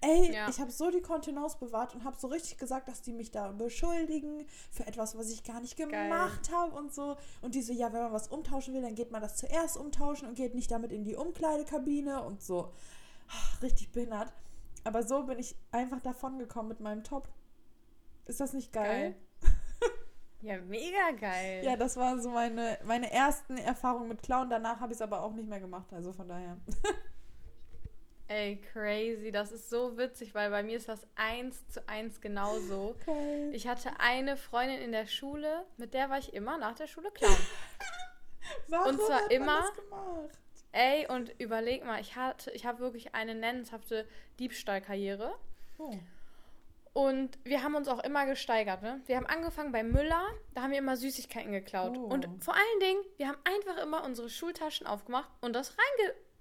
Ey, 0.00 0.32
Ja. 0.32 0.48
ich 0.48 0.60
habe 0.60 0.70
so 0.70 0.90
die 0.90 1.00
Kontenance 1.00 1.58
bewahrt 1.58 1.94
und 1.94 2.04
habe 2.04 2.16
so 2.16 2.28
richtig 2.28 2.56
gesagt, 2.58 2.86
dass 2.88 3.02
die 3.02 3.12
mich 3.12 3.30
da 3.32 3.50
beschuldigen 3.50 4.46
für 4.70 4.86
etwas, 4.86 5.18
was 5.18 5.28
ich 5.30 5.42
gar 5.42 5.60
nicht 5.60 5.76
gemacht 5.76 6.52
habe 6.52 6.76
und 6.76 6.94
so. 6.94 7.16
Und 7.42 7.54
die 7.54 7.62
so, 7.62 7.72
ja, 7.72 7.92
wenn 7.92 8.02
man 8.02 8.12
was 8.12 8.28
umtauschen 8.28 8.74
will, 8.74 8.82
dann 8.82 8.94
geht 8.94 9.10
man 9.10 9.20
das 9.20 9.36
zuerst 9.36 9.76
umtauschen 9.76 10.28
und 10.28 10.34
geht 10.34 10.54
nicht 10.54 10.70
damit 10.70 10.92
in 10.92 11.04
die 11.04 11.16
Umkleidekabine 11.16 12.22
und 12.22 12.42
so. 12.42 12.72
Ach, 13.28 13.62
Richtig 13.62 13.90
behindert. 13.92 14.32
Aber 14.84 15.02
so 15.02 15.24
bin 15.24 15.38
ich 15.38 15.56
einfach 15.72 16.00
davon 16.00 16.38
gekommen 16.38 16.68
mit 16.68 16.80
meinem 16.80 17.02
Top. 17.02 17.28
Ist 18.26 18.40
das 18.40 18.52
nicht 18.52 18.72
geil? 18.72 19.16
Ja, 20.40 20.56
mega 20.60 21.10
geil. 21.18 21.64
Ja, 21.64 21.76
das 21.76 21.96
waren 21.96 22.22
so 22.22 22.30
meine, 22.30 22.78
meine 22.84 23.10
ersten 23.10 23.56
Erfahrungen 23.58 24.06
mit 24.06 24.22
Clown. 24.22 24.48
Danach 24.48 24.78
habe 24.78 24.92
ich 24.92 24.98
es 24.98 25.02
aber 25.02 25.20
auch 25.22 25.32
nicht 25.32 25.48
mehr 25.48 25.58
gemacht. 25.58 25.92
Also 25.92 26.12
von 26.12 26.28
daher. 26.28 26.56
Ey, 28.28 28.60
crazy. 28.72 29.32
Das 29.32 29.52
ist 29.52 29.70
so 29.70 29.96
witzig, 29.96 30.34
weil 30.34 30.50
bei 30.50 30.62
mir 30.62 30.76
ist 30.76 30.88
das 30.88 31.06
eins 31.16 31.66
zu 31.68 31.86
eins 31.88 32.20
genauso. 32.20 32.94
Okay. 33.00 33.50
Ich 33.52 33.66
hatte 33.66 33.90
eine 33.98 34.36
Freundin 34.36 34.80
in 34.80 34.92
der 34.92 35.06
Schule, 35.06 35.64
mit 35.78 35.94
der 35.94 36.10
war 36.10 36.18
ich 36.18 36.34
immer 36.34 36.58
nach 36.58 36.74
der 36.74 36.86
Schule 36.86 37.10
Clown. 37.10 37.36
Warum 38.68 38.90
und 38.90 39.00
zwar 39.00 39.22
hat 39.22 39.32
immer- 39.32 39.60
das 39.62 39.74
gemacht? 39.74 40.38
Ey, 40.72 41.06
und 41.08 41.34
überleg 41.40 41.84
mal, 41.86 42.00
ich 42.00 42.16
hatte, 42.16 42.50
ich 42.50 42.66
habe 42.66 42.80
wirklich 42.80 43.14
eine 43.14 43.34
nennenshafte 43.34 44.06
Diebstahlkarriere. 44.38 45.34
Oh. 45.78 45.94
Und 46.92 47.38
wir 47.44 47.62
haben 47.62 47.74
uns 47.74 47.88
auch 47.88 48.02
immer 48.04 48.26
gesteigert, 48.26 48.82
ne? 48.82 49.00
Wir 49.06 49.16
haben 49.16 49.26
angefangen 49.26 49.72
bei 49.72 49.82
Müller, 49.82 50.26
da 50.54 50.62
haben 50.62 50.72
wir 50.72 50.78
immer 50.78 50.96
Süßigkeiten 50.96 51.52
geklaut. 51.52 51.96
Oh. 51.96 52.04
Und 52.04 52.28
vor 52.44 52.54
allen 52.54 52.80
Dingen, 52.80 53.00
wir 53.16 53.28
haben 53.28 53.38
einfach 53.44 53.82
immer 53.82 54.04
unsere 54.04 54.28
Schultaschen 54.28 54.86
aufgemacht 54.86 55.30
und 55.40 55.54
das 55.54 55.70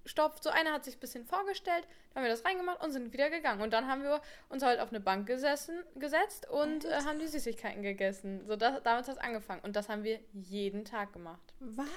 reingestopft. 0.08 0.44
So 0.44 0.50
einer 0.50 0.72
hat 0.74 0.86
sich 0.86 0.96
ein 0.98 1.00
bisschen 1.00 1.26
vorgestellt, 1.26 1.88
dann 2.14 2.24
haben 2.24 2.30
wir 2.30 2.32
das 2.36 2.46
reingemacht 2.46 2.84
und 2.84 2.92
sind 2.92 3.14
wieder 3.14 3.30
gegangen. 3.30 3.62
Und 3.62 3.74
dann 3.74 3.88
haben 3.88 4.04
wir 4.04 4.22
uns 4.50 4.64
halt 4.64 4.80
auf 4.80 4.90
eine 4.90 5.00
Bank 5.00 5.28
gesessen, 5.28 5.84
gesetzt 5.96 6.50
und 6.50 6.86
äh, 6.86 7.02
haben 7.06 7.20
die 7.20 7.28
Süßigkeiten 7.28 7.84
gegessen. 7.84 8.46
So, 8.48 8.56
das, 8.56 8.82
damit 8.84 9.08
hat 9.08 9.16
es 9.16 9.18
angefangen. 9.18 9.62
Und 9.64 9.76
das 9.76 9.90
haben 9.90 10.04
wir 10.04 10.20
jeden 10.34 10.86
Tag 10.86 11.14
gemacht. 11.14 11.54
Was? 11.60 11.88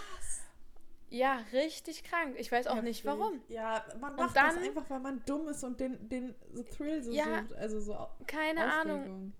Ja, 1.12 1.40
richtig 1.52 2.04
krank. 2.04 2.36
Ich 2.38 2.52
weiß 2.52 2.68
auch 2.68 2.82
nicht 2.82 3.04
Heftig. 3.04 3.20
warum. 3.20 3.40
Ja, 3.48 3.84
man 4.00 4.14
macht 4.14 4.36
dann- 4.36 4.54
das 4.56 4.64
einfach, 4.64 4.88
weil 4.88 5.00
man 5.00 5.22
dumm 5.26 5.48
ist 5.48 5.64
und 5.64 5.80
den, 5.80 6.08
den 6.08 6.34
so 6.52 6.62
Thrill 6.62 7.02
so 7.02 7.10
Ja, 7.10 7.42
sucht. 7.48 7.54
Also 7.58 7.80
so 7.80 8.08
Keine 8.28 8.64
Ahnung. 8.72 9.00
Aufregung. 9.00 9.32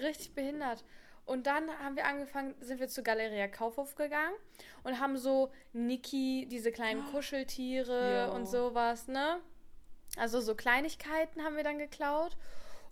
richtig 0.00 0.32
behindert. 0.34 0.84
Und 1.24 1.46
dann 1.46 1.70
haben 1.78 1.96
wir 1.96 2.04
angefangen, 2.06 2.54
sind 2.60 2.80
wir 2.80 2.88
zur 2.88 3.04
Galeria 3.04 3.46
Kaufhof 3.48 3.94
gegangen 3.94 4.34
und 4.82 4.98
haben 5.00 5.16
so 5.16 5.50
Niki, 5.72 6.46
diese 6.50 6.72
kleinen 6.72 7.04
Kuscheltiere 7.12 8.26
Jo. 8.28 8.34
und 8.34 8.46
sowas, 8.46 9.06
ne? 9.08 9.40
Also 10.16 10.40
so 10.40 10.54
Kleinigkeiten 10.54 11.42
haben 11.42 11.56
wir 11.56 11.64
dann 11.64 11.78
geklaut. 11.78 12.36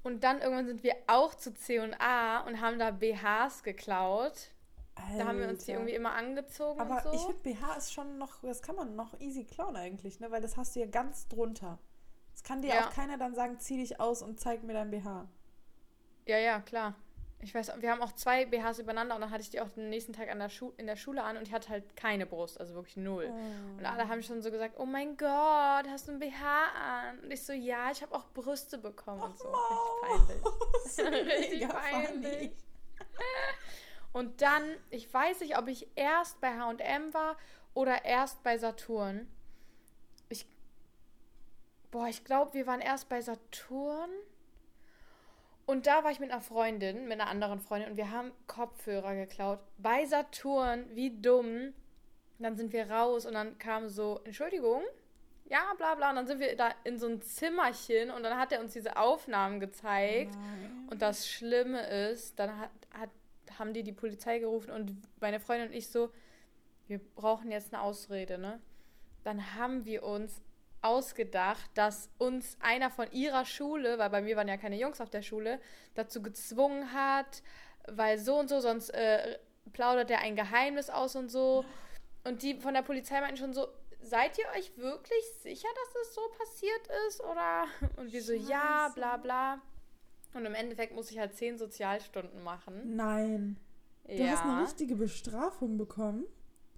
Und 0.02 0.24
dann 0.24 0.40
irgendwann 0.40 0.66
sind 0.66 0.82
wir 0.82 0.94
auch 1.08 1.34
zu 1.34 1.52
C&A 1.52 2.40
und 2.46 2.60
haben 2.62 2.78
da 2.78 2.90
BHs 2.90 3.62
geklaut. 3.62 4.32
Da 5.18 5.26
haben 5.26 5.38
wir 5.38 5.48
uns 5.48 5.64
die 5.64 5.72
Alter. 5.72 5.80
irgendwie 5.82 5.94
immer 5.94 6.12
angezogen 6.12 6.80
Aber 6.80 6.96
und 6.96 7.02
so. 7.02 7.12
ich 7.12 7.20
finde, 7.22 7.38
BH 7.42 7.74
ist 7.76 7.92
schon 7.92 8.16
noch, 8.18 8.40
das 8.42 8.62
kann 8.62 8.76
man 8.76 8.96
noch 8.96 9.18
easy 9.20 9.44
klauen 9.44 9.76
eigentlich, 9.76 10.20
ne? 10.20 10.30
Weil 10.30 10.40
das 10.40 10.56
hast 10.56 10.74
du 10.76 10.80
ja 10.80 10.86
ganz 10.86 11.26
drunter. 11.28 11.78
Das 12.32 12.42
kann 12.42 12.62
dir 12.62 12.68
Ja. 12.68 12.86
auch 12.86 12.90
keiner 12.94 13.18
dann 13.18 13.34
sagen, 13.34 13.58
zieh 13.58 13.76
dich 13.76 14.00
aus 14.00 14.22
und 14.22 14.40
zeig 14.40 14.62
mir 14.62 14.72
dein 14.72 14.90
BH. 14.90 15.26
Ja, 16.26 16.38
ja, 16.38 16.60
klar. 16.60 16.94
Ich 17.42 17.54
weiß, 17.54 17.72
wir 17.80 17.90
haben 17.90 18.02
auch 18.02 18.12
zwei 18.12 18.44
BHs 18.44 18.80
übereinander 18.80 19.14
und 19.14 19.22
dann 19.22 19.30
hatte 19.30 19.42
ich 19.42 19.50
die 19.50 19.60
auch 19.60 19.68
den 19.70 19.88
nächsten 19.88 20.12
Tag 20.12 20.30
an 20.30 20.38
der 20.38 20.50
Schu 20.50 20.72
in 20.76 20.86
der 20.86 20.96
Schule 20.96 21.22
an 21.22 21.38
und 21.38 21.48
ich 21.48 21.54
hatte 21.54 21.70
halt 21.70 21.96
keine 21.96 22.26
Brust, 22.26 22.60
also 22.60 22.74
wirklich 22.74 22.98
null. 22.98 23.32
Und 23.78 23.86
alle 23.86 24.08
haben 24.08 24.22
schon 24.22 24.42
so 24.42 24.50
gesagt, 24.50 24.74
oh 24.78 24.84
mein 24.84 25.16
Gott, 25.16 25.88
hast 25.88 26.08
du 26.08 26.12
ein 26.12 26.18
BH 26.18 26.64
an? 26.74 27.18
Und 27.20 27.30
ich 27.30 27.42
so, 27.42 27.52
ja, 27.52 27.90
ich 27.90 28.02
habe 28.02 28.14
auch 28.14 28.26
Brüste 28.34 28.76
bekommen 28.76 29.22
und 29.22 29.38
so. 29.38 29.48
Richtig 30.98 31.00
peinlich. 31.00 31.26
Richtig 31.26 31.60
Mega 31.60 31.74
peinlich. 31.74 32.52
Und 34.12 34.42
dann, 34.42 34.76
ich 34.90 35.12
weiß 35.12 35.40
nicht, 35.40 35.56
ob 35.56 35.68
ich 35.68 35.88
erst 35.94 36.40
bei 36.40 36.58
H&M 36.58 37.14
war 37.14 37.36
oder 37.74 38.04
erst 38.04 38.42
bei 38.42 38.58
Saturn. 38.58 39.28
Ich, 40.28 40.46
boah, 41.90 42.08
ich 42.08 42.24
glaube, 42.24 42.54
wir 42.54 42.66
waren 42.66 42.80
erst 42.80 43.08
bei 43.08 43.20
Saturn. 43.20 44.10
Und 45.70 45.86
da 45.86 46.02
war 46.02 46.10
ich 46.10 46.18
mit 46.18 46.32
einer 46.32 46.40
Freundin, 46.40 47.04
mit 47.06 47.20
einer 47.20 47.30
anderen 47.30 47.60
Freundin 47.60 47.92
und 47.92 47.96
wir 47.96 48.10
haben 48.10 48.32
Kopfhörer 48.48 49.14
geklaut. 49.14 49.60
Bei 49.78 50.04
Saturn, 50.04 50.84
wie 50.94 51.10
dumm. 51.10 51.72
Dann 52.40 52.56
sind 52.56 52.72
wir 52.72 52.90
raus 52.90 53.24
und 53.24 53.34
dann 53.34 53.56
kam 53.58 53.88
so, 53.88 54.20
Entschuldigung, 54.24 54.82
ja, 55.44 55.72
bla 55.76 55.94
bla. 55.94 56.10
Und 56.10 56.16
dann 56.16 56.26
sind 56.26 56.40
wir 56.40 56.56
da 56.56 56.70
in 56.82 56.98
so 56.98 57.06
ein 57.06 57.22
Zimmerchen 57.22 58.10
und 58.10 58.24
dann 58.24 58.36
hat 58.36 58.50
er 58.50 58.58
uns 58.58 58.72
diese 58.72 58.96
Aufnahmen 58.96 59.60
gezeigt. 59.60 60.34
Nein. 60.34 60.88
Und 60.90 61.02
das 61.02 61.28
Schlimme 61.28 61.86
ist, 62.10 62.36
dann 62.40 62.58
hat, 62.58 62.70
hat, 62.92 63.10
haben 63.56 63.72
die 63.72 63.84
die 63.84 63.92
Polizei 63.92 64.40
gerufen 64.40 64.72
und 64.72 64.96
meine 65.20 65.38
Freundin 65.38 65.68
und 65.68 65.74
ich 65.74 65.88
so, 65.88 66.10
wir 66.88 66.98
brauchen 66.98 67.52
jetzt 67.52 67.72
eine 67.72 67.80
Ausrede, 67.80 68.38
ne? 68.38 68.58
Dann 69.22 69.54
haben 69.54 69.84
wir 69.84 70.02
uns 70.02 70.42
ausgedacht, 70.82 71.70
dass 71.74 72.10
uns 72.18 72.56
einer 72.60 72.90
von 72.90 73.10
ihrer 73.12 73.44
Schule, 73.44 73.98
weil 73.98 74.10
bei 74.10 74.22
mir 74.22 74.36
waren 74.36 74.48
ja 74.48 74.56
keine 74.56 74.78
Jungs 74.78 75.00
auf 75.00 75.10
der 75.10 75.22
Schule, 75.22 75.60
dazu 75.94 76.22
gezwungen 76.22 76.92
hat, 76.92 77.42
weil 77.88 78.18
so 78.18 78.38
und 78.38 78.48
so, 78.48 78.60
sonst 78.60 78.90
äh, 78.90 79.38
plaudert 79.72 80.10
er 80.10 80.20
ein 80.20 80.36
Geheimnis 80.36 80.90
aus 80.90 81.16
und 81.16 81.30
so. 81.30 81.64
Und 82.24 82.42
die 82.42 82.54
von 82.60 82.74
der 82.74 82.82
Polizei 82.82 83.20
meinten 83.20 83.36
schon 83.36 83.52
so, 83.52 83.68
seid 84.02 84.38
ihr 84.38 84.46
euch 84.56 84.76
wirklich 84.76 85.24
sicher, 85.42 85.68
dass 85.74 86.02
es 86.02 86.14
so 86.14 86.22
passiert 86.38 86.88
ist? 87.08 87.20
Oder? 87.20 87.66
Und 87.96 88.12
wir 88.12 88.22
so, 88.22 88.32
ja, 88.32 88.90
bla 88.94 89.16
bla. 89.16 89.60
Und 90.34 90.46
im 90.46 90.54
Endeffekt 90.54 90.94
muss 90.94 91.10
ich 91.10 91.18
halt 91.18 91.34
zehn 91.34 91.58
Sozialstunden 91.58 92.42
machen. 92.42 92.94
Nein. 92.96 93.58
Du 94.06 94.14
ja. 94.14 94.30
hast 94.30 94.44
eine 94.44 94.62
richtige 94.62 94.96
Bestrafung 94.96 95.76
bekommen. 95.76 96.24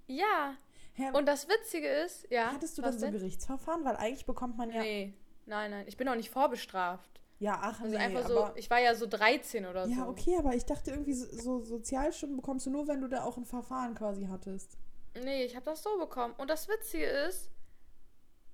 ja. 0.07 0.57
Hä, 0.95 1.11
Und 1.13 1.27
das 1.27 1.49
Witzige 1.49 1.89
ist, 1.89 2.27
ja. 2.31 2.53
hattest 2.53 2.77
du 2.77 2.83
dann 2.83 2.99
so 2.99 3.07
ein 3.07 3.13
Gerichtsverfahren? 3.13 3.85
Weil 3.85 3.97
eigentlich 3.97 4.27
bekommt 4.27 4.57
man 4.59 4.71
ja. 4.71 4.83
Nee, 4.83 5.15
nein, 5.47 5.71
nein. 5.71 5.85
Ich 5.89 5.97
bin 5.97 6.09
auch 6.09 6.15
nicht 6.15 6.31
vorbestraft. 6.31 7.21
Ja, 7.39 7.59
ach 7.61 7.81
Also 7.81 7.97
nee, 7.97 8.03
einfach 8.03 8.29
so, 8.29 8.51
ich 8.55 8.71
war 8.71 8.79
ja 8.79 8.95
so 8.95 9.07
13 9.07 9.67
oder 9.67 9.89
so. 9.89 9.93
Ja, 9.93 10.07
okay, 10.07 10.37
aber 10.39 10.55
ich 10.55 10.65
dachte 10.65 10.93
irgendwie, 10.93 11.15
so, 11.15 11.27
so 11.27 11.65
Sozialstunden 11.65 12.37
bekommst 12.37 12.67
du 12.67 12.71
nur, 12.71 12.87
wenn 12.87 13.01
du 13.01 13.09
da 13.09 13.25
auch 13.25 13.37
ein 13.37 13.47
Verfahren 13.47 13.95
quasi 13.97 14.27
hattest. 14.27 14.77
Nee, 15.15 15.45
ich 15.45 15.57
habe 15.57 15.65
das 15.65 15.83
so 15.83 15.99
bekommen. 15.99 16.35
Und 16.39 16.51
das 16.51 16.69
Witzige 16.69 17.05
ist, 17.05 17.51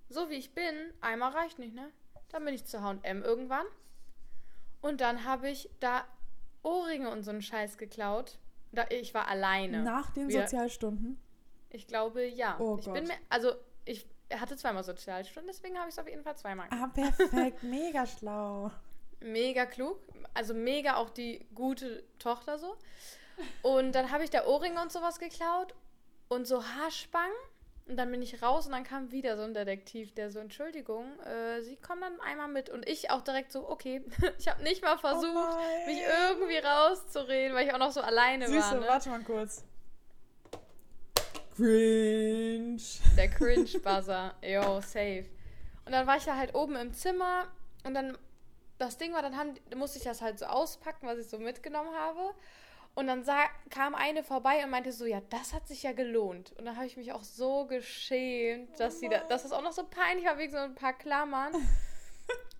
so 0.08 0.30
wie 0.30 0.36
ich 0.36 0.54
bin, 0.54 0.74
einmal 1.02 1.32
reicht 1.32 1.58
nicht, 1.58 1.74
ne? 1.74 1.90
Dann 2.30 2.44
bin 2.44 2.54
ich 2.54 2.64
zu 2.64 2.80
H&M 2.82 3.22
irgendwann. 3.22 3.66
Und 4.80 5.00
dann 5.00 5.24
habe 5.24 5.50
ich 5.50 5.70
da 5.80 6.04
Ohrringe 6.62 7.10
und 7.10 7.24
so 7.24 7.30
einen 7.30 7.42
Scheiß 7.42 7.78
geklaut. 7.78 8.38
Da, 8.72 8.86
ich 8.90 9.12
war 9.12 9.28
alleine. 9.28 9.82
Nach 9.82 10.10
den 10.12 10.30
Sozialstunden. 10.30 11.20
Ich 11.70 11.86
glaube, 11.86 12.26
ja. 12.26 12.56
Oh 12.58 12.76
ich 12.78 12.84
Gott. 12.84 12.94
bin 12.94 13.04
mir, 13.04 13.16
also 13.28 13.52
ich 13.84 14.06
hatte 14.34 14.56
zweimal 14.56 14.84
Sozialstunden, 14.84 15.48
deswegen 15.48 15.78
habe 15.78 15.88
ich 15.88 15.94
es 15.94 15.98
auf 15.98 16.08
jeden 16.08 16.22
Fall 16.22 16.36
zweimal 16.36 16.68
gemacht. 16.68 16.90
Ah, 16.96 17.16
perfekt, 17.16 17.62
mega 17.62 18.06
schlau. 18.06 18.70
Mega 19.20 19.66
klug. 19.66 19.98
Also 20.34 20.54
mega 20.54 20.96
auch 20.96 21.10
die 21.10 21.46
gute 21.54 22.04
Tochter 22.18 22.58
so. 22.58 22.76
Und 23.62 23.92
dann 23.92 24.10
habe 24.10 24.24
ich 24.24 24.30
da 24.30 24.46
Ohrringe 24.46 24.80
und 24.80 24.92
sowas 24.92 25.18
geklaut 25.18 25.74
und 26.28 26.46
so 26.46 26.62
Haarspangen. 26.64 27.36
Und 27.86 27.96
dann 27.96 28.10
bin 28.10 28.20
ich 28.20 28.42
raus 28.42 28.66
und 28.66 28.72
dann 28.72 28.84
kam 28.84 29.12
wieder 29.12 29.38
so 29.38 29.44
ein 29.44 29.54
Detektiv, 29.54 30.12
der 30.12 30.30
so, 30.30 30.40
Entschuldigung, 30.40 31.18
äh, 31.20 31.62
Sie 31.62 31.76
kommen 31.76 32.02
dann 32.02 32.20
einmal 32.20 32.48
mit. 32.48 32.68
Und 32.68 32.86
ich 32.86 33.10
auch 33.10 33.22
direkt 33.22 33.50
so, 33.50 33.66
okay. 33.66 34.04
ich 34.38 34.46
habe 34.46 34.62
nicht 34.62 34.82
mal 34.82 34.98
versucht, 34.98 35.34
Oh 35.34 35.86
mich 35.86 36.00
irgendwie 36.02 36.58
rauszureden, 36.58 37.56
weil 37.56 37.66
ich 37.66 37.72
auch 37.72 37.78
noch 37.78 37.90
so 37.90 38.02
alleine 38.02 38.46
Süße, 38.46 38.60
war. 38.60 38.74
Ne? 38.74 38.86
warte 38.86 39.08
mal 39.08 39.22
kurz. 39.22 39.64
Cringe. 41.58 42.80
Der 43.16 43.28
Cringe-Buzzer. 43.28 44.34
Yo, 44.42 44.80
safe. 44.80 45.24
Und 45.84 45.92
dann 45.92 46.06
war 46.06 46.16
ich 46.16 46.24
da 46.24 46.36
halt 46.36 46.54
oben 46.54 46.76
im 46.76 46.92
Zimmer 46.92 47.48
und 47.84 47.94
dann, 47.94 48.16
das 48.78 48.96
Ding 48.96 49.12
war, 49.12 49.22
dann 49.22 49.36
haben, 49.36 49.54
musste 49.74 49.98
ich 49.98 50.04
das 50.04 50.22
halt 50.22 50.38
so 50.38 50.46
auspacken, 50.46 51.08
was 51.08 51.18
ich 51.18 51.26
so 51.26 51.38
mitgenommen 51.38 51.92
habe. 51.96 52.32
Und 52.94 53.08
dann 53.08 53.24
sah, 53.24 53.46
kam 53.70 53.96
eine 53.96 54.22
vorbei 54.22 54.62
und 54.62 54.70
meinte 54.70 54.92
so, 54.92 55.04
ja, 55.04 55.20
das 55.30 55.52
hat 55.52 55.66
sich 55.66 55.82
ja 55.82 55.92
gelohnt. 55.92 56.52
Und 56.58 56.64
dann 56.64 56.76
habe 56.76 56.86
ich 56.86 56.96
mich 56.96 57.12
auch 57.12 57.24
so 57.24 57.66
geschämt, 57.66 58.78
dass, 58.78 59.00
sie 59.00 59.08
da, 59.08 59.18
dass 59.24 59.42
das 59.42 59.50
auch 59.52 59.62
noch 59.62 59.72
so 59.72 59.84
peinlich 59.84 60.26
war, 60.26 60.38
wegen 60.38 60.52
so 60.52 60.58
ein 60.58 60.76
paar 60.76 60.92
Klammern. 60.92 61.54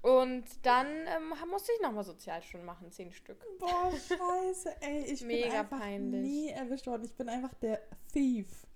Und 0.02 0.44
dann 0.62 0.86
ähm, 0.86 1.34
musste 1.50 1.70
ich 1.72 1.82
nochmal 1.82 2.04
Sozialstunden 2.04 2.66
machen, 2.66 2.90
zehn 2.90 3.12
Stück. 3.12 3.38
Boah, 3.58 3.92
scheiße, 3.92 4.76
ey. 4.80 5.04
Ich 5.12 5.22
Mega 5.22 5.48
bin 5.48 5.56
einfach 5.56 5.78
peinlich. 5.78 6.20
nie 6.22 6.48
erwischt 6.50 6.86
worden. 6.86 7.04
Ich 7.04 7.14
bin 7.14 7.28
einfach 7.28 7.54
der 7.54 7.80
Thief. 8.12 8.67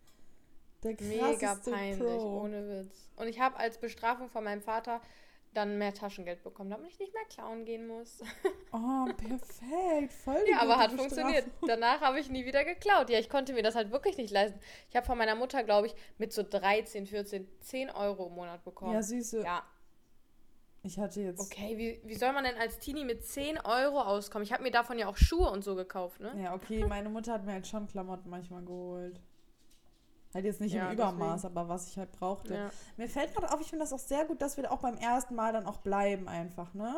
Der 0.83 0.97
Mega 1.01 1.55
peinlich, 1.65 1.99
Pro. 1.99 2.41
ohne 2.43 2.69
Witz. 2.69 3.09
Und 3.17 3.29
ich 3.29 3.41
habe 3.41 3.57
als 3.57 3.79
Bestrafung 3.79 4.29
von 4.29 4.43
meinem 4.45 4.63
Vater 4.63 5.01
dann 5.55 5.77
mehr 5.77 5.93
Taschengeld 5.93 6.43
bekommen, 6.43 6.71
damit 6.71 6.89
ich 6.91 6.99
nicht 6.99 7.13
mehr 7.13 7.25
klauen 7.27 7.65
gehen 7.65 7.87
muss. 7.87 8.21
Oh, 8.75 9.05
perfekt. 9.19 10.13
Voll 10.25 10.43
Ja, 10.51 10.61
aber 10.61 10.79
hat 10.79 10.93
funktioniert. 10.93 11.45
Bestrafung. 11.45 11.69
Danach 11.69 12.01
habe 12.01 12.19
ich 12.21 12.31
nie 12.31 12.47
wieder 12.47 12.65
geklaut. 12.65 13.11
Ja, 13.11 13.19
ich 13.19 13.29
konnte 13.29 13.53
mir 13.53 13.63
das 13.63 13.75
halt 13.75 13.91
wirklich 13.91 14.17
nicht 14.17 14.31
leisten. 14.33 14.59
Ich 14.89 14.97
habe 14.97 15.05
von 15.05 15.19
meiner 15.19 15.35
Mutter, 15.35 15.63
glaube 15.63 15.89
ich, 15.89 15.95
mit 16.17 16.33
so 16.33 16.43
13, 16.43 17.07
14, 17.07 17.47
10 17.61 17.91
Euro 17.91 18.29
im 18.29 18.33
Monat 18.35 18.65
bekommen. 18.65 18.95
Ja, 18.95 19.03
süße. 19.03 19.43
Ja, 19.43 19.63
Ich 20.83 20.99
hatte 20.99 21.21
jetzt. 21.21 21.39
okay. 21.39 21.77
Wie, 21.77 22.01
wie 22.09 22.15
soll 22.15 22.33
man 22.33 22.45
denn 22.45 22.57
als 22.57 22.79
Teenie 22.79 23.05
mit 23.05 23.27
10 23.27 23.59
Euro 23.61 24.01
auskommen? 24.01 24.43
Ich 24.45 24.55
habe 24.55 24.63
mir 24.63 24.71
davon 24.71 24.99
ja 24.99 25.07
auch 25.07 25.19
Schuhe 25.19 25.51
und 25.51 25.63
so 25.63 25.75
gekauft, 25.77 26.19
ne? 26.21 26.33
Ja, 26.43 26.55
okay, 26.55 26.87
meine 26.87 27.11
Mutter 27.11 27.35
hat 27.35 27.45
mir 27.45 27.53
halt 27.53 27.67
schon 27.67 27.87
Klamotten 27.89 28.31
manchmal 28.31 28.63
geholt. 28.65 29.21
Halt 30.35 30.45
jetzt 30.47 30.61
nicht 30.61 30.73
Ja, 30.75 30.87
im 30.89 30.95
Übermaß, 30.95 31.45
aber 31.45 31.69
was 31.69 31.89
ich 31.89 31.99
halt 31.99 32.11
brauchte. 32.13 32.55
Ja. 32.55 32.71
Mir 32.97 33.09
fällt 33.09 33.35
gerade 33.35 33.53
auf, 33.53 33.61
ich 33.61 33.69
finde 33.69 33.85
das 33.85 33.93
auch 33.93 33.99
sehr 33.99 34.25
gut, 34.25 34.41
dass 34.41 34.57
wir 34.57 34.71
auch 34.73 34.79
beim 34.81 34.97
ersten 34.97 35.35
Mal 35.35 35.53
dann 35.53 35.67
auch 35.67 35.79
bleiben 35.79 36.27
einfach, 36.29 36.73
ne? 36.75 36.95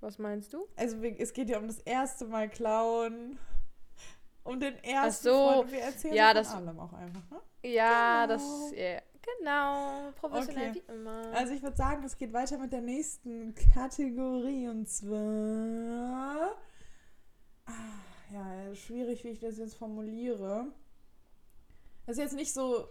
Was 0.00 0.18
meinst 0.18 0.52
du? 0.52 0.66
Also 0.76 0.96
es 1.02 1.32
geht 1.32 1.48
ja 1.50 1.58
um 1.58 1.66
das 1.66 1.78
erste 1.78 2.24
Mal 2.26 2.48
klauen. 2.48 3.38
Um 4.44 4.58
den 4.60 4.74
ersten 4.82 5.28
Ach 5.28 5.32
so, 5.34 5.52
Freund. 5.52 5.72
Wir 5.72 5.80
erzählen 5.82 6.14
ja, 6.14 6.26
von 6.28 6.34
das- 6.36 6.54
allem 6.54 6.80
auch 6.80 6.92
einfach, 6.92 7.30
ne? 7.30 7.40
Ja, 7.70 8.26
Genau. 8.26 8.34
das. 8.34 8.72
Ja, 8.76 9.00
genau. 9.38 10.12
Professionell 10.16 10.70
Okay. 10.70 10.82
wie 10.86 10.92
immer. 10.92 11.22
Also 11.34 11.52
ich 11.52 11.62
würde 11.62 11.76
sagen, 11.76 12.02
es 12.04 12.16
geht 12.16 12.32
weiter 12.32 12.56
mit 12.58 12.72
der 12.72 12.80
nächsten 12.80 13.54
Kategorie 13.74 14.68
und 14.68 14.88
zwar. 14.88 16.54
Ah, 17.66 17.72
ja, 18.32 18.74
schwierig, 18.74 19.22
wie 19.24 19.28
ich 19.28 19.40
das 19.40 19.58
jetzt 19.58 19.76
formuliere. 19.76 20.72
Das 22.08 22.16
ist 22.16 22.22
jetzt 22.22 22.36
nicht 22.36 22.54
so. 22.54 22.88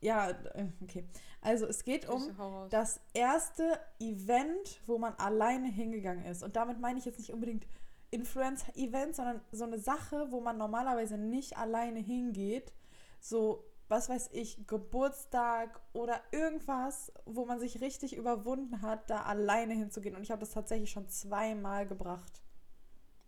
Ja, 0.00 0.30
äh, 0.30 0.66
okay. 0.82 1.08
Also 1.40 1.66
es 1.66 1.84
geht 1.84 2.08
um 2.08 2.34
das 2.70 3.00
erste 3.14 3.78
Event, 4.00 4.80
wo 4.84 4.98
man 4.98 5.14
alleine 5.14 5.68
hingegangen 5.68 6.24
ist. 6.24 6.42
Und 6.42 6.56
damit 6.56 6.80
meine 6.80 6.98
ich 6.98 7.04
jetzt 7.04 7.20
nicht 7.20 7.32
unbedingt 7.32 7.68
Influencer-Event, 8.10 9.14
sondern 9.14 9.40
so 9.52 9.62
eine 9.62 9.78
Sache, 9.78 10.32
wo 10.32 10.40
man 10.40 10.58
normalerweise 10.58 11.16
nicht 11.16 11.56
alleine 11.56 12.00
hingeht. 12.00 12.72
So, 13.20 13.64
was 13.86 14.08
weiß 14.08 14.30
ich, 14.32 14.66
Geburtstag 14.66 15.80
oder 15.92 16.20
irgendwas, 16.32 17.12
wo 17.26 17.44
man 17.44 17.60
sich 17.60 17.80
richtig 17.80 18.16
überwunden 18.16 18.82
hat, 18.82 19.08
da 19.08 19.22
alleine 19.22 19.74
hinzugehen. 19.74 20.16
Und 20.16 20.22
ich 20.22 20.32
habe 20.32 20.40
das 20.40 20.50
tatsächlich 20.50 20.90
schon 20.90 21.08
zweimal 21.08 21.86
gebracht. 21.86 22.42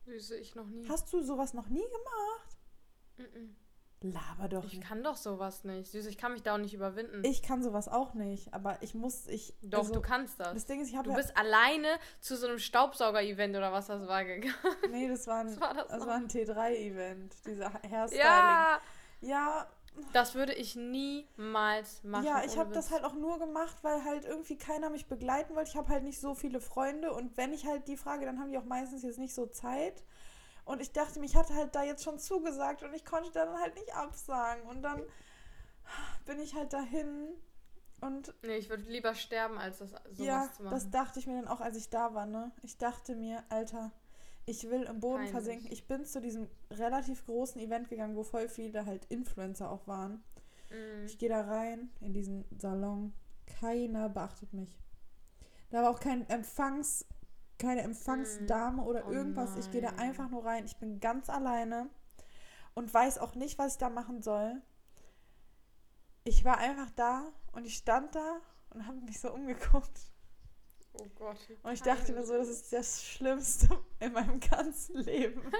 Süße, 0.07 0.39
ich 0.39 0.57
noch 0.57 0.67
nie. 0.67 0.89
Hast 0.89 1.13
du 1.13 1.23
sowas 1.23 1.55
noch 1.55 1.69
nie 1.69 1.87
gemacht? 1.87 2.57
Mm-mm. 3.19 3.60
Laber 4.03 4.49
doch 4.49 4.65
Ich 4.65 4.75
nicht. 4.79 4.89
kann 4.89 5.03
doch 5.03 5.17
sowas 5.17 5.65
nicht. 5.65 5.91
Süße, 5.91 6.09
ich 6.09 6.17
kann 6.17 6.33
mich 6.33 6.43
da 6.43 6.55
auch 6.55 6.59
nicht 6.59 6.73
überwinden. 6.73 7.23
Ich 7.25 7.43
kann 7.43 7.63
sowas 7.63 7.87
auch 7.89 8.15
nicht, 8.15 8.55
aber 8.55 8.79
ich 8.81 8.95
muss, 8.95 9.27
ich. 9.27 9.55
doch, 9.63 9.81
also, 9.81 9.93
du 9.93 10.01
kannst 10.01 10.41
das. 10.41 10.55
Das 10.55 10.67
Ding 10.67 10.81
ist, 10.81 10.89
ich 10.89 10.95
habe 10.97 11.05
Du 11.05 11.11
ja, 11.11 11.17
bist 11.17 11.37
alleine 11.37 11.89
zu 12.21 12.37
so 12.37 12.47
einem 12.47 12.59
Staubsauger-Event 12.59 13.55
oder 13.57 13.73
was 13.73 13.89
das 13.89 14.07
war 14.09 14.25
gegangen. 14.25 14.55
Nee, 14.91 15.07
das 15.09 15.27
war 15.27 15.41
ein, 15.41 15.61
war 15.61 15.75
das 15.75 15.89
das 15.89 16.07
war 16.07 16.15
ein 16.15 16.29
T3-Event, 16.29 17.35
dieser 17.47 17.73
Hairstyling. 17.75 18.25
Ja, 18.25 18.81
Ja, 19.21 19.67
das 20.15 20.35
würde 20.35 20.55
ich 20.55 20.77
niemals 20.77 22.03
machen. 22.05 22.25
ja, 22.25 22.43
ich 22.45 22.57
habe 22.59 22.73
das 22.73 22.91
halt 22.91 23.05
auch 23.05 23.15
nur 23.15 23.39
gemacht, 23.39 23.77
weil 23.83 24.03
halt 24.05 24.25
irgendwie 24.25 24.57
keiner 24.57 24.89
mich 24.89 25.07
begleiten 25.09 25.55
wollte. 25.55 25.71
Ich 25.71 25.77
habe 25.77 25.89
halt 25.89 26.05
nicht 26.05 26.21
so 26.21 26.35
viele 26.35 26.61
Freunde 26.61 27.13
und 27.13 27.37
wenn 27.37 27.53
ich 27.53 27.67
halt 27.67 27.87
die 27.89 27.97
frage, 27.99 28.25
dann 28.25 28.39
haben 28.41 28.51
die 28.51 28.59
auch 28.59 28.65
meistens 28.65 29.03
jetzt 29.03 29.19
nicht 29.19 29.35
so 29.35 29.47
Zeit. 29.47 30.03
Und 30.71 30.81
ich 30.81 30.93
dachte 30.93 31.19
mir, 31.19 31.27
ich 31.27 31.35
hatte 31.35 31.53
halt 31.55 31.75
da 31.75 31.83
jetzt 31.83 32.05
schon 32.05 32.21
zugesagt 32.21 32.85
und 32.85 32.95
ich 32.95 33.05
konnte 33.05 33.33
dann 33.33 33.59
halt 33.59 33.75
nicht 33.75 33.93
absagen. 33.93 34.63
Und 34.69 34.83
dann 34.83 35.03
bin 36.27 36.39
ich 36.39 36.55
halt 36.55 36.73
dahin 36.73 37.31
und 38.01 38.33
Nee, 38.43 38.57
ich 38.57 38.71
würde 38.71 38.85
lieber 38.85 39.17
sterben, 39.17 39.59
als 39.59 39.79
das 39.79 39.91
sowas 39.91 40.03
ja, 40.17 40.49
zu 40.57 40.63
machen. 40.63 40.73
das 40.73 40.89
dachte 40.91 41.19
ich 41.19 41.27
mir 41.27 41.35
dann 41.35 41.49
auch, 41.49 41.61
als 41.61 41.77
ich 41.77 41.91
da 41.91 42.15
war, 42.15 42.25
ne? 42.25 42.53
Ich 42.63 42.79
dachte 42.79 43.17
mir, 43.17 43.43
Alter, 43.49 43.91
ich 44.47 44.71
will 44.71 44.85
im 44.85 45.01
Boden 45.01 45.17
Peinlich. 45.17 45.33
versinken. 45.33 45.73
Ich 45.73 45.89
bin 45.89 46.05
zu 46.05 46.21
diesem 46.21 46.49
relativ 46.71 47.27
großen 47.27 47.61
Event 47.61 47.89
gegangen, 47.89 48.15
wo 48.15 48.23
voll 48.23 48.49
viele 48.49 48.87
halt 48.87 49.05
Influencer 49.07 49.73
auch 49.73 49.89
waren. 49.89 50.23
Mm. 50.71 51.05
Ich 51.05 51.19
gehe 51.19 51.29
da 51.29 51.41
rein 51.43 51.91
in 52.01 52.13
diesen 52.13 52.45
Salon. 52.59 53.13
Keiner 53.59 54.09
beachtet 54.09 54.53
mich. 54.53 54.79
Da 55.71 55.83
war 55.83 55.91
auch 55.91 56.01
kein 56.01 56.29
Empfangs, 56.31 57.07
keine 57.61 57.83
Empfangsdame 57.83 58.83
oder 58.83 59.05
Oh 59.07 59.13
irgendwas. 59.13 59.57
Ich 59.57 59.71
gehe 59.71 59.83
da 59.83 59.91
einfach 59.91 60.29
nur 60.31 60.45
rein. 60.45 60.65
Ich 60.65 60.77
bin 60.79 60.99
ganz 60.99 61.31
alleine 61.31 61.89
und 62.75 62.93
weiß 62.93 63.19
auch 63.19 63.35
nicht, 63.35 63.59
was 63.59 63.75
ich 63.75 63.79
da 63.79 63.91
machen 63.91 64.23
soll. 64.23 64.61
Ich 66.25 66.45
war 66.45 66.59
einfach 66.59 66.91
da 66.97 67.29
und 67.53 67.65
ich 67.65 67.77
stand 67.77 68.15
da 68.15 68.41
und 68.71 68.87
habe 68.87 69.01
mich 69.01 69.21
so 69.21 69.33
umgeguckt. 69.33 70.11
Oh 70.95 71.07
Gott. 71.15 71.37
Und 71.63 71.73
ich 71.73 71.83
dachte 71.83 72.13
mir 72.13 72.25
so, 72.25 72.37
das 72.37 72.49
ist 72.49 72.73
das 72.73 73.05
Schlimmste 73.05 73.69
in 74.01 74.13
meinem 74.13 74.41
ganzen 74.41 74.97
Leben. 74.97 75.41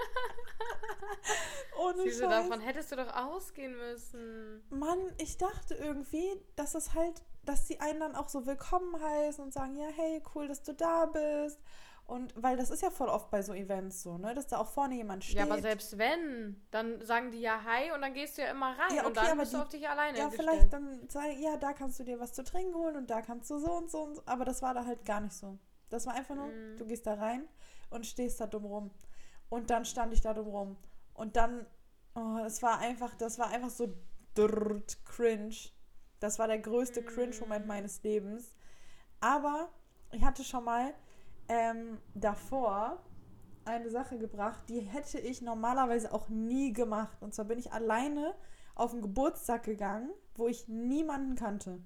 Ohne 1.81 2.03
Scheiß. 2.03 2.19
davon 2.19 2.59
hättest 2.59 2.91
du 2.91 2.97
doch 2.97 3.13
ausgehen 3.15 3.75
müssen. 3.75 4.61
Mann, 4.69 4.99
ich 5.17 5.37
dachte 5.37 5.75
irgendwie, 5.75 6.29
dass 6.55 6.75
es 6.75 6.93
halt, 6.93 7.23
dass 7.43 7.65
die 7.65 7.79
einen 7.79 8.01
dann 8.01 8.15
auch 8.15 8.29
so 8.29 8.45
willkommen 8.45 9.01
heißen 9.01 9.43
und 9.43 9.53
sagen, 9.53 9.75
ja, 9.77 9.87
hey, 9.95 10.21
cool, 10.35 10.47
dass 10.47 10.63
du 10.63 10.73
da 10.73 11.05
bist. 11.05 11.59
Und 12.07 12.33
weil 12.41 12.57
das 12.57 12.69
ist 12.71 12.81
ja 12.81 12.89
voll 12.89 13.07
oft 13.07 13.29
bei 13.29 13.41
so 13.41 13.53
Events 13.53 14.03
so, 14.03 14.17
ne, 14.17 14.33
dass 14.33 14.47
da 14.47 14.57
auch 14.57 14.67
vorne 14.67 14.95
jemand 14.95 15.23
steht. 15.23 15.37
Ja, 15.37 15.43
aber 15.43 15.61
selbst 15.61 15.97
wenn, 15.97 16.61
dann 16.69 16.99
sagen 17.05 17.31
die 17.31 17.39
ja 17.39 17.63
Hi 17.63 17.91
und 17.93 18.01
dann 18.01 18.13
gehst 18.13 18.37
du 18.37 18.41
ja 18.41 18.51
immer 18.51 18.77
rein 18.77 18.93
Ja, 18.95 19.01
und 19.05 19.11
okay, 19.17 19.21
dann 19.27 19.31
aber 19.31 19.41
bist 19.41 19.53
du 19.53 19.57
die- 19.57 19.63
auf 19.63 19.69
dich 19.69 19.87
alleine 19.89 20.17
ja, 20.17 20.27
gestellt. 20.27 20.49
vielleicht 20.49 20.73
dann 20.73 21.09
sagen, 21.09 21.41
ja, 21.41 21.55
da 21.55 21.71
kannst 21.71 21.99
du 21.99 22.03
dir 22.03 22.19
was 22.19 22.33
zu 22.33 22.43
trinken 22.43 22.75
holen 22.75 22.97
und 22.97 23.09
da 23.09 23.21
kannst 23.21 23.49
du 23.49 23.59
so 23.59 23.71
und 23.71 23.89
so 23.89 24.01
und 24.03 24.15
so. 24.15 24.23
Aber 24.25 24.43
das 24.43 24.61
war 24.61 24.73
da 24.73 24.85
halt 24.85 25.05
gar 25.05 25.21
nicht 25.21 25.33
so. 25.33 25.57
Das 25.89 26.05
war 26.05 26.13
einfach 26.13 26.35
nur, 26.35 26.47
Mhm. 26.47 26.77
du 26.77 26.85
gehst 26.85 27.07
da 27.07 27.13
rein 27.13 27.47
und 27.91 28.05
stehst 28.05 28.41
da 28.41 28.47
dumm 28.47 28.65
rum. 28.65 28.91
Und 29.49 29.69
dann 29.69 29.85
stand 29.85 30.11
ich 30.13 30.19
da 30.21 30.33
dumm 30.33 30.47
rum. 30.47 30.77
Und 31.13 31.37
dann, 31.37 31.65
oh, 32.15 32.37
das 32.43 32.61
war 32.61 32.79
einfach, 32.79 33.15
das 33.15 33.39
war 33.39 33.49
einfach 33.51 33.69
so 33.69 33.93
drrrt, 34.33 34.97
cringe. 35.05 35.55
Das 36.19 36.39
war 36.39 36.47
der 36.47 36.59
größte 36.59 37.01
Mhm. 37.01 37.05
Cringe-Moment 37.05 37.67
meines 37.67 38.03
Lebens. 38.03 38.53
Aber 39.21 39.69
ich 40.11 40.23
hatte 40.23 40.43
schon 40.43 40.63
mal 40.65 40.93
ähm, 41.51 41.97
davor 42.13 43.03
eine 43.65 43.89
Sache 43.89 44.17
gebracht, 44.17 44.63
die 44.69 44.79
hätte 44.79 45.19
ich 45.19 45.41
normalerweise 45.41 46.13
auch 46.13 46.29
nie 46.29 46.71
gemacht. 46.71 47.21
Und 47.21 47.33
zwar 47.33 47.45
bin 47.45 47.59
ich 47.59 47.73
alleine 47.73 48.33
auf 48.73 48.93
einen 48.93 49.01
Geburtstag 49.01 49.63
gegangen, 49.63 50.09
wo 50.35 50.47
ich 50.47 50.69
niemanden 50.69 51.35
kannte. 51.35 51.83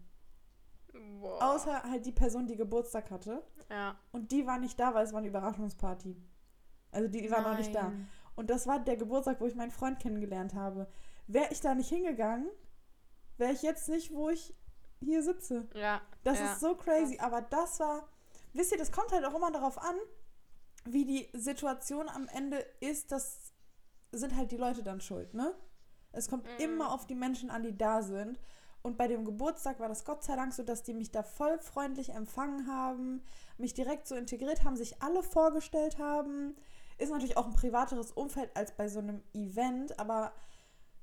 Boah. 1.19 1.56
Außer 1.56 1.84
halt 1.84 2.06
die 2.06 2.12
Person, 2.12 2.45
die 2.45 2.56
Geburtstag 2.56 3.10
hatte. 3.10 3.43
ja. 3.69 3.97
Und 4.12 4.32
die 4.32 4.45
war 4.45 4.60
nicht 4.60 4.80
da, 4.80 4.93
weil 4.93 5.04
es 5.04 5.12
war 5.12 5.19
eine 5.19 5.28
Überraschungsparty. 5.28 6.15
Also 6.91 7.08
die, 7.10 7.23
die 7.23 7.32
war 7.32 7.41
noch 7.41 7.58
nicht 7.58 7.73
da. 7.73 7.91
Und 8.36 8.49
das 8.51 8.67
war 8.67 8.80
der 8.80 8.97
Geburtstag, 8.97 9.41
wo 9.41 9.47
ich 9.47 9.56
meinen 9.56 9.71
Freund 9.71 9.99
kennengelernt 9.99 10.54
habe. 10.54 10.88
Wäre 11.28 11.47
ich 11.51 11.60
da 11.60 11.73
nicht 11.73 11.89
hingegangen, 11.89 12.47
wäre 13.38 13.51
ich 13.51 13.63
jetzt 13.63 13.89
nicht, 13.89 14.13
wo 14.13 14.30
ich 14.30 14.56
hier 14.99 15.23
sitze. 15.23 15.67
Ja. 15.73 16.01
Das 16.23 16.39
ja. 16.39 16.45
ist 16.45 16.60
so 16.60 16.75
crazy. 16.75 17.17
Aber 17.19 17.41
das 17.41 17.80
war, 17.80 18.08
wisst 18.56 18.72
ihr, 18.72 18.78
das 18.78 18.91
kommt 18.91 19.12
halt 19.12 19.26
auch 19.26 19.36
immer 19.36 19.52
darauf 19.52 19.78
an, 19.78 19.96
wie 20.86 21.06
die 21.06 21.30
Situation 21.34 22.10
am 22.10 22.28
Ende 22.30 22.58
ist. 22.80 23.12
Das 23.12 23.54
sind 24.12 24.36
halt 24.36 24.52
die 24.52 24.58
Leute 24.58 24.84
dann 24.84 25.02
schuld, 25.02 25.34
ne? 25.34 25.54
Es 26.12 26.30
kommt 26.30 26.46
Mhm. 26.46 26.63
immer 26.63 26.91
auf 26.94 27.06
die 27.06 27.15
Menschen 27.15 27.50
an, 27.50 27.63
die 27.63 27.78
da 27.78 28.02
sind. 28.02 28.39
Und 28.82 28.98
bei 28.98 29.08
dem 29.08 29.26
Geburtstag 29.26 29.80
war 29.80 29.89
das 29.89 30.06
Gott 30.06 30.24
sei 30.24 30.36
Dank 30.36 30.54
so, 30.54 30.63
dass 30.63 30.84
die 30.84 30.94
mich 30.94 31.12
da 31.12 31.24
voll 31.24 31.58
freundlich 31.60 32.10
empfangen 32.10 32.68
haben, 32.68 33.24
mich 33.58 33.74
direkt 33.74 34.08
so 34.08 34.15
integriert 34.15 34.63
haben, 34.63 34.76
sich 34.78 35.02
alle 35.02 35.24
vorgestellt 35.24 35.98
haben. 35.98 36.56
Ist 37.00 37.10
natürlich 37.12 37.36
auch 37.36 37.48
ein 37.48 37.54
privateres 37.54 38.12
Umfeld 38.12 38.56
als 38.56 38.72
bei 38.78 38.88
so 38.88 39.00
einem 39.00 39.24
Event, 39.34 40.00
aber 40.00 40.34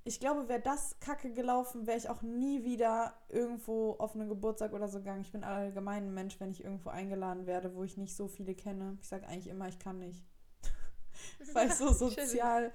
ich 0.05 0.19
glaube, 0.19 0.49
wäre 0.49 0.61
das 0.61 0.99
kacke 0.99 1.33
gelaufen, 1.33 1.87
wäre 1.87 1.97
ich 1.97 2.09
auch 2.09 2.23
nie 2.23 2.65
wieder 2.65 3.15
irgendwo 3.29 3.93
auf 3.93 4.15
einen 4.15 4.29
Geburtstag 4.29 4.73
oder 4.73 4.88
so 4.88 4.99
gegangen. 4.99 5.21
Ich 5.21 5.31
bin 5.31 5.45
allgemein 5.45 6.05
ein 6.05 6.15
Mensch, 6.15 6.41
wenn 6.41 6.51
ich 6.51 6.65
irgendwo 6.65 6.91
eingeladen 6.91 7.47
werde, 7.47 7.75
wo 7.75 7.85
ich 7.85 7.97
nicht 7.97 8.17
so 8.17 8.27
viele 8.27 8.55
kenne. 8.55 8.99
Ich 9.01 9.09
sage 9.09 9.27
eigentlich 9.29 9.47
immer, 9.47 9.69
ich 9.69 9.79
kann 9.79 9.99
nicht. 9.99 10.25
Weil 11.53 11.69
ich 11.69 11.75
so 11.75 11.88
sozial, 11.93 12.73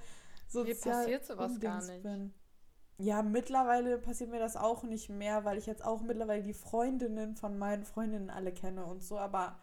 sozial 0.47 0.95
passiert 0.95 1.25
sowas 1.25 1.59
gar 1.59 1.83
nicht. 1.83 2.03
bin. 2.03 2.33
Ja, 2.99 3.21
mittlerweile 3.21 3.97
passiert 3.97 4.31
mir 4.31 4.39
das 4.39 4.55
auch 4.55 4.83
nicht 4.83 5.09
mehr, 5.09 5.45
weil 5.45 5.59
ich 5.59 5.67
jetzt 5.67 5.85
auch 5.85 6.01
mittlerweile 6.01 6.41
die 6.41 6.55
Freundinnen 6.55 7.35
von 7.35 7.55
meinen 7.59 7.83
Freundinnen 7.83 8.31
alle 8.31 8.51
kenne 8.51 8.85
und 8.85 9.03
so, 9.03 9.19
aber 9.19 9.59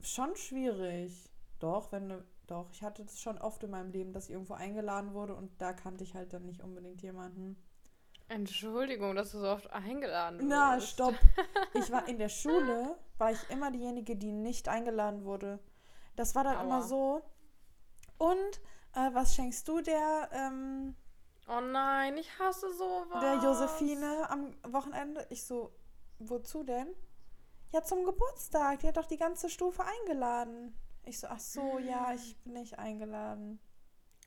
schon 0.00 0.36
schwierig. 0.36 1.30
Doch, 1.60 1.92
wenn 1.92 2.08
ne, 2.08 2.24
doch, 2.46 2.70
ich 2.72 2.82
hatte 2.82 3.04
das 3.04 3.20
schon 3.20 3.38
oft 3.38 3.62
in 3.62 3.70
meinem 3.70 3.90
Leben, 3.90 4.12
dass 4.12 4.26
ich 4.26 4.32
irgendwo 4.32 4.54
eingeladen 4.54 5.14
wurde 5.14 5.34
und 5.34 5.50
da 5.60 5.72
kannte 5.72 6.04
ich 6.04 6.14
halt 6.14 6.32
dann 6.32 6.44
nicht 6.46 6.62
unbedingt 6.62 7.02
jemanden. 7.02 7.56
Entschuldigung, 8.28 9.14
dass 9.16 9.32
du 9.32 9.38
so 9.40 9.48
oft 9.48 9.70
eingeladen 9.72 10.40
Na, 10.48 10.76
wirst. 10.76 10.88
stopp. 10.88 11.14
Ich 11.74 11.90
war 11.90 12.08
in 12.08 12.18
der 12.18 12.28
Schule, 12.28 12.96
war 13.18 13.30
ich 13.32 13.50
immer 13.50 13.70
diejenige, 13.70 14.16
die 14.16 14.32
nicht 14.32 14.68
eingeladen 14.68 15.24
wurde. 15.24 15.58
Das 16.16 16.34
war 16.34 16.44
dann 16.44 16.56
Aua. 16.56 16.62
immer 16.62 16.82
so. 16.82 17.22
Und 18.18 18.60
äh, 18.94 19.10
was 19.12 19.34
schenkst 19.34 19.66
du 19.68 19.80
der, 19.80 20.28
ähm, 20.32 20.94
Oh 21.48 21.60
nein, 21.60 22.16
ich 22.16 22.38
hasse 22.38 22.72
sowas. 22.72 23.20
der 23.20 23.34
Josephine 23.42 24.30
am 24.30 24.54
Wochenende? 24.72 25.26
Ich 25.28 25.44
so, 25.44 25.74
wozu 26.18 26.62
denn? 26.64 26.94
Ja, 27.72 27.82
zum 27.82 28.04
Geburtstag. 28.04 28.78
Die 28.80 28.88
hat 28.88 28.96
doch 28.96 29.06
die 29.06 29.18
ganze 29.18 29.50
Stufe 29.50 29.82
eingeladen. 29.84 30.78
Ich 31.06 31.18
so, 31.18 31.26
ach 31.28 31.40
so, 31.40 31.78
ja, 31.78 32.12
ich 32.14 32.36
bin 32.38 32.54
nicht 32.54 32.78
eingeladen. 32.78 33.58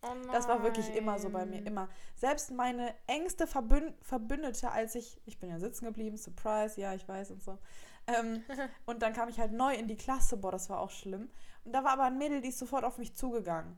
Oh. 0.03 0.31
Das 0.31 0.47
war 0.47 0.61
wirklich 0.61 0.93
immer 0.95 1.17
so 1.17 1.29
bei 1.29 1.45
mir, 1.45 1.65
immer. 1.65 1.89
Selbst 2.15 2.51
meine 2.51 2.93
engste 3.07 3.47
Verbün 3.47 3.93
Verbündete, 4.01 4.71
als 4.71 4.93
ich, 4.95 5.19
ich 5.25 5.39
bin 5.39 5.49
ja 5.49 5.59
sitzen 5.59 5.85
geblieben, 5.85 6.17
Surprise, 6.17 6.79
ja, 6.79 6.93
ich 6.93 7.07
weiß 7.07 7.31
und 7.31 7.41
so. 7.41 7.57
Ähm, 8.05 8.43
und 8.85 9.01
dann 9.01 9.13
kam 9.13 9.27
ich 9.29 9.39
halt 9.39 9.53
neu 9.53 9.73
in 9.73 9.87
die 9.87 9.97
Klasse, 9.97 10.37
boah, 10.37 10.51
das 10.51 10.69
war 10.69 10.79
auch 10.79 10.91
schlimm. 10.91 11.29
Und 11.63 11.73
da 11.73 11.83
war 11.83 11.93
aber 11.93 12.03
ein 12.03 12.17
Mädel, 12.17 12.41
die 12.41 12.49
ist 12.49 12.59
sofort 12.59 12.83
auf 12.83 12.97
mich 12.99 13.15
zugegangen. 13.15 13.75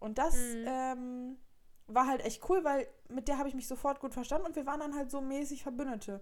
Und 0.00 0.18
das 0.18 0.34
Mhm. 0.34 0.64
ähm, 0.66 1.36
war 1.86 2.06
halt 2.08 2.24
echt 2.24 2.48
cool, 2.48 2.64
weil 2.64 2.88
mit 3.08 3.28
der 3.28 3.38
habe 3.38 3.48
ich 3.48 3.54
mich 3.54 3.68
sofort 3.68 4.00
gut 4.00 4.14
verstanden 4.14 4.46
und 4.46 4.56
wir 4.56 4.66
waren 4.66 4.80
dann 4.80 4.96
halt 4.96 5.10
so 5.10 5.20
mäßig 5.20 5.62
Verbündete. 5.62 6.20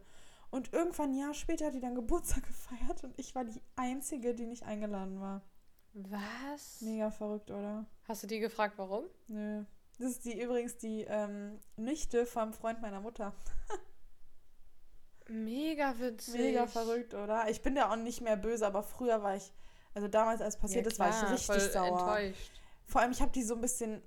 Und 0.50 0.72
irgendwann 0.72 1.10
ein 1.10 1.14
Jahr 1.14 1.32
später 1.34 1.66
hat 1.66 1.74
die 1.74 1.80
dann 1.80 1.94
Geburtstag 1.94 2.42
gefeiert 2.46 3.04
und 3.04 3.18
ich 3.18 3.34
war 3.34 3.44
die 3.44 3.62
Einzige, 3.76 4.34
die 4.34 4.46
nicht 4.46 4.64
eingeladen 4.64 5.20
war. 5.20 5.42
Was? 5.92 6.80
Mega 6.82 7.10
verrückt, 7.10 7.50
oder? 7.50 7.86
Hast 8.06 8.22
du 8.22 8.26
die 8.26 8.38
gefragt, 8.38 8.74
warum? 8.78 9.04
Nö. 9.28 9.64
Das 9.98 10.12
ist 10.12 10.24
die 10.24 10.40
übrigens 10.40 10.78
die 10.78 11.02
ähm, 11.02 11.58
Nichte 11.76 12.24
vom 12.26 12.52
Freund 12.52 12.80
meiner 12.80 13.00
Mutter. 13.00 13.34
Mega 15.28 15.98
witzig. 15.98 16.34
Mega 16.34 16.66
verrückt, 16.66 17.14
oder? 17.14 17.48
Ich 17.48 17.60
bin 17.62 17.74
da 17.74 17.90
auch 17.90 17.96
nicht 17.96 18.20
mehr 18.20 18.36
böse, 18.36 18.66
aber 18.66 18.82
früher 18.82 19.22
war 19.22 19.36
ich, 19.36 19.52
also 19.94 20.08
damals, 20.08 20.40
als 20.40 20.56
passiert 20.56 20.86
ja, 20.86 20.92
ist, 20.92 20.98
war 20.98 21.10
ich 21.10 21.18
klar, 21.18 21.32
richtig 21.32 21.72
sauer. 21.72 22.16
enttäuscht. 22.16 22.60
Vor 22.86 23.00
allem, 23.00 23.12
ich 23.12 23.20
habe 23.20 23.30
die 23.30 23.42
so 23.42 23.54
ein 23.54 23.60
bisschen, 23.60 24.02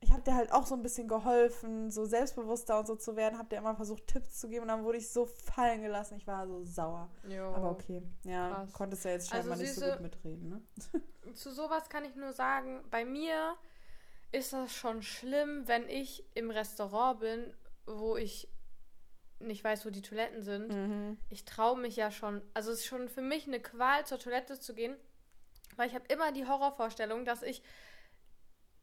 ich 0.00 0.12
habe 0.12 0.22
der 0.22 0.34
halt 0.34 0.52
auch 0.52 0.66
so 0.66 0.74
ein 0.74 0.82
bisschen 0.82 1.08
geholfen, 1.08 1.90
so 1.90 2.04
selbstbewusster 2.04 2.78
und 2.78 2.86
so 2.86 2.96
zu 2.96 3.16
werden, 3.16 3.38
habe 3.38 3.48
der 3.48 3.60
immer 3.60 3.74
versucht, 3.74 4.06
Tipps 4.06 4.38
zu 4.38 4.48
geben 4.48 4.62
und 4.62 4.68
dann 4.68 4.84
wurde 4.84 4.98
ich 4.98 5.10
so 5.10 5.26
fallen 5.26 5.82
gelassen. 5.82 6.16
Ich 6.16 6.26
war 6.26 6.46
so 6.46 6.64
sauer. 6.64 7.10
Jo. 7.28 7.54
Aber 7.54 7.70
okay, 7.70 8.02
ja, 8.24 8.50
krass. 8.50 8.72
konntest 8.72 9.04
ja 9.04 9.12
jetzt 9.12 9.32
Also 9.32 9.48
scheinbar 9.48 9.58
nicht 9.58 9.74
so 9.74 9.86
gut 9.86 10.00
mitreden, 10.00 10.48
ne? 10.48 10.62
Zu 11.34 11.50
sowas 11.50 11.88
kann 11.88 12.04
ich 12.04 12.14
nur 12.14 12.32
sagen, 12.32 12.84
bei 12.90 13.04
mir 13.04 13.56
ist 14.32 14.52
das 14.52 14.72
schon 14.72 15.02
schlimm, 15.02 15.66
wenn 15.66 15.88
ich 15.88 16.24
im 16.34 16.50
Restaurant 16.50 17.20
bin, 17.20 17.54
wo 17.86 18.16
ich 18.16 18.48
nicht 19.38 19.64
weiß, 19.64 19.84
wo 19.86 19.90
die 19.90 20.02
Toiletten 20.02 20.42
sind. 20.42 20.72
Mhm. 20.72 21.18
Ich 21.28 21.44
traue 21.44 21.78
mich 21.78 21.96
ja 21.96 22.10
schon. 22.10 22.42
Also 22.54 22.70
es 22.70 22.80
ist 22.80 22.86
schon 22.86 23.08
für 23.08 23.22
mich 23.22 23.46
eine 23.46 23.60
Qual, 23.60 24.06
zur 24.06 24.18
Toilette 24.18 24.58
zu 24.58 24.74
gehen, 24.74 24.96
weil 25.76 25.88
ich 25.88 25.94
habe 25.94 26.06
immer 26.08 26.32
die 26.32 26.46
Horrorvorstellung, 26.46 27.24
dass 27.24 27.42
ich 27.42 27.62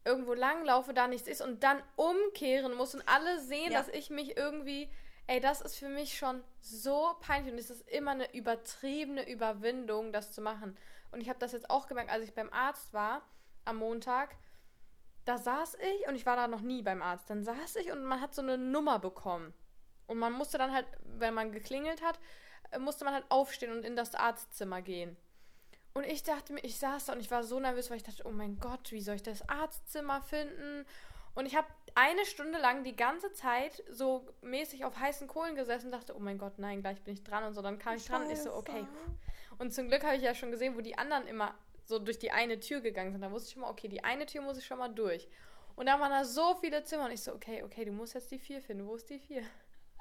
irgendwo 0.04 0.34
langlaufe, 0.34 0.92
da 0.94 1.06
nichts 1.06 1.28
ist 1.28 1.40
und 1.40 1.62
dann 1.62 1.82
umkehren 1.96 2.74
muss 2.74 2.94
und 2.94 3.02
alle 3.08 3.40
sehen, 3.40 3.72
Ja. 3.72 3.78
dass 3.78 3.88
ich 3.88 4.10
mich 4.10 4.36
irgendwie. 4.36 4.90
Ey, 5.26 5.40
das 5.40 5.62
ist 5.62 5.76
für 5.76 5.88
mich 5.88 6.18
schon 6.18 6.44
so 6.60 7.16
peinlich 7.20 7.50
und 7.52 7.58
es 7.58 7.70
ist 7.70 7.88
immer 7.88 8.10
eine 8.10 8.34
übertriebene 8.34 9.26
Überwindung, 9.28 10.12
das 10.12 10.32
zu 10.32 10.42
machen. 10.42 10.76
Und 11.12 11.22
ich 11.22 11.30
habe 11.30 11.38
das 11.38 11.52
jetzt 11.52 11.70
auch 11.70 11.86
gemerkt, 11.86 12.10
als 12.10 12.24
ich 12.24 12.34
beim 12.34 12.52
Arzt 12.52 12.92
war 12.92 13.22
am 13.64 13.76
Montag. 13.76 14.36
Da 15.24 15.38
saß 15.38 15.76
ich 15.76 16.06
und 16.08 16.14
ich 16.16 16.26
war 16.26 16.36
da 16.36 16.46
noch 16.46 16.60
nie 16.60 16.82
beim 16.82 17.00
Arzt. 17.00 17.30
Dann 17.30 17.42
saß 17.42 17.76
ich 17.76 17.90
und 17.90 18.04
man 18.04 18.20
hat 18.20 18.34
so 18.34 18.42
eine 18.42 18.58
Nummer 18.58 18.98
bekommen. 18.98 19.54
Und 20.06 20.18
man 20.18 20.34
musste 20.34 20.58
dann 20.58 20.74
halt, 20.74 20.86
wenn 21.02 21.32
man 21.32 21.52
geklingelt 21.52 22.02
hat, 22.02 22.20
äh, 22.72 22.78
musste 22.78 23.06
man 23.06 23.14
halt 23.14 23.24
aufstehen 23.30 23.72
und 23.72 23.84
in 23.86 23.96
das 23.96 24.14
Arztzimmer 24.14 24.82
gehen. 24.82 25.16
Und 25.96 26.06
ich 26.06 26.24
dachte 26.24 26.52
mir, 26.52 26.64
ich 26.64 26.76
saß 26.78 27.06
da 27.06 27.12
und 27.12 27.20
ich 27.20 27.30
war 27.30 27.44
so 27.44 27.60
nervös, 27.60 27.88
weil 27.88 27.98
ich 27.98 28.02
dachte, 28.02 28.24
oh 28.26 28.32
mein 28.32 28.58
Gott, 28.58 28.90
wie 28.90 29.00
soll 29.00 29.14
ich 29.14 29.22
das 29.22 29.48
Arztzimmer 29.48 30.20
finden? 30.22 30.84
Und 31.36 31.46
ich 31.46 31.54
habe 31.54 31.68
eine 31.94 32.24
Stunde 32.24 32.58
lang 32.58 32.82
die 32.82 32.96
ganze 32.96 33.32
Zeit 33.32 33.84
so 33.88 34.26
mäßig 34.42 34.84
auf 34.84 34.98
heißen 34.98 35.28
Kohlen 35.28 35.54
gesessen 35.54 35.86
und 35.86 35.92
dachte, 35.92 36.16
oh 36.16 36.18
mein 36.18 36.36
Gott, 36.36 36.58
nein, 36.58 36.80
gleich 36.80 37.00
bin 37.02 37.14
ich 37.14 37.22
dran 37.22 37.44
und 37.44 37.54
so. 37.54 37.62
Dann 37.62 37.78
kam 37.78 37.94
ich 37.94 38.04
dran 38.06 38.24
und 38.24 38.30
ich 38.30 38.40
so, 38.40 38.52
okay. 38.54 38.72
Scheiße. 38.80 39.58
Und 39.58 39.72
zum 39.72 39.88
Glück 39.88 40.02
habe 40.02 40.16
ich 40.16 40.22
ja 40.22 40.34
schon 40.34 40.50
gesehen, 40.50 40.76
wo 40.76 40.80
die 40.80 40.98
anderen 40.98 41.28
immer 41.28 41.54
so 41.84 42.00
durch 42.00 42.18
die 42.18 42.32
eine 42.32 42.58
Tür 42.58 42.80
gegangen 42.80 43.12
sind. 43.12 43.22
Da 43.22 43.30
wusste 43.30 43.48
ich 43.48 43.52
schon 43.52 43.62
mal, 43.62 43.70
okay, 43.70 43.86
die 43.86 44.02
eine 44.02 44.26
Tür 44.26 44.42
muss 44.42 44.58
ich 44.58 44.66
schon 44.66 44.78
mal 44.78 44.88
durch. 44.88 45.28
Und 45.76 45.86
da 45.86 46.00
waren 46.00 46.10
da 46.10 46.24
so 46.24 46.56
viele 46.56 46.82
Zimmer 46.82 47.04
und 47.04 47.12
ich 47.12 47.22
so, 47.22 47.32
okay, 47.32 47.62
okay, 47.62 47.84
du 47.84 47.92
musst 47.92 48.14
jetzt 48.14 48.32
die 48.32 48.38
vier 48.40 48.60
finden. 48.60 48.86
Wo 48.86 48.96
ist 48.96 49.08
die 49.10 49.20
vier? 49.20 49.42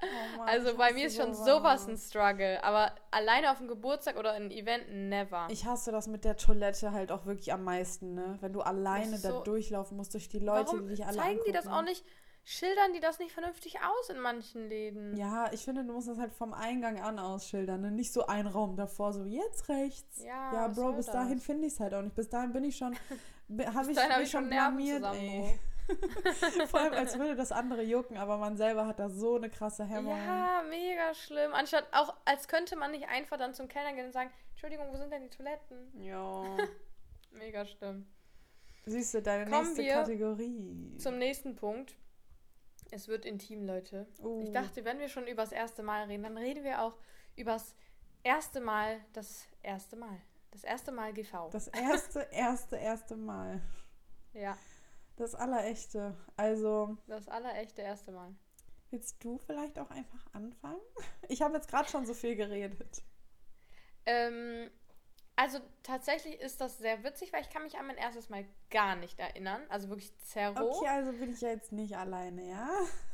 Oh 0.03 0.37
Mann, 0.37 0.49
Also 0.49 0.75
bei 0.77 0.93
mir 0.93 1.07
ist 1.07 1.17
schon 1.17 1.33
sowas 1.33 1.87
ein 1.87 1.97
Struggle. 1.97 2.63
Aber 2.63 2.91
alleine 3.11 3.51
auf 3.51 3.57
dem 3.57 3.67
Geburtstag 3.67 4.17
oder 4.17 4.33
ein 4.33 4.51
Event, 4.51 4.85
never. 4.91 5.47
Ich 5.49 5.65
hasse 5.65 5.91
das 5.91 6.07
mit 6.07 6.23
der 6.25 6.37
Toilette 6.37 6.91
halt 6.91 7.11
auch 7.11 7.25
wirklich 7.25 7.51
am 7.53 7.63
meisten, 7.63 8.13
ne? 8.13 8.37
Wenn 8.41 8.53
du 8.53 8.61
alleine 8.61 9.15
ist 9.15 9.25
da 9.25 9.29
so- 9.31 9.43
durchlaufen 9.43 9.97
musst 9.97 10.13
durch 10.13 10.29
die 10.29 10.39
Leute, 10.39 10.67
Warum 10.67 10.83
die 10.87 10.95
dich 10.95 11.05
alle 11.05 11.17
zeigen 11.17 11.39
die 11.47 11.51
das 11.51 11.67
auch 11.67 11.81
nicht? 11.83 12.03
Schildern 12.45 12.91
die 12.93 12.99
das 12.99 13.19
nicht 13.19 13.31
vernünftig 13.31 13.77
aus 13.79 14.09
in 14.09 14.19
manchen 14.19 14.67
Läden? 14.67 15.15
Ja, 15.15 15.49
ich 15.53 15.63
finde, 15.63 15.85
du 15.85 15.93
musst 15.93 16.09
das 16.09 16.17
halt 16.17 16.33
vom 16.33 16.53
Eingang 16.53 16.99
an 16.99 17.17
ausschildern, 17.17 17.79
ne? 17.79 17.89
Nicht 17.91 18.11
so 18.11 18.25
ein 18.27 18.47
Raum 18.47 18.75
davor, 18.75 19.13
so 19.13 19.23
jetzt 19.23 19.69
rechts. 19.69 20.21
Ja, 20.21 20.53
Ja, 20.53 20.67
Bro, 20.67 20.91
bis 20.93 21.05
dahin 21.05 21.39
finde 21.39 21.67
ich 21.67 21.73
es 21.73 21.79
halt 21.79 21.93
auch 21.93 22.01
nicht. 22.01 22.15
Bis 22.15 22.27
dahin 22.27 22.51
bin 22.51 22.65
ich 22.65 22.75
schon, 22.75 22.93
habe 23.73 23.91
ich 23.91 23.97
hab 23.97 24.19
ich 24.19 24.29
schon 24.29 24.49
blamiert, 24.49 25.03
ey. 25.13 25.57
Vor 26.67 26.79
allem, 26.79 26.93
als 26.93 27.17
würde 27.17 27.35
das 27.35 27.51
andere 27.51 27.83
jucken, 27.83 28.17
aber 28.17 28.37
man 28.37 28.57
selber 28.57 28.87
hat 28.87 28.99
da 28.99 29.09
so 29.09 29.35
eine 29.35 29.49
krasse 29.49 29.85
Hemmung. 29.85 30.17
Ja, 30.17 30.63
mega 30.69 31.13
schlimm. 31.13 31.53
Anstatt 31.53 31.85
auch, 31.91 32.15
als 32.25 32.47
könnte 32.47 32.75
man 32.75 32.91
nicht 32.91 33.07
einfach 33.09 33.37
dann 33.37 33.53
zum 33.53 33.67
Kellner 33.67 33.93
gehen 33.93 34.05
und 34.05 34.13
sagen, 34.13 34.31
Entschuldigung, 34.51 34.87
wo 34.91 34.97
sind 34.97 35.11
denn 35.11 35.23
die 35.23 35.29
Toiletten? 35.29 36.01
Ja. 36.01 36.57
Mega 37.31 37.65
schlimm. 37.65 38.05
Siehst 38.85 39.13
du, 39.13 39.21
deine 39.21 39.49
Kommen 39.49 39.63
nächste 39.63 39.83
wir 39.83 39.93
Kategorie. 39.93 40.97
Zum 40.97 41.17
nächsten 41.17 41.55
Punkt. 41.55 41.95
Es 42.91 43.07
wird 43.07 43.25
intim, 43.25 43.65
Leute. 43.65 44.07
Oh. 44.21 44.41
Ich 44.43 44.51
dachte, 44.51 44.85
wenn 44.85 44.99
wir 44.99 45.09
schon 45.09 45.25
übers 45.25 45.51
erste 45.51 45.83
Mal 45.83 46.03
reden, 46.03 46.23
dann 46.23 46.37
reden 46.37 46.63
wir 46.63 46.81
auch 46.81 46.97
übers 47.35 47.75
erste 48.23 48.61
Mal, 48.61 48.99
das 49.13 49.47
erste 49.63 49.95
Mal. 49.95 50.21
Das 50.51 50.63
erste 50.63 50.91
Mal 50.91 51.13
GV. 51.13 51.49
Das 51.51 51.67
erste, 51.69 52.27
erste, 52.31 52.75
erste 52.75 53.15
Mal. 53.15 53.61
ja, 54.33 54.55
Das 55.15 55.35
allerechte. 55.35 56.15
Also, 56.37 56.97
das 57.07 57.27
allerechte 57.27 57.81
erste 57.81 58.11
Mal. 58.11 58.33
willst 58.89 59.23
du 59.23 59.37
vielleicht 59.37 59.77
auch 59.79 59.89
einfach 59.89 60.25
anfangen? 60.33 60.81
Ich 61.29 61.41
habe 61.41 61.55
jetzt 61.55 61.69
gerade 61.69 61.89
schon 61.89 62.05
so 62.05 62.13
viel 62.13 62.35
geredet. 62.35 63.01
Ähm, 64.05 64.69
also 65.35 65.59
tatsächlich 65.81 66.39
ist 66.39 66.61
das 66.61 66.77
sehr 66.77 67.03
witzig, 67.03 67.33
weil 67.33 67.41
ich 67.41 67.49
kann 67.49 67.63
mich 67.63 67.77
an 67.77 67.87
mein 67.87 67.97
erstes 67.97 68.29
Mal 68.29 68.45
gar 68.69 68.95
nicht 68.95 69.19
erinnern. 69.19 69.61
Also 69.69 69.89
wirklich 69.89 70.15
zerro. 70.19 70.77
Okay, 70.77 70.87
also 70.87 71.11
bin 71.13 71.33
ich 71.33 71.41
ja 71.41 71.49
jetzt 71.49 71.71
nicht 71.71 71.97
alleine, 71.97 72.49
ja? 72.49 72.69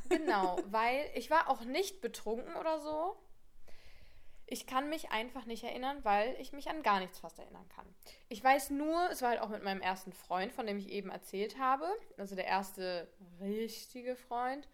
Genau, 0.09 0.57
weil 0.71 1.09
ich 1.15 1.29
war 1.29 1.49
auch 1.49 1.63
nicht 1.63 2.01
betrunken 2.01 2.55
oder 2.55 2.79
so. 2.79 3.15
Ich 4.51 4.65
kann 4.65 4.89
mich 4.89 5.11
einfach 5.11 5.45
nicht 5.45 5.63
erinnern, 5.63 5.99
weil 6.03 6.35
ich 6.39 6.53
mich 6.53 6.69
an 6.69 6.81
gar 6.81 6.99
nichts 6.99 7.19
fast 7.19 7.37
erinnern 7.37 7.69
kann. 7.69 7.85
Ich 8.29 8.43
weiß 8.43 8.71
nur, 8.71 9.09
es 9.11 9.21
war 9.21 9.29
halt 9.29 9.41
auch 9.41 9.49
mit 9.49 9.63
meinem 9.63 9.81
ersten 9.81 10.11
Freund, 10.11 10.51
von 10.51 10.65
dem 10.65 10.79
ich 10.79 10.89
eben 10.89 11.11
erzählt 11.11 11.59
habe. 11.59 11.87
Also 12.17 12.35
der 12.35 12.45
erste 12.45 13.07
richtige 13.39 14.15
Freund. 14.15 14.67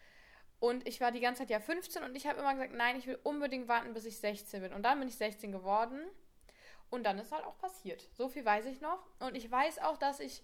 Und 0.59 0.87
ich 0.87 1.01
war 1.01 1.11
die 1.11 1.19
ganze 1.19 1.41
Zeit 1.41 1.49
ja 1.49 1.59
15 1.59 2.03
und 2.03 2.15
ich 2.15 2.25
habe 2.25 2.39
immer 2.39 2.53
gesagt, 2.53 2.73
nein, 2.73 2.95
ich 2.95 3.05
will 3.05 3.19
unbedingt 3.23 3.67
warten, 3.67 3.93
bis 3.93 4.05
ich 4.05 4.17
16 4.17 4.61
bin. 4.61 4.73
Und 4.73 4.83
dann 4.83 4.97
bin 4.97 5.09
ich 5.09 5.17
16 5.17 5.51
geworden. 5.51 5.99
Und 6.89 7.03
dann 7.03 7.19
ist 7.19 7.33
halt 7.33 7.43
auch 7.43 7.57
passiert. 7.57 8.07
So 8.13 8.29
viel 8.29 8.45
weiß 8.45 8.67
ich 8.67 8.79
noch. 8.79 9.05
Und 9.19 9.35
ich 9.35 9.51
weiß 9.51 9.79
auch, 9.79 9.97
dass 9.97 10.21
ich. 10.21 10.43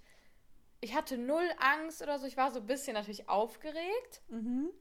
Ich 0.84 0.96
hatte 0.96 1.18
null 1.18 1.48
Angst 1.60 2.02
oder 2.02 2.20
so. 2.20 2.26
Ich 2.26 2.38
war 2.38 2.52
so 2.52 2.60
ein 2.60 2.66
bisschen 2.66 2.96
natürlich 2.96 3.30
aufgeregt. 3.30 4.22
Mhm. 4.28 4.72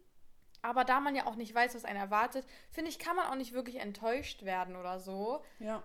Aber 0.62 0.84
da 0.84 1.00
man 1.00 1.14
ja 1.16 1.26
auch 1.26 1.36
nicht 1.36 1.54
weiß, 1.54 1.74
was 1.74 1.84
einen 1.84 1.98
erwartet, 2.00 2.46
finde 2.70 2.90
ich, 2.90 2.98
kann 2.98 3.16
man 3.16 3.26
auch 3.26 3.34
nicht 3.34 3.52
wirklich 3.52 3.76
enttäuscht 3.76 4.44
werden 4.44 4.76
oder 4.76 4.98
so. 5.00 5.42
Ja. 5.58 5.82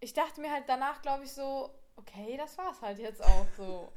Ich 0.00 0.12
dachte 0.14 0.40
mir 0.40 0.52
halt 0.52 0.64
danach, 0.68 1.02
glaube 1.02 1.24
ich, 1.24 1.32
so, 1.32 1.74
okay, 1.96 2.36
das 2.36 2.56
war's 2.56 2.80
halt 2.82 2.98
jetzt 2.98 3.22
auch 3.22 3.46
so. 3.56 3.92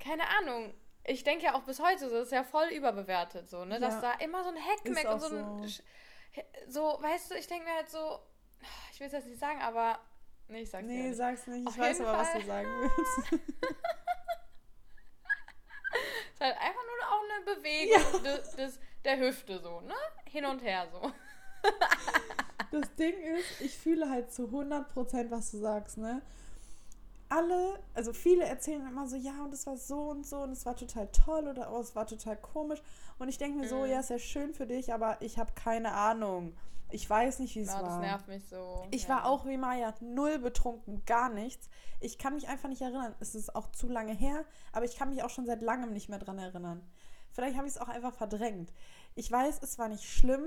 Keine 0.00 0.26
Ahnung. 0.38 0.74
Ich 1.04 1.24
denke 1.24 1.44
ja 1.44 1.54
auch 1.54 1.62
bis 1.62 1.80
heute, 1.80 2.08
so, 2.08 2.14
das 2.14 2.26
ist 2.26 2.32
ja 2.32 2.44
voll 2.44 2.68
überbewertet, 2.68 3.48
so, 3.50 3.64
ne? 3.64 3.78
Dass 3.80 3.94
Ja. 3.94 4.00
da 4.00 4.12
immer 4.24 4.42
so 4.44 4.50
ein 4.50 4.56
auch 4.56 5.14
und 5.14 5.20
so 5.20 5.26
ein. 5.36 5.68
so. 5.68 5.82
So, 6.68 7.02
weißt 7.02 7.30
du, 7.30 7.34
ich 7.34 7.46
denke 7.46 7.64
mir 7.66 7.74
halt 7.74 7.90
so, 7.90 8.18
ich 8.92 9.00
will 9.00 9.08
es 9.08 9.12
jetzt 9.12 9.26
nicht 9.26 9.38
sagen, 9.40 9.60
aber. 9.60 9.98
Nee, 10.48 10.62
ich 10.62 10.70
sag's 10.70 10.86
Nee, 10.86 11.02
nicht. 11.08 11.16
sag's 11.16 11.46
nicht. 11.46 11.66
Auf 11.66 11.74
Ich 11.74 11.80
weiß 11.80 11.98
jeden 11.98 12.08
aber, 12.08 12.18
was 12.18 12.28
Fall. 12.30 12.40
du 12.40 12.46
sagen 12.46 12.68
willst. 12.80 13.32
Es 16.24 16.34
ist 16.34 16.40
halt 16.40 16.56
einfach 16.58 16.80
nur 16.82 17.08
auch 17.08 17.22
eine 17.24 17.56
Bewegung 17.56 18.22
des, 18.22 18.50
des, 18.56 18.80
der 19.04 19.18
Hüfte, 19.18 19.60
so, 19.60 19.80
ne? 19.80 19.94
Hin 20.26 20.44
und 20.44 20.62
her, 20.62 20.86
so. 20.92 21.10
Das 22.70 22.94
Ding 22.94 23.12
ist, 23.36 23.60
ich 23.60 23.76
fühle 23.76 24.08
halt 24.08 24.32
zu 24.32 24.44
100%, 24.44 25.30
was 25.30 25.50
du 25.50 25.58
sagst, 25.58 25.98
ne? 25.98 26.22
Alle, 27.28 27.78
also 27.94 28.12
viele 28.14 28.44
erzählen 28.44 28.86
immer 28.86 29.06
so, 29.06 29.16
ja, 29.16 29.44
und 29.44 29.52
es 29.52 29.66
war 29.66 29.76
so 29.76 30.10
und 30.10 30.26
so 30.26 30.38
und 30.38 30.52
es 30.52 30.64
war 30.64 30.74
total 30.74 31.08
toll 31.08 31.48
oder 31.48 31.70
oh, 31.72 31.80
es 31.80 31.94
war 31.94 32.06
total 32.06 32.36
komisch. 32.36 32.80
Und 33.18 33.28
ich 33.28 33.36
denke 33.38 33.58
mir 33.58 33.68
so, 33.68 33.80
Mhm. 33.82 33.90
ja, 33.90 34.00
ist 34.00 34.08
ja 34.10 34.18
schön 34.18 34.54
für 34.54 34.66
dich, 34.66 34.92
aber 34.92 35.20
ich 35.20 35.38
habe 35.38 35.52
keine 35.54 35.92
Ahnung. 35.92 36.54
Ich 36.90 37.08
weiß 37.08 37.38
nicht, 37.40 37.54
wie 37.56 37.60
es 37.60 37.68
Ja, 37.68 37.74
war. 37.76 37.82
das 37.84 37.98
nervt 38.00 38.28
mich 38.28 38.46
so. 38.48 38.86
Ich 38.90 39.04
ja. 39.04 39.08
war 39.10 39.26
auch 39.26 39.46
wie 39.46 39.56
Maya 39.56 39.94
null 40.00 40.38
betrunken, 40.38 41.02
gar 41.06 41.30
nichts. 41.30 41.68
Ich 42.00 42.18
kann 42.18 42.34
mich 42.34 42.48
einfach 42.48 42.68
nicht 42.70 42.82
erinnern. 42.82 43.14
Es 43.20 43.34
ist 43.34 43.54
auch 43.54 43.70
zu 43.72 43.86
lange 43.88 44.12
her, 44.14 44.44
aber 44.72 44.84
ich 44.86 44.96
kann 44.98 45.08
mich 45.10 45.22
auch 45.22 45.30
schon 45.30 45.46
seit 45.46 45.62
langem 45.62 45.92
nicht 45.92 46.08
mehr 46.10 46.18
dran 46.18 46.38
erinnern. 46.38 46.82
Vielleicht 47.32 47.56
habe 47.56 47.66
ich 47.66 47.74
es 47.74 47.78
auch 47.80 47.88
einfach 47.88 48.14
verdrängt. 48.14 48.72
Ich 49.14 49.30
weiß, 49.30 49.60
es 49.62 49.78
war 49.78 49.88
nicht 49.88 50.04
schlimm. 50.04 50.46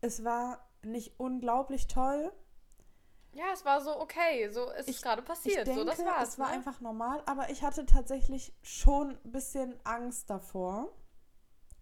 Es 0.00 0.24
war 0.24 0.68
nicht 0.82 1.18
unglaublich 1.18 1.86
toll. 1.88 2.32
Ja, 3.32 3.44
es 3.52 3.64
war 3.64 3.80
so 3.80 4.00
okay. 4.00 4.48
So 4.50 4.70
ist 4.70 4.88
Ich- 4.88 4.96
es 4.96 5.02
gerade 5.02 5.20
Ich 5.22 5.28
passiert. 5.28 5.66
denke, 5.66 5.80
so, 5.80 5.84
das 5.86 5.98
war's. 6.04 6.28
es 6.30 6.38
war 6.38 6.48
ne? 6.48 6.54
einfach 6.54 6.80
normal, 6.80 7.22
aber 7.26 7.50
ich 7.50 7.62
hatte 7.62 7.84
tatsächlich 7.86 8.54
schon 8.62 9.18
ein 9.24 9.32
bisschen 9.32 9.74
Angst 9.84 10.30
davor. 10.30 10.92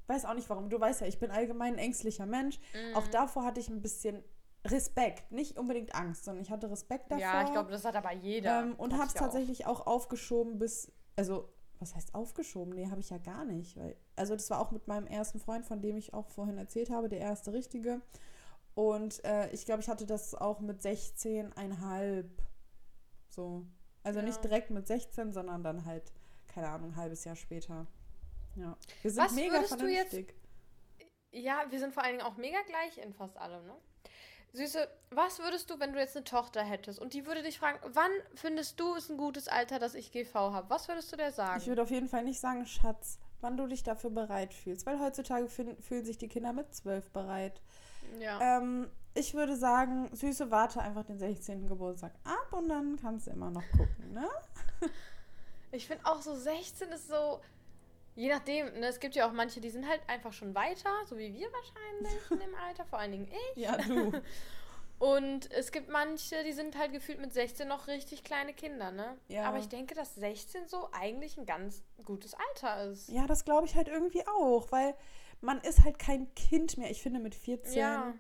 Weiß 0.07 0.25
auch 0.25 0.35
nicht 0.35 0.51
warum. 0.51 0.69
Du 0.69 0.79
weißt 0.81 1.01
ja, 1.03 1.07
ich 1.07 1.19
bin 1.19 1.31
allgemein 1.31 1.75
ein 1.75 1.79
ängstlicher 1.79 2.27
Mensch. 2.27 2.59
Mhm. 2.75 2.97
Auch 2.97 3.07
davor 3.09 3.45
hatte 3.45 3.61
ich 3.61 3.69
ein 3.69 3.81
bisschen 3.83 4.23
Respekt. 4.67 5.31
Nicht 5.33 5.59
unbedingt 5.59 5.95
Angst, 5.95 6.25
sondern 6.25 6.43
ich 6.43 6.51
hatte 6.51 6.71
Respekt 6.71 7.11
davor. 7.13 7.23
Ja, 7.23 7.43
ich 7.45 7.53
glaube, 7.53 7.71
das 7.71 7.85
hat 7.85 7.95
aber 7.97 8.13
jeder. 8.13 8.63
Ähm, 8.63 8.75
und 8.77 8.93
habe 8.95 9.05
es 9.05 9.09
ich 9.11 9.15
ja 9.15 9.21
auch. 9.21 9.25
tatsächlich 9.27 9.67
auch. 9.67 9.87
aufgeschoben 9.87 10.59
bis, 10.59 10.91
also 11.17 11.53
was 11.81 11.95
heißt 11.95 12.15
aufgeschoben? 12.15 12.75
Nee, 12.75 12.89
habe 12.91 13.01
ich 13.01 13.11
ja 13.11 13.19
gar 13.19 13.45
nicht. 13.45 13.77
Weil, 13.77 13.97
also 14.17 14.35
das 14.35 14.49
war 14.51 14.61
auch 14.61 14.71
mit 14.71 14.87
meinem 14.89 15.07
ersten 15.07 15.39
Freund, 15.41 15.67
von 15.67 15.81
dem 15.83 15.97
ich 15.97 16.15
auch 16.15 16.29
vorhin 16.29 16.59
erzählt 16.59 16.91
habe, 16.91 17.09
der 17.09 17.19
erste 17.21 17.53
richtige. 17.53 18.01
Und 18.75 19.25
äh, 19.25 19.51
ich 19.51 19.65
glaube, 19.67 19.81
ich 19.83 19.89
hatte 19.89 20.07
das 20.07 20.35
auch 20.35 20.61
mit 20.61 20.81
16,5 20.83 22.25
so. 23.29 23.67
Also 24.03 24.21
Ja. 24.21 24.25
nicht 24.27 24.43
direkt 24.45 24.71
mit 24.71 24.87
16, 24.87 25.33
sondern 25.33 25.63
dann 25.63 25.85
halt, 25.85 26.13
keine 26.49 26.69
Ahnung, 26.69 26.91
ein 26.91 26.97
halbes 26.97 27.25
Jahr 27.25 27.37
später. 27.37 27.87
Ja. 28.57 28.77
Wir 29.03 29.11
sind 29.11 29.25
Was 29.25 29.33
mega 29.33 29.55
würdest 29.55 29.81
du 29.81 29.87
jetzt- 29.87 30.11
vernünftig. 30.11 30.35
Ja, 31.33 31.65
wir 31.69 31.79
sind 31.81 31.93
vor 31.93 32.05
allen 32.05 32.19
Dingen 32.19 32.27
auch 32.27 32.37
mega 32.37 32.59
gleich 32.69 32.99
in 32.99 33.13
fast 33.13 33.37
allem, 33.37 33.67
ne? 33.67 33.75
Süße, 34.55 34.89
was 35.11 35.41
würdest 35.41 35.69
du, 35.69 35.81
wenn 35.81 35.93
du 35.93 35.99
jetzt 35.99 36.17
eine 36.17 36.25
Tochter 36.25 36.63
hättest 36.63 37.01
und 37.01 37.13
die 37.13 37.27
würde 37.27 37.43
dich 37.43 37.59
fragen, 37.59 37.79
wann 37.93 38.11
findest 38.37 38.79
du 38.79 38.95
ist 38.95 39.11
ein 39.11 39.17
gutes 39.17 39.49
Alter, 39.49 39.81
dass 39.81 39.95
ich 39.97 40.13
GV 40.13 40.33
habe? 40.35 40.71
Was 40.71 40.87
würdest 40.87 41.13
du 41.13 41.17
der 41.17 41.33
sagen? 41.33 41.61
Ich 41.61 41.67
würde 41.67 41.83
auf 41.83 41.91
jeden 41.91 42.09
Fall 42.09 42.23
nicht 42.23 42.39
sagen, 42.39 42.65
Schatz, 42.65 43.19
wann 43.41 43.57
du 43.57 43.67
dich 43.67 43.83
dafür 43.83 44.11
bereit 44.11 44.55
fühlst. 44.55 44.87
Weil 44.87 45.01
heutzutage 45.01 45.49
fühlen, 45.49 46.05
sich 46.05 46.19
die 46.19 46.29
Kinder 46.29 46.53
mit 46.53 46.73
12 46.73 47.11
bereit. 47.11 47.61
ja. 48.21 48.59
Ähm, 48.59 48.89
ich 49.17 49.35
würde 49.35 49.57
sagen, 49.57 50.09
Süße, 50.13 50.51
warte 50.51 50.81
einfach 50.81 51.05
den 51.05 51.19
16. 51.19 51.69
Geburtstag 51.69 52.13
ab 52.25 52.53
und 52.53 52.69
dann 52.69 52.97
kannst 53.01 53.27
du 53.27 53.33
immer 53.33 53.51
noch 53.51 53.63
gucken, 53.73 54.13
ne? 54.13 54.29
Ich 55.71 55.89
finde 55.89 56.07
auch 56.07 56.23
so 56.23 56.37
16 56.37 56.89
ist 56.91 57.09
so, 57.09 57.41
je 58.15 58.29
nachdem, 58.29 58.67
ne, 58.81 58.87
es 58.87 59.01
gibt 59.01 59.15
ja 59.15 59.29
auch 59.29 59.33
manche, 59.33 59.61
die 59.61 59.71
sind 59.71 59.89
halt 59.89 60.01
einfach 60.09 60.33
schon 60.33 60.55
weiter, 60.55 60.91
so 61.07 61.17
wie 61.19 61.33
wir 61.33 61.49
wahrscheinlich 61.53 62.31
in 62.31 62.39
dem 62.39 62.55
Alter, 62.67 62.85
vor 62.85 62.99
allen 62.99 63.13
Dingen 63.13 63.29
ich. 63.55 63.63
Ja, 63.63 63.77
du. 63.77 64.13
Und 65.01 65.51
es 65.51 65.73
gibt 65.73 65.91
manche, 65.91 66.45
die 66.45 66.53
sind 66.53 66.79
halt 66.79 66.93
gefühlt 66.93 67.21
mit 67.21 67.33
16 67.33 67.67
noch 67.67 67.89
richtig 67.89 68.23
kleine 68.23 68.55
Kinder, 68.55 68.93
ne? 68.93 69.19
Ja. 69.29 69.45
Aber 69.45 69.59
ich 69.59 69.69
denke, 69.69 69.95
dass 69.95 70.15
16 70.15 70.69
so 70.69 70.89
eigentlich 70.93 71.37
ein 71.37 71.47
ganz 71.47 71.83
gutes 72.05 72.35
Alter 72.35 72.91
ist. 72.91 73.09
Ja, 73.09 73.27
das 73.27 73.45
glaube 73.45 73.67
ich 73.67 73.75
halt 73.75 73.89
irgendwie 73.89 74.25
auch, 74.27 74.71
weil 74.71 74.95
man 75.41 75.61
ist 75.61 75.85
halt 75.85 75.99
kein 75.99 76.33
Kind 76.35 76.79
mehr. 76.79 76.91
Ich 76.91 77.03
finde, 77.03 77.19
mit 77.21 77.35
14, 77.35 77.77
Ja. 77.77 78.15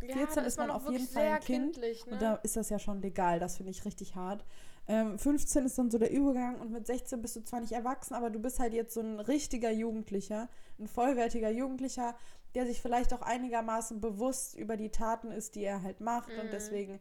14 0.00 0.26
da 0.34 0.42
ist 0.42 0.58
man 0.58 0.68
noch 0.68 0.76
auf 0.84 0.90
jeden 0.90 1.06
Fall 1.08 1.28
ein 1.28 1.40
Kind. 1.40 1.74
kindlich, 1.74 2.04
ne? 2.06 2.12
und 2.12 2.22
da 2.22 2.34
ist 2.36 2.56
das 2.56 2.68
ja 2.68 2.78
schon 2.78 3.00
legal. 3.00 3.38
Das 3.38 3.56
finde 3.56 3.70
ich 3.70 3.84
richtig 3.84 4.14
hart. 4.14 4.44
Ähm, 4.88 5.18
15 5.18 5.66
ist 5.66 5.76
dann 5.78 5.90
so 5.90 5.98
der 5.98 6.10
Übergang 6.10 6.60
und 6.60 6.70
mit 6.72 6.86
16 6.86 7.20
bist 7.20 7.36
du 7.36 7.44
zwar 7.44 7.60
nicht 7.60 7.72
erwachsen, 7.72 8.14
aber 8.14 8.30
du 8.30 8.38
bist 8.40 8.58
halt 8.58 8.72
jetzt 8.72 8.94
so 8.94 9.00
ein 9.00 9.20
richtiger 9.20 9.70
Jugendlicher, 9.70 10.48
ein 10.78 10.88
vollwertiger 10.88 11.50
Jugendlicher, 11.50 12.16
der 12.54 12.66
sich 12.66 12.80
vielleicht 12.80 13.12
auch 13.12 13.20
einigermaßen 13.20 14.00
bewusst 14.00 14.54
über 14.56 14.76
die 14.78 14.88
Taten 14.90 15.30
ist, 15.30 15.54
die 15.56 15.64
er 15.64 15.82
halt 15.82 16.00
macht. 16.00 16.30
Und 16.30 16.46
Mhm. 16.46 16.50
deswegen 16.50 17.00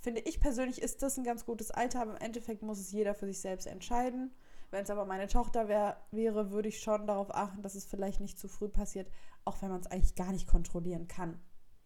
finde 0.00 0.22
ich 0.22 0.40
persönlich, 0.40 0.80
ist 0.80 1.02
das 1.02 1.18
ein 1.18 1.24
ganz 1.24 1.44
gutes 1.44 1.70
Alter, 1.70 2.00
aber 2.00 2.12
im 2.12 2.22
Endeffekt 2.22 2.62
muss 2.62 2.78
es 2.80 2.90
jeder 2.92 3.14
für 3.14 3.26
sich 3.26 3.40
selbst 3.40 3.66
entscheiden. 3.66 4.32
Wenn 4.70 4.82
es 4.84 4.90
aber 4.90 5.04
meine 5.04 5.28
Tochter 5.28 5.68
wär, 5.68 6.00
wäre, 6.10 6.50
würde 6.50 6.68
ich 6.70 6.80
schon 6.80 7.06
darauf 7.06 7.34
achten, 7.34 7.62
dass 7.62 7.74
es 7.74 7.84
vielleicht 7.84 8.20
nicht 8.20 8.38
zu 8.38 8.48
früh 8.48 8.68
passiert, 8.68 9.08
auch 9.44 9.60
wenn 9.60 9.68
man 9.70 9.80
es 9.80 9.86
eigentlich 9.86 10.14
gar 10.16 10.32
nicht 10.32 10.48
kontrollieren 10.48 11.06
kann. 11.06 11.38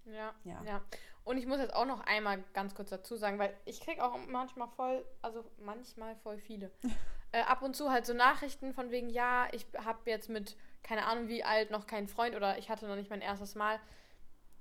Ja, 0.06 0.32
Ja. 0.44 0.62
ja. 0.64 0.80
Und 1.24 1.36
ich 1.36 1.46
muss 1.46 1.58
jetzt 1.58 1.74
auch 1.74 1.86
noch 1.86 2.00
einmal 2.00 2.42
ganz 2.54 2.74
kurz 2.74 2.90
dazu 2.90 3.16
sagen, 3.16 3.38
weil 3.38 3.54
ich 3.64 3.80
kriege 3.80 4.02
auch 4.02 4.16
manchmal 4.28 4.68
voll, 4.68 5.04
also 5.22 5.44
manchmal 5.58 6.16
voll 6.16 6.38
viele, 6.38 6.70
äh, 7.32 7.42
ab 7.42 7.62
und 7.62 7.76
zu 7.76 7.90
halt 7.90 8.06
so 8.06 8.14
Nachrichten 8.14 8.72
von 8.72 8.90
wegen, 8.90 9.10
ja, 9.10 9.46
ich 9.52 9.66
habe 9.84 9.98
jetzt 10.10 10.28
mit, 10.28 10.56
keine 10.82 11.06
Ahnung 11.06 11.28
wie 11.28 11.44
alt, 11.44 11.70
noch 11.70 11.86
keinen 11.86 12.08
Freund 12.08 12.34
oder 12.34 12.58
ich 12.58 12.70
hatte 12.70 12.86
noch 12.86 12.96
nicht 12.96 13.10
mein 13.10 13.20
erstes 13.20 13.54
Mal. 13.54 13.78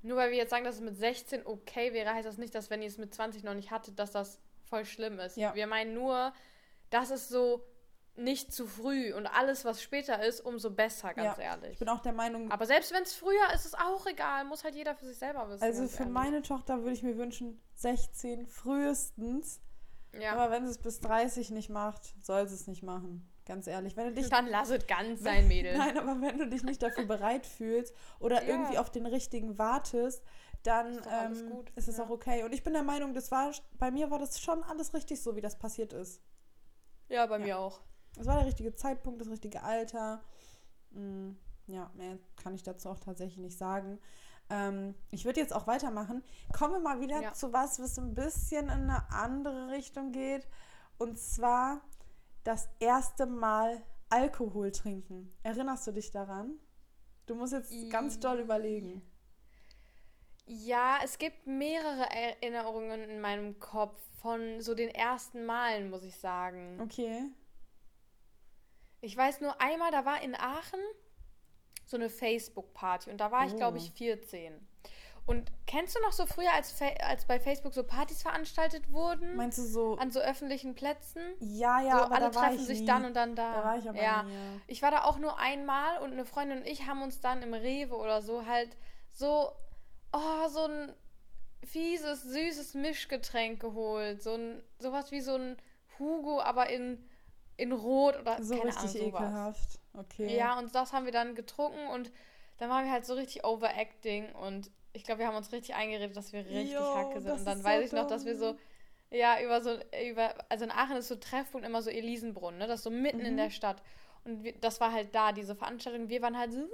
Nur 0.01 0.17
weil 0.17 0.31
wir 0.31 0.37
jetzt 0.37 0.49
sagen, 0.49 0.63
dass 0.63 0.75
es 0.75 0.81
mit 0.81 0.97
16 0.97 1.45
okay 1.45 1.93
wäre, 1.93 2.13
heißt 2.13 2.27
das 2.27 2.37
nicht, 2.37 2.55
dass 2.55 2.69
wenn 2.69 2.81
ihr 2.81 2.87
es 2.87 2.97
mit 2.97 3.13
20 3.13 3.43
noch 3.43 3.53
nicht 3.53 3.71
hattet, 3.71 3.99
dass 3.99 4.11
das 4.11 4.39
voll 4.63 4.85
schlimm 4.85 5.19
ist. 5.19 5.37
Ja. 5.37 5.55
Wir 5.55 5.67
meinen 5.67 5.93
nur, 5.93 6.33
dass 6.89 7.09
es 7.09 7.27
so 7.27 7.65
nicht 8.19 8.53
zu 8.53 8.67
früh 8.67 9.13
und 9.13 9.27
alles, 9.27 9.65
was 9.65 9.81
später 9.81 10.23
ist, 10.23 10.41
umso 10.41 10.69
besser, 10.71 11.13
ganz 11.13 11.37
Ja, 11.37 11.43
ehrlich. 11.43 11.73
Ich 11.73 11.79
bin 11.79 11.89
auch 11.89 11.99
der 12.01 12.13
Meinung, 12.13 12.51
Aber 12.51 12.65
selbst 12.65 12.91
wenn 12.93 13.03
es 13.03 13.13
früher 13.15 13.47
ist, 13.53 13.61
ist 13.65 13.65
es 13.67 13.75
auch 13.75 14.05
egal. 14.05 14.45
Muss 14.45 14.63
halt 14.63 14.75
jeder 14.75 14.95
für 14.95 15.05
sich 15.05 15.17
selber 15.17 15.47
wissen. 15.49 15.63
also 15.63 15.87
für 15.87 15.99
ehrlich. 16.03 16.13
meine 16.13 16.41
Tochter 16.41 16.79
würde 16.79 16.93
ich 16.93 17.03
mir 17.03 17.17
wünschen, 17.17 17.61
16 17.75 18.45
frühestens. 18.47 19.61
Ja. 20.19 20.33
Aber 20.33 20.51
wenn 20.51 20.65
sie 20.65 20.71
es 20.71 20.77
bis 20.79 20.99
30 21.01 21.51
nicht 21.51 21.69
macht, 21.69 22.13
soll 22.23 22.47
sie 22.47 22.55
es 22.55 22.67
nicht 22.67 22.83
machen. 22.83 23.29
Ganz 23.45 23.67
ehrlich. 23.67 23.95
Wenn 23.95 24.07
du 24.07 24.13
dich 24.13 24.29
dann 24.29 24.47
lass 24.47 24.69
es 24.69 24.85
ganz 24.87 25.21
sein, 25.23 25.47
Mädel. 25.47 25.77
Nein, 25.77 25.97
aber 25.97 26.19
wenn 26.21 26.37
du 26.37 26.47
dich 26.47 26.63
nicht 26.63 26.81
dafür 26.81 27.05
bereit 27.05 27.45
fühlst 27.45 27.93
oder 28.19 28.41
Ja. 28.43 28.49
irgendwie 28.49 28.77
auf 28.77 28.89
den 28.91 29.05
richtigen 29.05 29.57
wartest, 29.57 30.23
dann 30.63 30.97
Ist 30.97 31.07
ähm, 31.41 31.49
gut, 31.51 31.69
ist 31.75 31.87
es 31.87 31.99
auch 31.99 32.09
okay. 32.09 32.43
Und 32.43 32.53
ich 32.53 32.63
bin 32.63 32.73
der 32.73 32.83
Meinung, 32.83 33.13
das 33.13 33.31
war 33.31 33.51
bei 33.77 33.91
mir 33.91 34.11
war 34.11 34.19
das 34.19 34.39
schon 34.41 34.61
alles 34.63 34.93
richtig 34.93 35.21
so, 35.21 35.35
wie 35.35 35.41
das 35.41 35.57
passiert 35.57 35.93
ist. 35.93 36.21
Ja, 37.07 37.25
bei 37.25 37.39
mir 37.39 37.57
auch. 37.57 37.79
Es 38.19 38.27
war 38.27 38.35
der 38.35 38.45
richtige 38.45 38.75
Zeitpunkt, 38.75 39.21
das 39.21 39.29
richtige 39.29 39.63
Alter. 39.63 40.21
Mm, 40.91 41.31
ja, 41.67 41.89
mehr 41.95 42.17
kann 42.35 42.53
ich 42.53 42.63
dazu 42.63 42.89
auch 42.89 42.99
tatsächlich 42.99 43.37
nicht 43.39 43.57
sagen. 43.57 43.99
Ähm, 44.49 44.93
ich 45.09 45.23
würde 45.25 45.39
jetzt 45.39 45.53
auch 45.53 45.67
weitermachen. 45.67 46.23
Kommen 46.51 46.73
wir 46.73 46.79
mal 46.79 46.99
wieder 46.99 47.21
Ja. 47.21 47.33
zu 47.33 47.53
was, 47.53 47.79
was 47.79 47.97
ein 47.97 48.15
bisschen 48.15 48.65
in 48.65 48.89
eine 48.89 49.09
andere 49.11 49.71
Richtung 49.71 50.11
geht. 50.11 50.47
Und 50.97 51.17
zwar 51.17 51.81
das 52.43 52.67
erste 52.79 53.25
Mal 53.25 53.81
Alkohol 54.09 54.71
trinken. 54.71 55.31
Erinnerst 55.43 55.87
du 55.87 55.91
dich 55.91 56.11
daran? 56.11 56.59
Du 57.25 57.35
musst 57.35 57.53
jetzt 57.53 57.71
ganz 57.91 58.19
doll 58.19 58.39
überlegen. 58.39 59.01
Ja, 60.45 60.97
es 61.03 61.19
gibt 61.19 61.45
mehrere 61.45 62.09
Erinnerungen 62.09 63.01
in 63.03 63.21
meinem 63.21 63.59
Kopf 63.59 64.01
von 64.19 64.61
so 64.61 64.73
den 64.73 64.89
ersten 64.89 65.45
Malen, 65.45 65.91
muss 65.91 66.03
ich 66.03 66.15
sagen. 66.17 66.81
Okay. 66.81 67.27
Ich 69.01 69.15
weiß 69.15 69.41
nur 69.41 69.59
einmal, 69.61 69.91
da 69.91 70.05
war 70.05 70.21
in 70.21 70.35
Aachen 70.35 70.79
so 71.85 71.97
eine 71.97 72.09
Facebook-Party 72.09 73.09
und 73.09 73.17
da 73.17 73.31
war 73.31 73.45
ich, 73.45 73.55
glaube 73.55 73.77
Oh. 73.77 73.81
ich, 73.81 73.91
14. 73.91 74.67
Und 75.25 75.51
kennst 75.67 75.95
du 75.95 76.01
noch 76.01 76.11
so 76.11 76.25
früher, 76.25 76.51
als, 76.53 76.71
Fa 76.71 76.87
als 77.03 77.25
bei 77.25 77.39
Facebook 77.39 77.73
so 77.75 77.83
Partys 77.83 78.23
veranstaltet 78.23 78.91
wurden? 78.91 79.35
Meinst 79.35 79.59
du 79.59 79.61
so? 79.63 79.95
an 79.97 80.09
so 80.09 80.19
öffentlichen 80.19 80.73
Plätzen? 80.73 81.21
Ja, 81.39 81.79
ja, 81.81 81.97
so, 81.99 82.03
aber 82.05 82.15
alle 82.15 82.31
treffen 82.31 82.55
ich 82.55 82.65
sich 82.65 82.79
nie. 82.81 82.85
dann 82.87 83.05
und 83.05 83.13
dann 83.15 83.35
da. 83.35 83.53
Da 83.53 83.63
war 83.63 83.77
ich 83.77 83.87
aber 83.87 84.01
ja. 84.01 84.23
nie. 84.23 84.61
Ich 84.65 84.81
war 84.81 84.89
da 84.89 85.03
auch 85.03 85.19
nur 85.19 85.37
einmal 85.37 85.99
und 85.99 86.13
eine 86.13 86.25
Freundin 86.25 86.59
und 86.59 86.67
ich 86.67 86.87
haben 86.87 87.03
uns 87.03 87.21
dann 87.21 87.43
im 87.43 87.53
Rewe 87.53 87.95
oder 87.95 88.23
so 88.23 88.47
halt 88.47 88.75
so, 89.11 89.51
oh, 90.13 90.47
so 90.47 90.65
ein 90.65 90.93
fieses, 91.63 92.23
süßes 92.23 92.73
Mischgetränk 92.73 93.59
geholt. 93.59 94.23
So 94.23 94.33
ein, 94.33 94.63
sowas 94.79 95.11
wie 95.11 95.21
so 95.21 95.35
ein 95.35 95.57
Hugo, 95.99 96.41
aber 96.41 96.69
in, 96.69 97.07
in 97.59 97.71
Rot 97.71 98.17
oder 98.19 98.41
So 98.41 98.55
richtig 98.55 98.77
Ahnung, 98.77 99.11
sowas. 99.11 99.23
ekelhaft. 99.23 99.79
Okay. 99.93 100.37
Ja, 100.37 100.57
und 100.59 100.73
das 100.73 100.93
haben 100.93 101.05
wir 101.05 101.11
dann 101.11 101.35
getrunken 101.35 101.87
und 101.87 102.11
dann 102.57 102.69
waren 102.69 102.85
wir 102.85 102.91
halt 102.91 103.05
so 103.05 103.13
richtig 103.13 103.43
overacting 103.45 104.31
und 104.35 104.69
ich 104.93 105.03
glaube, 105.03 105.19
wir 105.19 105.27
haben 105.27 105.35
uns 105.35 105.51
richtig 105.51 105.75
eingeredet, 105.75 106.17
dass 106.17 106.33
wir 106.33 106.45
richtig 106.45 106.71
Jo, 106.73 106.93
Hacke 106.93 107.21
sind. 107.21 107.31
Und 107.31 107.45
dann 107.45 107.63
weiß 107.63 107.79
so 107.81 107.85
ich 107.85 107.91
noch, 107.93 108.07
dass 108.07 108.25
wir 108.25 108.35
so, 108.35 108.57
ja, 109.11 109.41
über 109.41 109.61
so, 109.61 109.77
über, 110.09 110.33
also 110.49 110.65
in 110.65 110.71
Aachen 110.71 110.97
ist 110.97 111.07
so 111.07 111.15
Treffpunkt 111.15 111.65
immer 111.65 111.81
so 111.81 111.89
Elisenbrunn, 111.89 112.57
ne? 112.57 112.67
Das 112.67 112.79
ist 112.79 112.83
so 112.83 112.89
mitten 112.89 113.19
in 113.21 113.33
Mhm. 113.33 113.37
der 113.37 113.49
Stadt. 113.49 113.81
Und 114.25 114.43
wir, 114.43 114.53
das 114.59 114.81
war 114.81 114.91
halt 114.91 115.13
da, 115.15 115.31
diese 115.31 115.55
Veranstaltung. 115.55 116.09
Wir 116.09 116.21
waren 116.21 116.37
halt 116.37 116.51
so, 116.53 116.67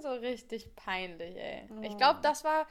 so 0.00 0.12
richtig 0.12 0.74
peinlich, 0.74 1.36
ey. 1.36 1.68
Ich 1.82 1.92
Oh. 1.92 1.96
glaube, 1.96 2.20
das 2.22 2.42
war, 2.44 2.66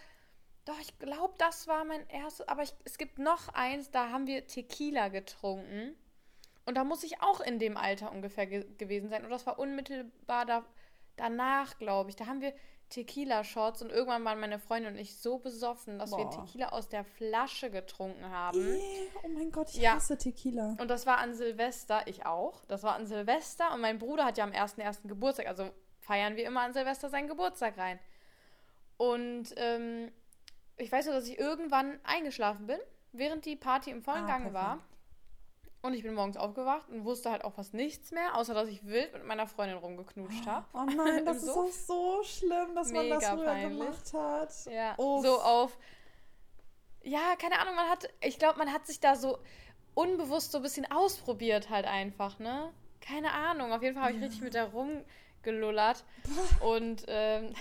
doch, 0.65 0.79
ich 0.79 0.97
glaube, 0.99 1.33
das 1.37 1.67
war 1.67 1.85
mein 1.85 2.07
erstes, 2.09 2.47
aber 2.47 2.63
ich, 2.63 2.73
es 2.85 2.97
gibt 2.97 3.19
noch 3.19 3.49
eins, 3.49 3.91
da 3.91 4.09
haben 4.09 4.27
wir 4.27 4.45
Tequila 4.47 5.07
getrunken. 5.09 5.95
Und 6.69 6.75
da 6.75 6.83
muss 6.83 7.01
ich 7.03 7.19
auch 7.23 7.39
in 7.39 7.57
dem 7.57 7.77
Alter 7.77 8.11
ungefähr 8.11 8.45
ge 8.45 8.63
gewesen 8.77 9.09
sein. 9.09 9.23
Und 9.25 9.31
das 9.31 9.47
war 9.47 9.57
unmittelbar 9.57 10.45
da, 10.45 10.63
danach, 11.15 11.79
glaube 11.79 12.11
ich. 12.11 12.15
Da 12.15 12.27
haben 12.27 12.41
wir 12.41 12.53
Tequila-Shots 12.89 13.81
und 13.81 13.91
irgendwann 13.91 14.23
waren 14.23 14.39
meine 14.39 14.59
Freundin 14.59 14.93
und 14.93 14.99
ich 14.99 15.17
so 15.17 15.39
besoffen, 15.39 15.97
dass 15.97 16.11
wir 16.11 16.25
Boah. 16.25 16.45
Tequila 16.45 16.69
aus 16.69 16.87
der 16.87 17.03
Flasche 17.03 17.71
getrunken 17.71 18.29
haben. 18.29 18.59
Ih, 18.59 18.79
Oh 19.23 19.29
mein 19.29 19.51
Gott, 19.51 19.69
ich 19.69 19.77
Ja. 19.81 19.95
hasse 19.95 20.15
Tequila. 20.15 20.75
Und 20.79 20.87
das 20.89 21.07
war 21.07 21.17
an 21.17 21.33
Silvester, 21.33 22.03
ich 22.05 22.27
auch. 22.27 22.63
Das 22.65 22.83
war 22.83 22.93
an 22.93 23.07
Silvester 23.07 23.73
und 23.73 23.81
mein 23.81 23.97
Bruder 23.97 24.25
hat 24.25 24.37
ja 24.37 24.43
am 24.43 24.51
1.1. 24.51 25.07
Geburtstag, 25.07 25.47
also 25.47 25.71
feiern 26.01 26.35
wir 26.35 26.45
immer 26.45 26.61
an 26.61 26.73
Silvester 26.73 27.09
seinen 27.09 27.27
Geburtstag 27.27 27.79
rein. 27.79 27.99
Und 28.97 29.53
ähm, 29.57 30.11
ich 30.77 30.91
weiß 30.91 31.05
nur, 31.07 31.15
dass 31.15 31.27
ich 31.27 31.39
irgendwann 31.39 31.99
eingeschlafen 32.03 32.67
bin, 32.67 32.79
während 33.11 33.45
die 33.45 33.55
Party 33.55 33.89
im 33.89 34.03
vollen 34.03 34.25
Ah, 34.25 34.27
Gange 34.27 34.53
war. 34.53 34.79
Und 35.81 35.93
ich 35.93 36.03
bin 36.03 36.13
morgens 36.13 36.35
aufgewacht 36.35 36.89
und 36.89 37.05
wusste 37.05 37.31
halt 37.31 37.45
auch 37.45 37.53
fast 37.53 37.73
nichts 37.73 38.11
mehr, 38.11 38.35
außer 38.35 38.53
dass 38.53 38.67
ich 38.67 38.85
wild 38.85 39.13
mit 39.13 39.25
meiner 39.25 39.47
Freundin 39.47 39.77
rumgeknutscht 39.77 40.45
habe. 40.45 40.65
Oh 40.73 40.83
nein, 40.83 41.25
das 41.25 41.43
ist 41.43 41.49
auch 41.49 41.71
so 41.71 42.21
schlimm, 42.23 42.75
dass 42.75 42.91
man 42.91 43.09
das 43.09 43.19
Mega 43.21 43.35
früher 43.35 43.45
peinlich. 43.45 43.79
gemacht 43.79 44.13
hat. 44.13 44.53
Ja, 44.65 44.93
Uff. 44.97 45.23
so 45.25 45.39
auf. 45.39 45.77
Ja, 47.01 47.35
keine 47.37 47.59
Ahnung, 47.59 47.75
man 47.75 47.89
hat, 47.89 48.09
ich 48.21 48.37
glaube, 48.37 48.59
man 48.59 48.73
hat 48.73 48.85
sich 48.87 48.99
da 48.99 49.15
so 49.15 49.37
unbewusst 49.93 50.51
so 50.51 50.57
ein 50.57 50.63
bisschen 50.63 50.89
ausprobiert 50.91 51.69
halt 51.69 51.85
einfach, 51.85 52.39
ne? 52.39 52.73
Keine 52.99 53.31
Ahnung, 53.31 53.71
auf 53.71 53.81
jeden 53.81 53.95
Fall 53.95 54.03
habe 54.05 54.17
ich 54.17 54.21
richtig 54.21 54.41
mit 54.41 54.55
da 54.55 54.65
rumgelullert. 54.65 56.03
Und 56.61 57.05
ähm, 57.07 57.53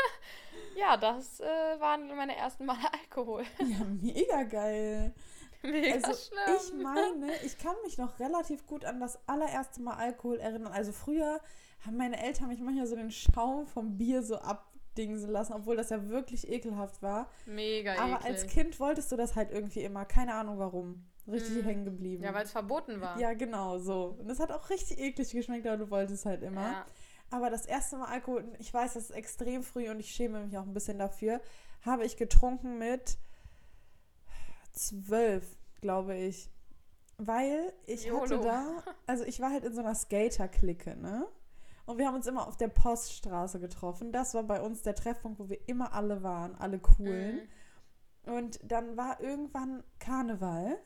ja, 0.76 0.96
das 0.96 1.40
äh, 1.40 1.44
waren 1.78 2.08
meine 2.16 2.36
ersten 2.36 2.64
Male 2.64 2.90
Alkohol. 3.02 3.44
Ja, 3.58 3.84
mega 3.84 4.44
geil. 4.44 5.12
Mega 5.72 5.94
Also 5.94 6.12
schlimm. 6.28 6.56
ich 6.56 6.72
meine, 6.84 7.32
ich 7.44 7.58
kann 7.58 7.74
mich 7.84 7.98
noch 7.98 8.18
relativ 8.18 8.66
gut 8.66 8.84
an 8.84 9.00
das 9.00 9.18
allererste 9.28 9.82
Mal 9.82 9.94
Alkohol 9.94 10.38
erinnern. 10.38 10.72
Also 10.72 10.92
früher 10.92 11.40
haben 11.84 11.96
meine 11.96 12.22
Eltern 12.22 12.48
mich 12.48 12.60
manchmal 12.60 12.86
so 12.86 12.96
den 12.96 13.10
Schaum 13.10 13.66
vom 13.66 13.96
Bier 13.96 14.22
so 14.22 14.36
abdingsen 14.38 15.30
lassen, 15.30 15.52
obwohl 15.54 15.76
das 15.76 15.90
ja 15.90 16.08
wirklich 16.08 16.48
ekelhaft 16.50 17.02
war. 17.02 17.28
Mega 17.46 17.94
Aber 17.98 18.16
eklig. 18.20 18.24
als 18.26 18.46
Kind 18.46 18.80
wolltest 18.80 19.10
du 19.12 19.16
das 19.16 19.36
halt 19.36 19.50
irgendwie 19.50 19.80
immer. 19.82 20.04
Keine 20.04 20.34
Ahnung 20.34 20.58
warum. 20.58 21.04
Richtig 21.26 21.56
Mhm. 21.62 21.64
hängen 21.64 21.84
geblieben. 21.84 22.24
Ja, 22.24 22.34
weil 22.34 22.44
es 22.44 22.50
verboten 22.52 23.00
war. 23.00 23.18
Ja, 23.20 23.34
genau, 23.34 23.78
so. 23.78 24.16
Und 24.18 24.28
es 24.30 24.40
hat 24.40 24.50
auch 24.50 24.68
richtig 24.70 24.98
eklig 24.98 25.30
geschmeckt, 25.30 25.66
aber 25.66 25.76
du 25.76 25.90
wolltest 25.90 26.24
halt 26.26 26.42
immer. 26.42 26.72
Ja. 26.72 26.86
Aber 27.30 27.50
das 27.50 27.66
erste 27.66 27.96
Mal 27.98 28.06
Alkohol, 28.06 28.44
ich 28.58 28.74
weiß, 28.74 28.94
das 28.94 29.04
ist 29.04 29.10
extrem 29.10 29.62
früh 29.62 29.88
und 29.90 30.00
ich 30.00 30.10
schäme 30.10 30.40
mich 30.44 30.56
auch 30.58 30.64
ein 30.64 30.72
bisschen 30.74 30.98
dafür, 30.98 31.40
habe 31.82 32.04
ich 32.04 32.16
getrunken 32.16 32.78
mit 32.78 33.18
zwölf, 34.72 35.58
glaube 35.80 36.16
ich. 36.16 36.50
Weil 37.18 37.72
ich 37.86 38.10
hatte 38.10 38.34
YOLO. 38.34 38.44
da, 38.44 38.82
also 39.06 39.24
ich 39.24 39.40
war 39.40 39.50
halt 39.50 39.64
in 39.64 39.74
so 39.74 39.80
einer 39.80 39.94
Skater-Clique, 39.94 40.96
ne? 40.96 41.26
Und 41.86 41.98
wir 41.98 42.06
haben 42.06 42.14
uns 42.14 42.26
immer 42.26 42.46
auf 42.46 42.56
der 42.56 42.68
Poststraße 42.68 43.58
getroffen. 43.60 44.12
Das 44.12 44.32
war 44.34 44.44
bei 44.44 44.60
uns 44.60 44.82
der 44.82 44.94
Treffpunkt, 44.94 45.38
wo 45.38 45.48
wir 45.48 45.68
immer 45.68 45.92
alle 45.92 46.22
waren, 46.22 46.54
alle 46.54 46.78
coolen. 46.78 47.40
Mhm. 48.26 48.32
Und 48.32 48.60
dann 48.62 48.96
war 48.96 49.20
irgendwann 49.20 49.82
Karneval. 49.98 50.78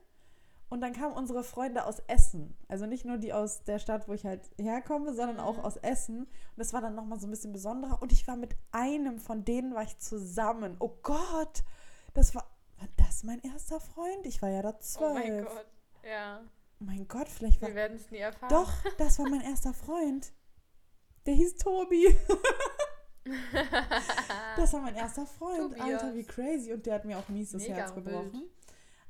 Und 0.70 0.80
dann 0.80 0.92
kamen 0.92 1.14
unsere 1.14 1.44
Freunde 1.44 1.84
aus 1.84 2.00
Essen. 2.08 2.56
Also 2.68 2.86
nicht 2.86 3.04
nur 3.04 3.18
die 3.18 3.32
aus 3.32 3.62
der 3.64 3.78
Stadt, 3.78 4.08
wo 4.08 4.12
ich 4.14 4.24
halt 4.24 4.50
herkomme, 4.58 5.12
sondern 5.14 5.38
auch 5.38 5.58
Mhm. 5.58 5.64
aus 5.64 5.76
Essen. 5.76 6.20
Und 6.20 6.28
das 6.56 6.72
war 6.72 6.80
dann 6.80 6.94
nochmal 6.96 7.20
so 7.20 7.26
ein 7.28 7.30
bisschen 7.30 7.52
besonderer. 7.52 8.00
Und 8.02 8.10
ich 8.10 8.26
war 8.26 8.36
mit 8.36 8.56
einem 8.72 9.18
von 9.20 9.44
denen 9.44 9.74
war 9.74 9.82
ich 9.82 9.98
zusammen. 9.98 10.76
Oh 10.80 10.96
Gott! 11.02 11.64
Das 12.14 12.34
war, 12.34 12.44
war 12.78 12.88
das 12.96 13.22
mein 13.24 13.40
erster 13.42 13.80
Freund? 13.80 14.26
Ich 14.26 14.42
war 14.42 14.50
ja 14.50 14.62
da 14.62 14.78
zwölf. 14.80 15.10
Oh 15.10 15.14
mein 15.14 15.44
Gott. 15.44 15.66
Ja. 16.04 16.40
Oh 16.80 16.84
mein 16.84 17.08
Gott, 17.08 17.28
vielleicht 17.28 17.60
war. 17.62 17.68
Wir 17.68 17.74
werden 17.76 17.96
es 17.96 18.10
nie 18.10 18.18
erfahren. 18.18 18.48
Doch, 18.50 18.72
das 18.98 19.18
war 19.18 19.28
mein 19.28 19.40
erster 19.42 19.72
Freund. 19.74 20.32
Der 21.26 21.34
hieß 21.34 21.56
Tobi. 21.56 22.14
Das 24.56 24.72
war 24.74 24.80
mein 24.82 24.94
erster 24.96 25.26
Freund. 25.26 25.72
Tobias. 25.74 26.02
Alter, 26.02 26.14
wie 26.14 26.24
crazy. 26.24 26.72
Und 26.72 26.84
der 26.86 26.96
hat 26.96 27.04
mir 27.06 27.18
auch 27.18 27.28
mies 27.28 27.52
das 27.52 27.62
Mega 27.62 27.76
Herz 27.76 27.94
gebrochen. 27.94 28.44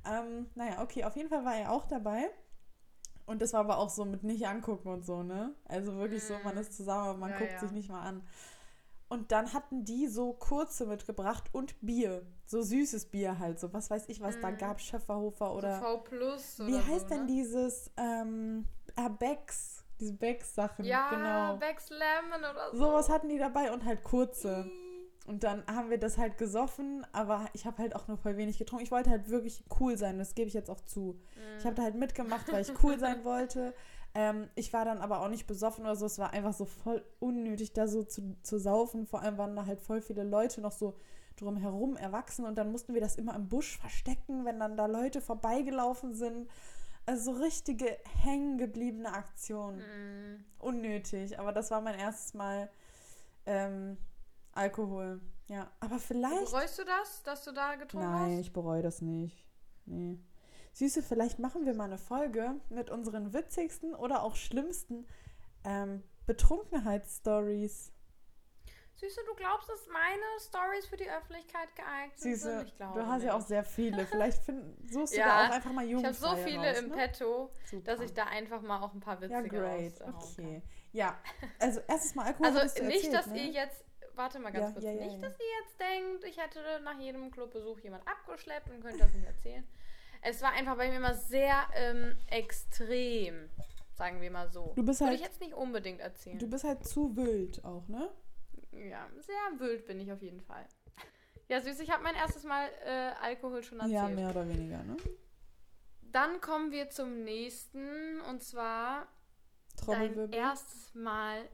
Ähm, 0.06 0.46
naja, 0.54 0.82
okay, 0.82 1.04
auf 1.04 1.16
jeden 1.16 1.28
Fall 1.28 1.44
war 1.44 1.56
er 1.56 1.72
auch 1.72 1.86
dabei. 1.86 2.30
Und 3.26 3.42
das 3.42 3.52
war 3.54 3.60
aber 3.60 3.78
auch 3.78 3.88
so 3.90 4.04
mit 4.04 4.22
nicht 4.22 4.46
angucken 4.46 4.88
und 4.88 5.04
so, 5.04 5.22
ne? 5.22 5.54
Also 5.64 5.96
wirklich 5.96 6.22
so, 6.22 6.34
man 6.44 6.54
Mm. 6.56 6.58
ist 6.58 6.74
zusammen, 6.76 7.08
aber 7.08 7.18
man 7.18 7.30
Ja, 7.30 7.38
guckt 7.38 7.52
ja. 7.52 7.58
sich 7.58 7.72
nicht 7.72 7.88
mal 7.88 8.02
an. 8.02 8.22
Und 9.08 9.32
dann 9.32 9.52
hatten 9.52 9.84
die 9.84 10.06
so 10.08 10.32
kurze 10.34 10.86
mitgebracht 10.86 11.48
und 11.52 11.74
Bier. 11.80 12.24
So 12.46 12.62
süßes 12.62 13.06
Bier 13.06 13.38
halt. 13.38 13.58
So, 13.58 13.72
was 13.72 13.90
weiß 13.90 14.04
ich, 14.08 14.20
was 14.20 14.38
da 14.40 14.50
Mm. 14.50 14.58
gab, 14.58 14.80
Schöfferhofer 14.80 15.54
oder. 15.54 15.78
so 15.78 15.84
V 15.84 15.98
Plus. 15.98 16.58
wie 16.60 16.76
heißt 16.78 17.08
so, 17.08 17.14
denn 17.14 17.20
ne? 17.22 17.26
dieses, 17.26 17.90
ähm, 17.96 18.66
ah, 18.96 19.08
Becks. 19.08 19.82
Diese 20.00 20.12
Becks-Sachen. 20.12 20.84
Ja, 20.84 21.08
genau. 21.10 21.56
Becks 21.56 21.88
Lemon 21.90 22.40
oder 22.40 22.70
so. 22.72 22.78
Sowas 22.78 23.08
hatten 23.08 23.28
die 23.28 23.38
dabei 23.38 23.72
und 23.72 23.84
halt 23.84 24.02
kurze. 24.02 24.68
Und 25.26 25.42
dann 25.42 25.64
haben 25.66 25.88
wir 25.88 25.96
das 25.98 26.18
halt 26.18 26.36
gesoffen, 26.36 27.06
aber 27.12 27.46
ich 27.54 27.64
habe 27.64 27.78
halt 27.78 27.96
auch 27.96 28.08
nur 28.08 28.18
voll 28.18 28.36
wenig 28.36 28.58
getrunken. 28.58 28.84
Ich 28.84 28.90
wollte 28.90 29.08
halt 29.08 29.30
wirklich 29.30 29.64
cool 29.80 29.96
sein, 29.96 30.18
das 30.18 30.34
gebe 30.34 30.48
ich 30.48 30.54
jetzt 30.54 30.68
auch 30.68 30.80
zu. 30.80 31.18
Ich 31.58 31.64
habe 31.64 31.74
da 31.76 31.82
halt 31.82 31.94
mitgemacht, 31.94 32.52
weil 32.52 32.60
ich 32.60 32.72
cool 32.82 32.98
sein 32.98 33.24
wollte. 33.24 33.72
Ähm, 34.14 34.50
ich 34.54 34.72
war 34.74 34.84
dann 34.84 34.98
aber 34.98 35.20
auch 35.20 35.28
nicht 35.28 35.46
besoffen 35.46 35.84
oder 35.84 35.96
so. 35.96 36.04
Es 36.06 36.18
war 36.18 36.32
einfach 36.34 36.52
so 36.52 36.66
voll 36.66 37.02
unnötig, 37.20 37.72
da 37.72 37.88
so 37.88 38.02
zu, 38.02 38.36
zu 38.42 38.58
saufen. 38.58 39.06
Vor 39.06 39.22
allem 39.22 39.38
waren 39.38 39.56
da 39.56 39.64
halt 39.64 39.80
voll 39.80 40.02
viele 40.02 40.24
Leute 40.24 40.60
noch 40.60 40.72
so 40.72 40.94
drumherum 41.36 41.96
erwachsen 41.96 42.44
und 42.44 42.56
dann 42.56 42.70
mussten 42.70 42.94
wir 42.94 43.00
das 43.00 43.16
immer 43.16 43.34
im 43.34 43.48
Busch 43.48 43.78
verstecken, 43.78 44.44
wenn 44.44 44.60
dann 44.60 44.76
da 44.76 44.86
Leute 44.86 45.20
vorbeigelaufen 45.20 46.14
sind. 46.14 46.48
Also 47.06 47.34
so 47.34 47.40
richtige 47.42 47.98
hängengebliebene 48.22 49.12
Aktion. 49.12 49.78
Mm. 49.78 50.44
Unnötig, 50.58 51.38
aber 51.38 51.52
das 51.52 51.70
war 51.70 51.82
mein 51.82 51.98
erstes 51.98 52.32
Mal 52.32 52.70
ähm, 53.44 53.98
Alkohol. 54.52 55.20
Ja, 55.48 55.70
aber 55.80 55.98
vielleicht. 55.98 56.46
Bereust 56.46 56.78
du 56.78 56.84
das, 56.84 57.22
dass 57.22 57.44
du 57.44 57.52
da 57.52 57.74
getrunken 57.74 58.10
Nein, 58.10 58.32
hast? 58.32 58.40
ich 58.40 58.52
bereue 58.52 58.82
das 58.82 59.02
nicht. 59.02 59.46
Nee. 59.84 60.18
Süße, 60.72 61.02
vielleicht 61.02 61.38
machen 61.38 61.66
wir 61.66 61.74
mal 61.74 61.84
eine 61.84 61.98
Folge 61.98 62.56
mit 62.68 62.90
unseren 62.90 63.32
witzigsten 63.32 63.94
oder 63.94 64.22
auch 64.22 64.34
schlimmsten 64.34 65.06
ähm, 65.64 66.02
Betrunkenheitsstories. 66.26 67.92
Süße, 68.96 69.20
du 69.26 69.34
glaubst, 69.34 69.68
dass 69.68 69.86
meine 69.88 70.22
Stories 70.40 70.86
für 70.86 70.96
die 70.96 71.10
Öffentlichkeit 71.10 71.74
geeignet 71.74 72.18
sind? 72.18 72.34
Süße, 72.36 72.64
Ich 72.66 72.76
glaube 72.76 73.00
du 73.00 73.06
hast 73.06 73.22
ja 73.24 73.32
auch 73.34 73.38
nicht. 73.38 73.48
sehr 73.48 73.64
viele. 73.64 74.06
Vielleicht 74.06 74.42
find, 74.44 74.62
suchst 74.90 75.14
du 75.14 75.18
Ja, 75.18 75.26
da 75.26 75.48
auch 75.48 75.54
einfach 75.56 75.72
mal 75.72 75.84
Ich 75.84 75.90
Jugendfreie 75.90 76.30
habe 76.30 76.40
so 76.40 76.44
viele 76.48 76.68
raus, 76.70 76.78
im 76.78 76.88
ne? 76.90 76.94
Petto, 76.96 77.50
Super. 77.70 77.82
dass 77.96 78.00
ich 78.00 78.14
da 78.14 78.24
einfach 78.24 78.62
mal 78.62 78.80
auch 78.82 78.94
ein 78.94 79.00
paar 79.00 79.20
Ja, 79.22 79.42
witzige 79.42 79.58
great. 79.58 80.00
Okay. 80.00 80.62
Ja, 80.92 81.18
also 81.58 81.80
erstes 81.88 82.14
Mal 82.14 82.26
Alkohol 82.26 82.46
kann. 82.52 82.56
Also 82.56 82.80
du 82.80 82.86
nicht, 82.86 82.96
erzählt, 83.04 83.14
dass 83.14 83.26
ne? 83.26 83.38
ihr 83.38 83.50
jetzt, 83.50 83.84
warte 84.14 84.38
mal 84.38 84.52
ganz 84.52 84.66
Ja, 84.66 84.72
kurz, 84.72 84.84
ja, 84.84 84.90
ja, 84.92 85.04
nicht, 85.04 85.14
ja. 85.16 85.20
dass 85.28 85.38
ihr 85.40 85.46
jetzt 85.62 85.80
denkt, 85.80 86.24
ich 86.24 86.38
hätte 86.38 86.60
nach 86.84 86.98
jedem 86.98 87.30
Clubbesuch 87.32 87.80
jemand 87.80 88.06
abgeschleppt 88.06 88.70
und 88.70 88.80
könnte 88.80 88.98
das 89.00 89.12
nicht 89.12 89.26
erzählen. 89.26 89.66
Es 90.22 90.40
war 90.40 90.52
einfach 90.52 90.76
bei 90.76 90.88
mir 90.88 90.96
immer 90.98 91.14
sehr 91.14 91.64
ähm, 91.74 92.16
extrem, 92.30 93.50
sagen 93.96 94.20
wir 94.20 94.30
mal 94.30 94.48
so. 94.48 94.72
Du 94.76 94.84
bist 94.84 95.00
Würde 95.00 95.10
halt- 95.10 95.20
ich 95.20 95.26
jetzt 95.26 95.40
nicht 95.40 95.52
unbedingt 95.52 96.00
erzählen. 96.00 96.38
Du 96.38 96.48
bist 96.48 96.64
halt 96.64 96.86
zu 96.86 97.14
wild 97.16 97.62
auch, 97.64 97.86
ne? 97.88 98.08
Ja, 98.76 99.08
sehr 99.18 99.60
wild 99.60 99.86
bin 99.86 100.00
ich 100.00 100.12
auf 100.12 100.22
jeden 100.22 100.40
Fall. 100.40 100.66
Ja, 101.48 101.60
süß, 101.60 101.80
ich 101.80 101.90
habe 101.90 102.02
mein 102.02 102.14
erstes 102.14 102.44
Mal 102.44 102.68
äh, 102.84 103.12
Alkohol 103.22 103.62
schon 103.62 103.78
erzählt. 103.78 103.94
Ja, 103.94 104.08
mehr 104.08 104.30
oder 104.30 104.48
weniger, 104.48 104.82
ne? 104.82 104.96
Dann 106.00 106.40
kommen 106.40 106.70
wir 106.70 106.88
zum 106.90 107.24
nächsten 107.24 108.20
und 108.22 108.42
zwar 108.42 109.08
dein 109.86 110.32
erstes 110.32 110.94
Mal 110.94 111.48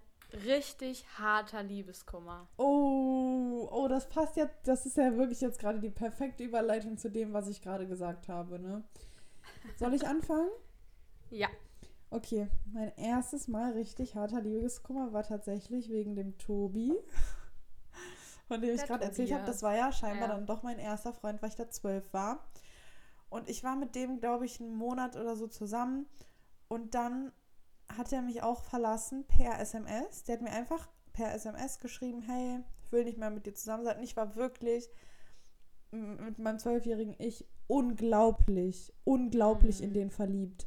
richtig 0.45 1.07
harter 1.19 1.63
Liebeskummer. 1.63 2.49
Oh, 2.57 3.69
oh, 3.71 3.89
das 3.89 4.09
passt 4.09 4.37
ja, 4.37 4.49
das 4.65 4.87
ist 4.87 4.97
ja 4.97 5.17
wirklich 5.17 5.41
jetzt 5.41 5.59
gerade 5.59 5.81
die 5.81 5.91
perfekte 5.91 6.45
Überleitung 6.45 6.99
zu 6.99 7.11
dem, 7.11 7.33
was 7.33 7.49
ich 7.49 7.63
gerade 7.63 7.87
gesagt 7.87 8.29
habe, 8.29 8.59
ne? 8.59 8.85
Soll 9.77 9.95
ich 9.95 10.07
anfangen? 10.07 10.51
Ja. 11.31 11.49
Okay, 12.11 12.49
mein 12.73 12.93
erstes 12.97 13.47
Mal 13.47 13.73
richtig 13.73 14.17
harter 14.17 14.41
Liebeskummer 14.41 15.13
war 15.13 15.23
tatsächlich 15.23 15.91
wegen 15.91 16.17
dem 16.17 16.37
Tobi, 16.39 16.93
von 18.49 18.61
dem 18.61 18.75
ich 18.75 18.83
gerade 18.85 19.05
erzählt 19.05 19.33
habe. 19.33 19.45
Das 19.45 19.63
war 19.63 19.77
ja 19.77 19.93
scheinbar 19.93 20.29
Ja. 20.29 20.35
dann 20.35 20.47
doch 20.47 20.63
mein 20.65 20.79
erster 20.81 21.13
Freund, 21.13 21.41
weil 21.41 21.51
ich 21.51 21.55
da 21.55 21.71
zwölf 21.71 22.13
war. 22.13 22.45
Und 23.29 23.49
ich 23.49 23.63
war 23.63 23.77
mit 23.77 23.95
dem, 23.95 24.19
glaube 24.19 24.45
ich, 24.45 24.61
einen 24.61 24.75
Monat 24.75 25.15
oder 25.17 25.37
so 25.37 25.47
zusammen. 25.47 26.07
Und 26.67 26.95
dann 26.97 27.31
hat 27.89 28.13
er 28.13 28.23
mich 28.23 28.43
auch 28.43 28.65
verlassen 28.65 29.25
per 29.29 29.61
SMS. 29.61 30.25
Der 30.25 30.35
hat 30.37 30.43
mir 30.43 30.51
einfach 30.51 30.89
per 31.13 31.33
SMS 31.33 31.79
geschrieben, 31.79 32.23
hey, 32.23 32.59
ich 32.83 32.91
will 32.91 33.05
nicht 33.05 33.19
mehr 33.19 33.31
mit 33.31 33.47
dir 33.47 33.55
zusammen 33.55 33.85
sein. 33.85 33.99
Und 33.99 34.03
ich 34.03 34.17
war 34.17 34.35
wirklich 34.35 34.89
mit 35.93 36.39
meinem 36.41 36.59
zwölfjährigen 36.59 37.15
Ich 37.19 37.47
unglaublich, 37.69 38.93
unglaublich 39.05 39.81
in 39.81 39.91
Mhm. 39.91 39.95
den 39.95 40.11
verliebt. 40.11 40.67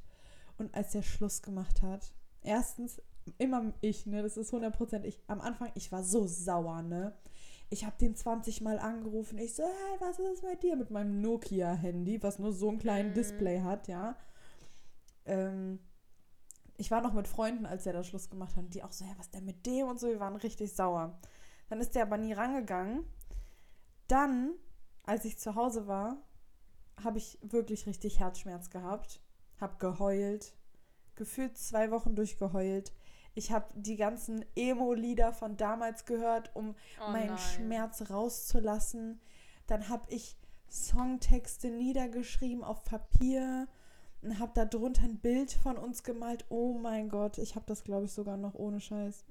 Und 0.64 0.74
als 0.76 0.92
der 0.94 1.02
Schluss 1.02 1.42
gemacht 1.42 1.82
hat, 1.82 2.14
erstens 2.42 3.02
immer 3.38 3.74
ich, 3.82 4.06
ne, 4.06 4.24
das 4.24 4.38
ist 4.38 4.54
100% 4.54 5.04
ich. 5.04 5.22
Am 5.28 5.42
Anfang, 5.42 5.72
ich 5.76 5.92
war 5.92 6.04
so 6.04 6.26
sauer, 6.26 6.82
ne. 6.82 7.14
Ich 7.70 7.86
habe 7.86 7.98
den 8.00 8.16
20 8.16 8.62
Mal 8.62 8.80
angerufen. 8.80 9.38
Ich 9.40 9.56
so, 9.56 9.64
hey, 9.64 10.00
was 10.00 10.20
ist 10.20 10.44
mit 10.44 10.64
dir? 10.64 10.78
Mit 10.78 10.90
meinem 10.90 11.22
Nokia-Handy, 11.22 12.24
was 12.24 12.40
nur 12.40 12.54
so 12.54 12.70
einen 12.70 12.80
kleinen 12.80 13.10
Mhm. 13.10 13.14
Display 13.14 13.62
hat, 13.62 13.90
ja. 13.90 14.16
Ähm, 15.26 15.80
ich 16.78 16.92
war 16.92 17.02
noch 17.02 17.14
mit 17.14 17.28
Freunden, 17.28 17.66
als 17.66 17.86
er 17.86 17.94
da 17.94 18.04
Schluss 18.04 18.30
gemacht 18.30 18.56
hat, 18.56 18.74
die 18.74 18.84
auch 18.84 18.92
so, 18.94 19.04
ja, 19.04 19.12
was 19.18 19.26
ist 19.26 19.36
denn 19.36 19.46
mit 19.46 19.66
dem 19.66 19.88
und 19.88 20.00
so, 20.00 20.08
wir 20.08 20.20
waren 20.22 20.38
richtig 20.38 20.74
sauer. 20.74 21.20
Dann 21.68 21.82
ist 21.82 21.94
der 21.94 22.04
aber 22.04 22.18
nie 22.18 22.34
rangegangen. 22.34 23.04
Dann, 24.08 24.54
als 25.04 25.26
ich 25.26 25.38
zu 25.38 25.56
Hause 25.56 25.88
war, 25.88 26.22
habe 27.04 27.18
ich 27.18 27.38
wirklich 27.42 27.86
richtig 27.86 28.20
Herzschmerz 28.20 28.70
gehabt, 28.70 29.20
habe 29.64 29.78
geheult, 29.80 30.54
gefühlt 31.16 31.58
zwei 31.58 31.90
Wochen 31.90 32.16
durchgeheult. 32.16 32.94
Ich 33.34 33.52
habe 33.52 33.66
die 33.74 33.96
ganzen 33.96 34.46
Emo-Lieder 34.56 35.34
von 35.34 35.58
damals 35.58 36.06
gehört, 36.06 36.52
um 36.54 36.76
Oh 37.04 37.12
meinen 37.12 37.30
nein. 37.30 37.38
Schmerz 37.40 38.10
rauszulassen. 38.12 39.20
Dann 39.66 39.90
habe 39.90 40.04
ich 40.10 40.38
Songtexte 40.70 41.70
niedergeschrieben 41.72 42.64
auf 42.64 42.84
Papier 42.84 43.68
und 44.22 44.40
habe 44.40 44.52
da 44.54 44.66
drunter 44.66 45.04
ein 45.04 45.18
Bild 45.20 45.52
von 45.52 45.78
uns 45.78 46.04
gemalt. 46.04 46.46
Oh 46.50 46.74
mein 46.74 47.10
Gott, 47.10 47.38
ich 47.38 47.56
habe 47.56 47.66
das, 47.66 47.84
glaube 47.84 48.06
ich, 48.06 48.12
sogar 48.12 48.38
noch 48.38 48.54
ohne 48.54 48.80
Scheiß. 48.80 49.26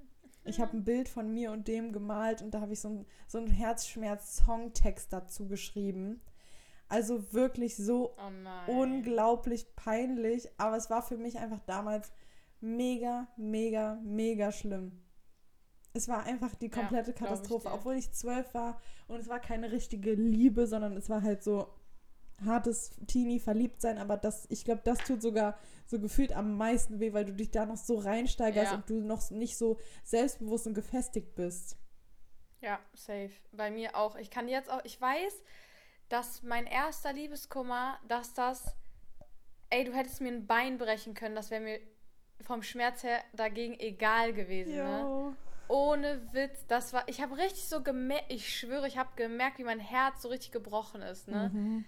Ich 0.44 0.60
habe 0.60 0.76
ein 0.76 0.84
Bild 0.84 1.08
von 1.08 1.32
mir 1.32 1.52
und 1.52 1.68
dem 1.68 1.92
gemalt 1.92 2.42
und 2.42 2.52
da 2.52 2.60
habe 2.60 2.72
ich 2.72 2.80
so, 2.80 2.88
ein, 2.88 3.06
so 3.28 3.38
einen 3.38 3.46
Herzschmerz-Songtext 3.46 5.12
dazu 5.12 5.46
geschrieben. 5.46 6.20
Also 6.92 7.32
wirklich 7.32 7.76
so 7.76 8.14
Oh 8.18 8.70
unglaublich 8.70 9.74
peinlich, 9.76 10.48
aber 10.58 10.76
es 10.76 10.90
war 10.90 11.02
für 11.02 11.16
mich 11.16 11.38
einfach 11.38 11.60
damals 11.60 12.12
mega, 12.60 13.28
mega, 13.36 13.98
mega 14.04 14.52
schlimm. 14.52 15.00
Es 15.94 16.06
war 16.08 16.24
einfach 16.24 16.54
die 16.54 16.66
Ja, 16.68 16.76
komplette 16.76 17.10
ich 17.12 17.16
Katastrophe, 17.16 17.68
dir. 17.68 17.74
obwohl 17.74 17.94
ich 17.94 18.12
zwölf 18.12 18.52
war 18.52 18.78
und 19.08 19.20
es 19.20 19.28
war 19.28 19.40
keine 19.40 19.72
richtige 19.72 20.12
Liebe, 20.12 20.66
sondern 20.66 20.96
es 20.96 21.08
war 21.08 21.22
halt 21.22 21.42
so 21.42 21.72
hartes 22.44 22.90
Teenie 23.06 23.38
verliebt 23.40 23.80
sein, 23.80 23.98
aber 23.98 24.16
das, 24.18 24.46
ich 24.50 24.64
glaube, 24.64 24.82
das 24.84 24.98
tut 24.98 25.22
sogar 25.22 25.56
so 25.86 25.98
gefühlt 25.98 26.34
am 26.34 26.56
meisten 26.56 26.98
weh, 27.00 27.12
weil 27.12 27.24
du 27.24 27.32
dich 27.32 27.50
da 27.52 27.64
noch 27.66 27.76
so 27.76 27.96
reinsteigerst 27.98 28.72
Ja. 28.72 28.76
und 28.78 28.90
du 28.90 29.00
noch 29.00 29.30
nicht 29.30 29.56
so 29.56 29.78
selbstbewusst 30.04 30.66
und 30.66 30.74
gefestigt 30.74 31.34
bist. 31.36 31.76
Ja, 32.60 32.80
safe. 32.94 33.32
Bei 33.52 33.70
mir 33.70 33.96
auch. 33.96 34.16
Ich 34.16 34.30
kann 34.30 34.48
jetzt 34.48 34.70
auch, 34.70 34.80
ich 34.84 35.00
weiß, 35.00 35.42
dass 36.12 36.42
mein 36.42 36.66
erster 36.66 37.14
Liebeskummer, 37.14 37.98
dass 38.06 38.34
das, 38.34 38.76
ey, 39.70 39.84
du 39.84 39.94
hättest 39.94 40.20
mir 40.20 40.28
ein 40.28 40.46
Bein 40.46 40.76
brechen 40.76 41.14
können, 41.14 41.34
das 41.34 41.50
wäre 41.50 41.62
mir 41.62 41.80
vom 42.42 42.62
Schmerz 42.62 43.02
her 43.02 43.24
dagegen 43.32 43.80
egal 43.80 44.34
gewesen, 44.34 44.76
ne? 44.76 45.36
Ohne 45.68 46.20
Witz, 46.34 46.66
das 46.66 46.92
war, 46.92 47.08
ich 47.08 47.22
habe 47.22 47.38
richtig 47.38 47.66
so 47.66 47.82
gemerkt, 47.82 48.26
ich 48.28 48.54
schwöre, 48.54 48.86
ich 48.86 48.98
habe 48.98 49.08
gemerkt, 49.16 49.58
wie 49.58 49.64
mein 49.64 49.80
Herz 49.80 50.20
so 50.20 50.28
richtig 50.28 50.52
gebrochen 50.52 51.00
ist, 51.00 51.28
ne? 51.28 51.50
Mhm. 51.50 51.84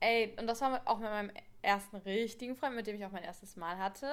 Ey, 0.00 0.34
und 0.40 0.48
das 0.48 0.60
war 0.60 0.82
auch 0.86 0.98
mit 0.98 1.10
meinem 1.10 1.30
ersten 1.62 1.98
richtigen 1.98 2.56
Freund, 2.56 2.74
mit 2.74 2.88
dem 2.88 2.96
ich 2.96 3.04
auch 3.04 3.12
mein 3.12 3.22
erstes 3.22 3.54
Mal 3.54 3.78
hatte. 3.78 4.10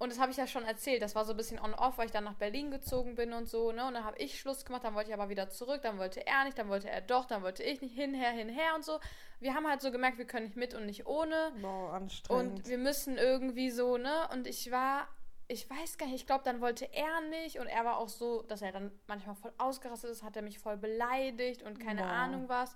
Und 0.00 0.10
das 0.10 0.18
habe 0.18 0.30
ich 0.30 0.38
ja 0.38 0.46
schon 0.46 0.64
erzählt. 0.64 1.02
Das 1.02 1.14
war 1.14 1.26
so 1.26 1.34
ein 1.34 1.36
bisschen 1.36 1.60
on-off, 1.60 1.98
weil 1.98 2.06
ich 2.06 2.10
dann 2.10 2.24
nach 2.24 2.34
Berlin 2.34 2.70
gezogen 2.70 3.16
bin 3.16 3.34
und 3.34 3.50
so, 3.50 3.70
ne? 3.70 3.86
Und 3.86 3.92
dann 3.92 4.04
habe 4.04 4.16
ich 4.16 4.40
Schluss 4.40 4.64
gemacht, 4.64 4.82
dann 4.82 4.94
wollte 4.94 5.10
ich 5.10 5.14
aber 5.14 5.28
wieder 5.28 5.50
zurück, 5.50 5.82
dann 5.82 5.98
wollte 5.98 6.26
er 6.26 6.44
nicht, 6.44 6.56
dann 6.56 6.70
wollte 6.70 6.88
er 6.88 7.02
doch, 7.02 7.26
dann 7.26 7.42
wollte 7.42 7.62
ich 7.62 7.82
nicht, 7.82 7.94
hinher, 7.94 8.30
hinher 8.30 8.74
und 8.74 8.82
so. 8.82 8.98
Wir 9.40 9.54
haben 9.54 9.68
halt 9.68 9.82
so 9.82 9.92
gemerkt, 9.92 10.16
wir 10.16 10.24
können 10.24 10.46
nicht 10.46 10.56
mit 10.56 10.72
und 10.72 10.86
nicht 10.86 11.06
ohne. 11.06 11.52
Boah, 11.60 11.92
anstrengend. 11.92 12.60
Und 12.60 12.68
wir 12.68 12.78
müssen 12.78 13.18
irgendwie 13.18 13.70
so, 13.70 13.98
ne? 13.98 14.26
Und 14.32 14.46
ich 14.46 14.70
war, 14.70 15.06
ich 15.48 15.68
weiß 15.68 15.98
gar 15.98 16.06
nicht, 16.06 16.14
ich 16.14 16.26
glaube, 16.26 16.44
dann 16.44 16.62
wollte 16.62 16.88
er 16.94 17.20
nicht 17.28 17.58
und 17.58 17.66
er 17.66 17.84
war 17.84 17.98
auch 17.98 18.08
so, 18.08 18.40
dass 18.40 18.62
er 18.62 18.72
dann 18.72 18.90
manchmal 19.06 19.34
voll 19.34 19.52
ausgerastet 19.58 20.12
ist, 20.12 20.22
hat 20.22 20.34
er 20.34 20.40
mich 20.40 20.58
voll 20.58 20.78
beleidigt 20.78 21.62
und 21.62 21.78
keine 21.78 22.04
Boah. 22.04 22.08
Ahnung 22.08 22.48
was. 22.48 22.74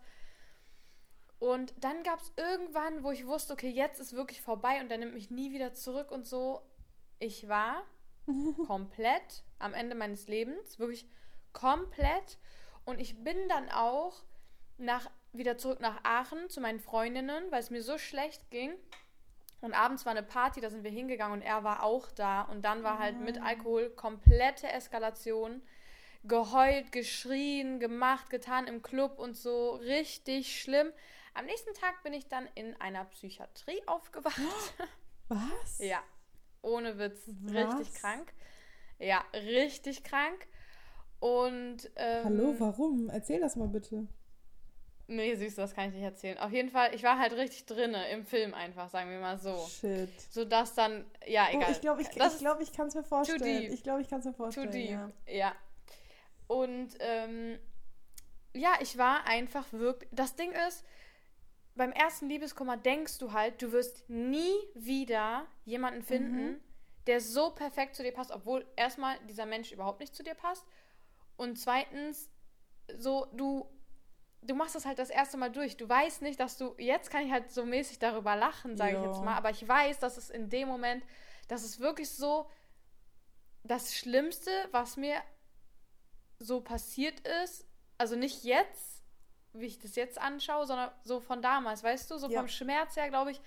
Und 1.39 1.73
dann 1.83 2.03
gab 2.03 2.21
es 2.21 2.35
irgendwann, 2.37 3.03
wo 3.03 3.13
ich 3.13 3.27
wusste, 3.27 3.55
okay, 3.55 3.71
jetzt 3.71 3.99
ist 3.99 4.13
wirklich 4.13 4.43
vorbei 4.43 4.83
und 4.83 4.91
er 4.91 4.99
nimmt 4.99 5.15
mich 5.15 5.31
nie 5.31 5.53
wieder 5.53 5.73
zurück 5.73 6.11
und 6.11 6.27
so. 6.27 6.61
Ich 7.25 7.49
war 7.49 7.83
komplett 8.67 9.45
am 9.59 9.73
Ende 9.73 9.95
meines 9.95 10.29
Lebens, 10.29 10.79
wirklich 10.79 11.09
komplett. 11.55 12.37
Und 12.85 13.01
ich 13.01 13.25
bin 13.25 13.49
dann 13.49 13.71
auch 13.71 14.23
nach, 14.77 15.11
wieder 15.33 15.57
zurück 15.57 15.81
nach 15.81 16.01
Aachen 16.03 16.51
zu 16.51 16.61
meinen 16.61 16.81
Freundinnen, 16.81 17.51
weil 17.51 17.61
es 17.61 17.71
mir 17.71 17.83
so 17.83 17.97
schlecht 17.97 18.51
ging. 18.51 18.75
Und 19.63 19.73
abends 19.73 20.05
war 20.05 20.11
eine 20.11 20.23
Party, 20.23 20.61
da 20.61 20.69
sind 20.69 20.85
wir 20.85 20.91
hingegangen 20.91 21.41
und 21.41 21.43
er 21.43 21.65
war 21.65 21.83
auch 21.83 22.11
da. 22.11 22.43
Und 22.43 22.63
dann 22.63 22.83
war 22.83 22.99
halt 22.99 23.19
mit 23.21 23.41
Alkohol 23.41 23.89
komplette 23.89 24.69
Eskalation. 24.69 25.63
Geheult, 26.25 26.93
geschrien, 26.93 27.81
gemacht, 27.81 28.29
getan 28.29 28.67
im 28.67 28.83
Club 28.83 29.19
und 29.19 29.35
so. 29.35 29.77
Richtig 29.77 30.61
schlimm. 30.61 30.93
Am 31.33 31.47
nächsten 31.47 31.73
Tag 31.73 32.03
bin 32.03 32.13
ich 32.13 32.29
dann 32.29 32.47
in 32.55 32.79
einer 32.83 33.07
Psychiatrie 33.07 33.83
aufgewacht. 33.87 34.39
Was? 35.29 35.79
Ja, 35.79 36.03
ohne 36.65 36.99
Witz. 36.99 37.21
Was? 37.43 37.79
Richtig 37.79 37.95
krank. 38.01 38.33
Ja, 38.99 39.25
richtig 39.35 40.03
krank. 40.05 40.47
Und. 41.21 41.91
Ähm, 41.97 42.25
Hallo, 42.25 42.55
warum? 42.59 43.09
Erzähl 43.11 43.41
das 43.41 43.57
mal 43.57 43.69
bitte. 43.69 44.07
Nee, 45.07 45.35
süß, 45.35 45.57
das 45.57 45.75
kann 45.75 45.89
ich 45.89 45.95
nicht 45.95 46.03
erzählen. 46.03 46.39
Auf 46.39 46.51
jeden 46.51 46.71
Fall, 46.71 46.95
ich 46.95 47.03
war 47.03 47.19
halt 47.19 47.35
richtig 47.35 47.67
drinne 47.67 48.09
im 48.09 48.25
Film 48.25 48.55
einfach, 48.55 48.89
sagen 48.89 49.11
wir 49.11 49.19
mal 49.21 49.39
so. 49.39 49.55
Shit. 49.69 50.09
Sodass 50.33 50.75
dann, 50.75 51.05
ja, 51.27 51.47
Oh, 51.53 51.57
egal. 51.57 51.73
ich 51.73 51.81
glaube, 51.83 52.01
ich, 52.01 52.09
ich, 52.09 52.15
glaub, 52.39 52.61
ich 52.61 52.73
kann 52.73 52.87
es 52.89 52.95
mir 52.95 53.05
vorstellen. 53.05 53.43
deep. 53.43 53.71
Ich 53.71 53.83
glaube, 53.83 54.01
ich 54.01 54.09
kann 54.09 54.21
es 54.21 54.25
mir 54.25 54.33
Too 54.33 54.37
vorstellen. 54.39 54.71
deep. 54.71 54.91
Ja. 54.91 55.11
Ja. 55.27 55.53
Und 56.47 56.89
ähm, 57.01 57.59
ja, 58.55 58.71
ich 58.81 58.97
war 58.97 59.27
einfach 59.27 59.71
wirklich. 59.73 60.09
Das 60.11 60.37
Ding 60.37 60.53
ist, 60.69 60.85
beim 61.75 61.93
ersten 61.93 62.29
Liebeskummer 62.29 62.77
denkst 62.77 63.19
du 63.19 63.33
halt, 63.33 63.61
du 63.61 63.73
wirst 63.73 64.09
nie 64.09 64.55
wieder 64.75 65.47
jemanden 65.65 66.03
finden, 66.03 66.53
Mhm. 66.53 66.61
der 67.07 67.21
so 67.21 67.51
perfekt 67.51 67.97
zu 67.97 68.03
dir 68.03 68.13
passt, 68.13 68.31
obwohl 68.31 68.65
erstmal 68.77 69.19
dieser 69.29 69.47
Mensch 69.47 69.73
überhaupt 69.73 70.01
nicht 70.01 70.15
zu 70.15 70.23
dir 70.23 70.35
passt. 70.35 70.65
Und 71.37 71.59
zweitens, 71.59 72.31
so, 72.97 73.27
du. 73.33 73.69
Du 74.47 74.55
machst 74.55 74.75
das 74.75 74.85
halt 74.85 74.99
das 74.99 75.09
erste 75.09 75.39
Mal 75.39 75.51
durch. 75.51 75.79
Du 75.79 75.89
weißt 75.89 76.21
nicht, 76.21 76.39
dass 76.39 76.59
du. 76.59 76.75
Jetzt 76.77 77.11
kann 77.11 77.25
ich 77.25 77.33
halt 77.33 77.51
so 77.51 77.65
mäßig 77.65 77.99
darüber 77.99 78.37
lachen, 78.37 78.77
sage 78.77 78.99
ich 78.99 79.03
jetzt 79.03 79.23
mal. 79.23 79.37
Aber 79.37 79.49
ich 79.49 79.67
weiß, 79.67 80.01
dass 80.01 80.19
es 80.19 80.29
in 80.29 80.51
dem 80.51 80.69
Moment, 80.69 81.03
dass 81.49 81.65
es 81.65 81.81
wirklich 81.81 82.11
so 82.11 82.51
das 83.63 83.95
Schlimmste, 83.95 84.51
was 84.71 84.99
mir 84.99 85.17
so 86.39 86.61
passiert 86.61 87.21
ist, 87.43 87.67
also 87.97 88.17
nicht 88.17 88.45
jetzt, 88.45 88.94
wie 89.55 89.67
ich 89.67 89.79
das 89.79 89.97
jetzt 89.97 90.21
anschaue, 90.21 90.67
sondern 90.67 90.91
so 91.03 91.21
von 91.21 91.41
damals, 91.43 91.83
weißt 91.83 92.11
du, 92.11 92.19
so 92.19 92.29
Ja. 92.29 92.41
vom 92.41 92.49
Schmerz 92.49 92.97
her, 92.97 93.09
glaube 93.09 93.31
ich, 93.31 93.41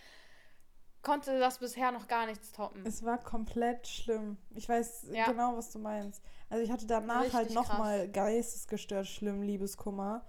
konnte 1.01 1.39
das 1.39 1.60
bisher 1.60 1.91
noch 1.91 2.08
gar 2.08 2.26
nichts 2.26 2.51
toppen. 2.51 2.86
Es 2.86 3.03
war 3.03 3.18
komplett 3.18 3.88
schlimm. 3.88 4.38
Ich 4.55 4.68
weiß 4.68 5.08
Ja. 5.12 5.26
genau, 5.26 5.55
was 5.55 5.72
du 5.72 5.80
meinst. 5.80 6.22
Also 6.49 6.64
ich 6.64 6.72
hatte 6.72 6.86
danach 6.86 7.22
Richtig 7.22 7.36
halt 7.36 7.51
nochmal 7.51 8.10
geistesgestört 8.10 9.08
schlimm 9.08 9.41
Liebeskummer. 9.41 10.26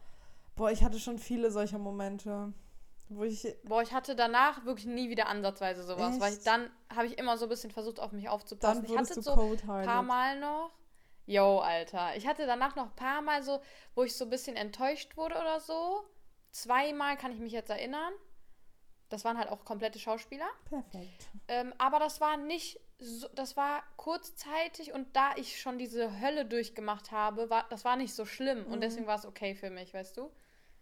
Boah, 0.57 0.71
ich 0.71 0.83
hatte 0.83 0.99
schon 0.99 1.19
viele 1.19 1.51
solcher 1.51 1.79
Momente, 1.79 2.53
wo 3.09 3.25
ich 3.25 3.57
Boah, 3.65 3.83
ich 3.83 3.93
hatte 3.93 4.15
danach 4.15 4.65
wirklich 4.65 4.87
nie 4.87 5.09
wieder 5.09 5.29
ansatzweise 5.29 5.83
sowas, 5.85 6.21
weil 6.21 6.33
ich 6.33 6.39
Echt? 6.39 6.47
dann 6.47 6.71
habe 6.95 7.07
ich 7.07 7.19
immer 7.19 7.39
so 7.39 7.47
ein 7.47 7.49
bisschen 7.49 7.71
versucht, 7.71 8.01
auf 8.01 8.13
mich 8.13 8.29
aufzupassen. 8.29 8.77
dann 8.83 8.85
ich 8.85 8.91
wurdest 8.91 9.11
hatte 9.11 9.21
du 9.21 9.23
so 9.23 9.73
ein 9.73 9.85
paar 9.85 10.03
Mal 10.03 10.39
noch. 10.39 10.71
Yo, 11.29 11.59
Alter. 11.59 12.17
Ich 12.17 12.27
hatte 12.27 12.47
danach 12.47 12.75
noch 12.75 12.87
ein 12.87 12.97
paar 12.97 13.21
Mal 13.21 13.43
so, 13.43 13.61
wo 13.95 14.03
ich 14.03 14.17
so 14.17 14.25
ein 14.25 14.31
bisschen 14.31 14.57
enttäuscht 14.57 15.15
wurde 15.19 15.35
oder 15.35 15.61
so. 15.61 16.03
Zweimal 16.53 17.19
kann 17.19 17.33
ich 17.33 17.39
mich 17.39 17.53
jetzt 17.53 17.69
erinnern. 17.69 18.15
Das 19.11 19.27
waren 19.27 19.37
halt 19.37 19.51
auch 19.51 19.63
komplette 19.67 19.99
Schauspieler. 19.99 20.49
Perfekt. 20.65 21.29
Ähm, 21.47 21.75
aber 21.77 21.99
das 21.99 22.23
war 22.23 22.39
nicht 22.39 22.81
so, 22.99 23.29
das 23.35 23.59
war 23.59 23.83
kurzzeitig 23.97 24.95
und 24.95 25.15
da 25.17 25.37
ich 25.37 25.61
schon 25.61 25.77
diese 25.79 26.19
Hölle 26.19 26.47
durchgemacht 26.47 27.13
habe, 27.13 27.51
war, 27.51 27.67
das 27.69 27.85
war 27.85 27.97
nicht 27.97 28.15
so 28.15 28.25
schlimm 28.25 28.65
und 28.67 28.79
Mhm. 28.79 28.81
deswegen 28.81 29.07
war 29.07 29.17
es 29.19 29.27
okay 29.27 29.55
für 29.55 29.69
mich, 29.69 29.93
weißt 29.93 30.17
du? 30.17 30.31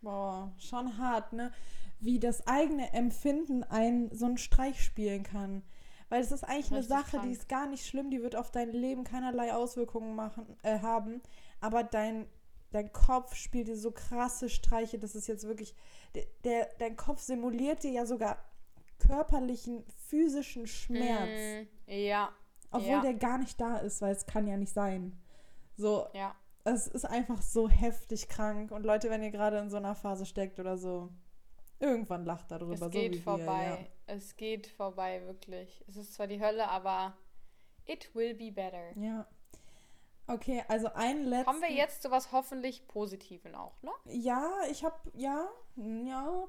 Boah, 0.01 0.55
schon 0.59 0.97
hart, 0.99 1.33
ne? 1.33 1.53
Wie 1.99 2.21
das 2.21 2.47
eigene 2.47 2.93
Empfinden 2.93 3.65
einen 3.65 4.15
so 4.15 4.27
einen 4.27 4.39
Streich 4.39 4.81
spielen 4.85 5.25
kann. 5.25 5.63
Weil 6.09 6.23
es 6.23 6.31
ist 6.31 6.45
eigentlich 6.45 6.71
eine 6.71 6.79
Richtig 6.79 6.97
Sache, 6.97 7.11
die 7.13 7.17
krank. 7.19 7.33
ist 7.33 7.49
gar 7.49 7.67
nicht 7.67 7.87
schlimm, 7.87 8.11
die 8.11 8.23
wird 8.23 8.37
auf 8.37 8.51
dein 8.51 8.71
Leben 8.71 9.05
keinerlei 9.05 9.53
Auswirkungen 9.53 10.15
machen, 10.15 10.57
äh, 10.63 10.79
haben. 10.79 11.21
Aber 11.61 11.83
dein, 11.83 12.29
dein 12.71 12.93
Kopf 12.93 13.35
spielt 13.35 13.69
dir 13.69 13.77
so 13.77 13.91
krasse 13.91 14.49
Streiche, 14.49 14.99
das 14.99 15.15
ist 15.15 15.27
jetzt 15.27 15.47
wirklich. 15.47 15.75
Der, 16.15 16.25
der, 16.45 16.69
dein 16.79 16.97
Kopf 16.97 17.21
simuliert 17.21 17.83
dir 17.83 17.91
ja 17.91 18.07
sogar 18.07 18.39
körperlichen, 18.99 19.85
physischen 20.07 20.67
Schmerz. 20.67 21.67
Mm, 21.87 21.91
ja, 21.91 22.31
Obwohl 22.71 22.91
ja. 22.91 23.01
der 23.01 23.15
gar 23.15 23.39
nicht 23.39 23.61
da 23.61 23.77
ist, 23.79 24.01
weil 24.01 24.15
es 24.15 24.27
kann 24.27 24.47
ja 24.47 24.57
nicht 24.57 24.73
sein. 24.73 25.21
So, 25.77 26.07
ja. 26.15 26.35
es 26.65 26.87
ist 26.87 27.05
einfach 27.05 27.43
so 27.43 27.69
heftig 27.69 28.29
krank. 28.29 28.71
Und 28.71 28.85
Leute, 28.85 29.11
wenn 29.11 29.23
ihr 29.23 29.31
gerade 29.31 29.59
in 29.59 29.71
so 29.71 29.77
einer 29.77 29.95
Phase 29.95 30.25
steckt 30.25 30.59
oder 30.59 30.79
so, 30.79 31.11
irgendwann 31.79 32.25
lacht 32.25 32.51
darüber. 32.51 32.75
Es 32.75 32.81
so 32.81 32.89
geht 32.89 33.13
wie 33.15 33.19
vorbei. 33.19 33.91
Es 34.07 34.37
geht 34.37 34.67
vorbei, 34.67 35.23
wirklich. 35.27 35.85
Es 35.89 35.97
ist 35.97 36.15
zwar 36.15 36.27
die 36.27 36.41
Hölle, 36.41 36.69
aber 36.69 37.17
it 37.87 38.15
will 38.15 38.35
be 38.35 38.51
better. 38.51 38.95
Wir, 38.95 39.05
ja. 39.05 39.17
ja. 39.17 39.27
Okay, 40.29 40.65
also 40.69 40.89
ein 40.95 41.25
letzten. 41.25 41.45
Kommen 41.47 41.63
wir 41.63 41.73
jetzt 41.73 42.03
zu 42.03 42.11
was 42.11 42.33
hoffentlich 42.33 42.87
Positiven 42.89 43.55
auch, 43.55 43.81
ne? 43.83 43.93
Ja, 44.07 44.51
ich 44.71 44.85
habe, 44.85 44.97
ja, 45.15 45.49
ja. 45.77 46.49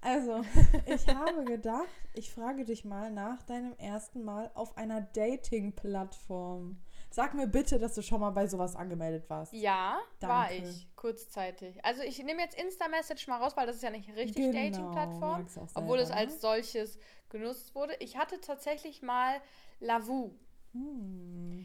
Also, 0.00 0.42
ich 0.86 1.06
habe 1.08 1.44
gedacht, 1.44 1.88
ich 2.14 2.30
frage 2.30 2.64
dich 2.64 2.84
mal 2.84 3.10
nach 3.10 3.42
deinem 3.42 3.74
ersten 3.76 4.22
Mal 4.22 4.50
auf 4.54 4.76
einer 4.76 5.00
Dating-Plattform. 5.00 6.78
Sag 7.14 7.32
mir 7.32 7.46
bitte, 7.46 7.78
dass 7.78 7.94
du 7.94 8.02
schon 8.02 8.20
mal 8.20 8.30
bei 8.30 8.48
sowas 8.48 8.74
angemeldet 8.74 9.30
warst. 9.30 9.52
Ja, 9.52 10.00
war 10.18 10.48
Danke. 10.48 10.68
ich, 10.68 10.88
kurzzeitig. 10.96 11.84
Also 11.84 12.02
ich 12.02 12.20
nehme 12.24 12.42
jetzt 12.42 12.58
Insta-Message 12.60 13.28
mal 13.28 13.40
raus, 13.40 13.56
weil 13.56 13.68
das 13.68 13.76
ist 13.76 13.82
ja 13.82 13.90
nicht 13.90 14.08
richtig 14.16 14.34
Genau, 14.34 14.52
Dating-Plattform. 14.52 15.46
Obwohl 15.74 16.00
es 16.00 16.08
selber, 16.08 16.22
ne? 16.22 16.26
als 16.26 16.40
solches 16.40 16.98
genutzt 17.28 17.72
wurde. 17.76 17.94
Ich 18.00 18.16
hatte 18.16 18.40
tatsächlich 18.40 19.00
mal 19.00 19.40
Lavu. 19.78 20.32
Hm. 20.72 21.64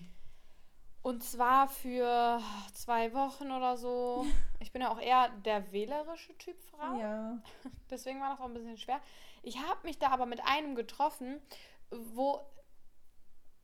Und 1.02 1.24
zwar 1.24 1.68
für 1.68 2.40
zwei 2.76 3.12
Wochen 3.16 3.52
oder 3.52 3.76
so. 3.76 4.28
Ich 4.62 4.74
bin 4.74 4.82
ja 4.84 4.92
auch 4.92 5.00
eher 5.00 5.30
der 5.46 5.72
wählerische 5.72 6.38
Typ 6.38 6.62
Frau. 6.62 7.00
Ja. 7.00 7.42
Deswegen 7.90 8.20
war 8.20 8.32
das 8.32 8.40
auch 8.40 8.46
ein 8.46 8.54
bisschen 8.54 8.78
schwer. 8.78 9.00
Ich 9.42 9.58
habe 9.58 9.80
mich 9.84 9.98
da 9.98 10.10
aber 10.10 10.28
mit 10.28 10.46
einem 10.46 10.76
getroffen, 10.76 11.42
wo 11.90 12.42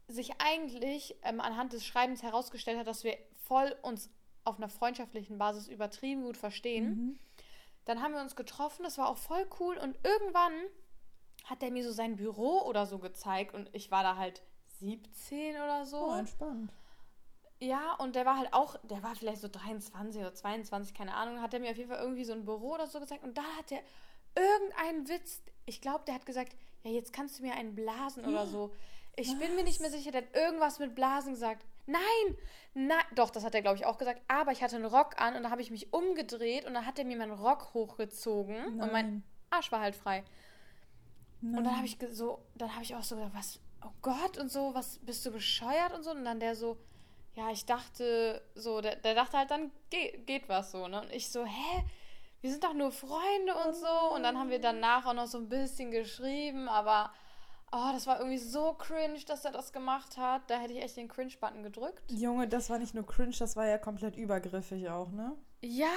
sich 0.07 0.39
eigentlich 0.39 1.15
ähm, 1.23 1.41
anhand 1.41 1.73
des 1.73 1.85
Schreibens 1.85 2.23
herausgestellt 2.23 2.79
hat, 2.79 2.87
dass 2.87 3.03
wir 3.03 3.17
voll 3.43 3.75
uns 3.81 4.09
auf 4.43 4.57
einer 4.57 4.69
freundschaftlichen 4.69 5.37
Basis 5.37 5.67
übertrieben 5.67 6.23
gut 6.23 6.37
verstehen. 6.37 6.87
Mhm. 6.87 7.19
Dann 7.85 8.01
haben 8.01 8.13
wir 8.13 8.21
uns 8.21 8.35
getroffen, 8.35 8.83
das 8.83 8.97
war 8.97 9.09
auch 9.09 9.17
voll 9.17 9.45
cool 9.59 9.77
und 9.77 9.97
irgendwann 10.03 10.53
hat 11.45 11.61
er 11.61 11.71
mir 11.71 11.83
so 11.83 11.91
sein 11.91 12.15
Büro 12.15 12.61
oder 12.61 12.85
so 12.85 12.97
gezeigt 12.99 13.53
und 13.53 13.69
ich 13.73 13.91
war 13.91 14.03
da 14.03 14.15
halt 14.17 14.41
17 14.79 15.55
oder 15.55 15.85
so. 15.85 16.11
Oh, 16.11 16.15
entspannt. 16.15 16.71
Ja, 17.59 17.93
und 17.95 18.15
der 18.15 18.25
war 18.25 18.37
halt 18.37 18.53
auch, 18.53 18.75
der 18.83 19.01
war 19.01 19.15
vielleicht 19.15 19.41
so 19.41 19.47
23 19.47 20.21
oder 20.21 20.33
22, 20.33 20.93
keine 20.93 21.15
Ahnung, 21.15 21.41
hat 21.41 21.53
er 21.53 21.59
mir 21.59 21.71
auf 21.71 21.77
jeden 21.77 21.89
Fall 21.89 22.01
irgendwie 22.01 22.25
so 22.25 22.33
ein 22.33 22.45
Büro 22.45 22.73
oder 22.73 22.87
so 22.87 22.99
gezeigt 22.99 23.23
und 23.23 23.37
da 23.37 23.43
hat 23.57 23.71
er 23.71 23.79
irgendeinen 24.35 25.07
Witz, 25.07 25.41
ich 25.65 25.81
glaube, 25.81 26.03
der 26.05 26.15
hat 26.15 26.25
gesagt, 26.25 26.55
ja, 26.83 26.91
jetzt 26.91 27.13
kannst 27.13 27.39
du 27.39 27.43
mir 27.43 27.53
einen 27.53 27.75
blasen 27.75 28.25
oder 28.25 28.45
so. 28.45 28.71
Ich 29.17 29.37
bin 29.39 29.55
mir 29.55 29.63
nicht 29.63 29.79
mehr 29.79 29.89
sicher, 29.89 30.11
der 30.11 30.23
hat 30.23 30.35
irgendwas 30.35 30.79
mit 30.79 30.95
Blasen 30.95 31.33
gesagt. 31.33 31.65
Nein, 31.85 32.37
nein, 32.73 33.03
doch, 33.15 33.29
das 33.29 33.43
hat 33.43 33.55
er, 33.55 33.61
glaube 33.61 33.77
ich, 33.77 33.85
auch 33.85 33.97
gesagt. 33.97 34.21
Aber 34.27 34.51
ich 34.51 34.63
hatte 34.63 34.75
einen 34.75 34.85
Rock 34.85 35.19
an 35.21 35.35
und 35.35 35.43
da 35.43 35.49
habe 35.49 35.61
ich 35.61 35.71
mich 35.71 35.93
umgedreht 35.93 36.65
und 36.65 36.73
dann 36.73 36.85
hat 36.85 36.99
er 36.99 37.05
mir 37.05 37.17
meinen 37.17 37.31
Rock 37.31 37.73
hochgezogen 37.73 38.79
und 38.81 38.91
mein 38.91 38.91
Nein. 38.91 39.23
Arsch 39.51 39.71
war 39.71 39.81
halt 39.81 39.95
frei. 39.95 40.23
Nein. 41.41 41.59
Und 41.59 41.63
dann 41.65 41.77
habe 41.77 41.85
ich 41.85 41.97
so, 42.11 42.43
dann 42.55 42.73
habe 42.73 42.83
ich 42.83 42.95
auch 42.95 43.03
so 43.03 43.15
gedacht, 43.15 43.33
was, 43.35 43.59
oh 43.85 43.91
Gott 44.01 44.37
und 44.37 44.51
so, 44.51 44.73
was 44.73 44.99
bist 44.99 45.25
du 45.25 45.31
bescheuert 45.31 45.93
und 45.93 46.03
so. 46.03 46.11
Und 46.11 46.25
dann 46.25 46.39
der 46.39 46.55
so, 46.55 46.77
ja, 47.35 47.51
ich 47.51 47.65
dachte 47.65 48.41
so, 48.55 48.81
der, 48.81 48.95
der 48.95 49.13
dachte 49.13 49.37
halt, 49.37 49.51
dann 49.51 49.71
geht, 49.89 50.25
geht 50.25 50.49
was 50.49 50.71
so, 50.71 50.87
ne? 50.87 51.01
Und 51.01 51.11
ich 51.11 51.29
so, 51.29 51.45
hä? 51.45 51.83
Wir 52.41 52.51
sind 52.51 52.63
doch 52.63 52.73
nur 52.73 52.91
Freunde 52.91 53.55
und 53.65 53.75
so. 53.75 54.13
Und 54.13 54.23
dann 54.23 54.37
haben 54.37 54.49
wir 54.49 54.59
danach 54.59 55.05
auch 55.05 55.13
noch 55.13 55.25
so 55.25 55.39
ein 55.39 55.49
bisschen 55.49 55.89
geschrieben, 55.91 56.69
aber 56.69 57.11
oh, 57.75 57.91
das 57.91 58.07
war 58.07 58.19
irgendwie 58.19 58.37
so 58.37 58.73
cringe, 58.73 59.19
dass 59.27 59.43
er 59.43 59.51
das 59.51 59.73
gemacht 59.73 60.17
hat. 60.17 60.49
Da 60.49 60.59
hätte 60.59 60.73
ich 60.73 60.81
echt 60.81 60.97
den 60.97 61.09
Cringe-Button 61.09 61.63
gedrückt. 61.63 62.01
Junge, 62.09 62.47
das 62.47 62.69
war 62.69 62.79
nicht 62.79 62.93
nur 62.93 63.05
cringe, 63.05 63.35
das 63.37 63.55
war 63.55 63.67
ja 63.67 63.77
komplett 63.77 64.15
übergriffig 64.15 64.89
auch, 64.89 65.11
ne? 65.11 65.35
Ja, 65.61 65.87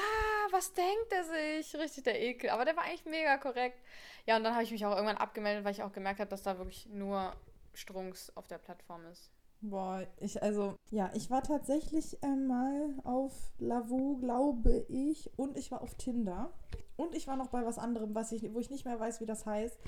was 0.50 0.72
denkt 0.72 1.12
er 1.12 1.24
sich? 1.24 1.74
Richtig 1.76 2.04
der 2.04 2.20
Ekel. 2.20 2.50
Aber 2.50 2.64
der 2.64 2.76
war 2.76 2.84
eigentlich 2.84 3.04
mega 3.04 3.36
korrekt. 3.38 3.78
Ja, 4.26 4.36
und 4.36 4.44
dann 4.44 4.54
habe 4.54 4.64
ich 4.64 4.72
mich 4.72 4.84
auch 4.84 4.92
irgendwann 4.92 5.18
abgemeldet, 5.18 5.64
weil 5.64 5.72
ich 5.72 5.82
auch 5.82 5.92
gemerkt 5.92 6.20
habe, 6.20 6.30
dass 6.30 6.42
da 6.42 6.58
wirklich 6.58 6.86
nur 6.86 7.32
Strunks 7.74 8.32
auf 8.36 8.48
der 8.48 8.58
Plattform 8.58 9.06
ist. 9.06 9.30
Boah, 9.60 10.06
ich, 10.18 10.40
also, 10.42 10.76
ja, 10.90 11.10
ich 11.14 11.30
war 11.30 11.42
tatsächlich 11.42 12.22
einmal 12.22 12.94
auf 13.04 13.32
Lavu, 13.58 14.16
glaube 14.18 14.86
ich, 14.88 15.30
und 15.36 15.56
ich 15.56 15.70
war 15.70 15.82
auf 15.82 15.94
Tinder. 15.96 16.52
Und 16.96 17.14
ich 17.14 17.26
war 17.28 17.36
noch 17.36 17.48
bei 17.48 17.64
was 17.64 17.78
anderem, 17.78 18.14
was 18.14 18.32
ich, 18.32 18.52
wo 18.54 18.58
ich 18.58 18.70
nicht 18.70 18.84
mehr 18.84 18.98
weiß, 18.98 19.20
wie 19.20 19.26
das 19.26 19.46
heißt, 19.46 19.78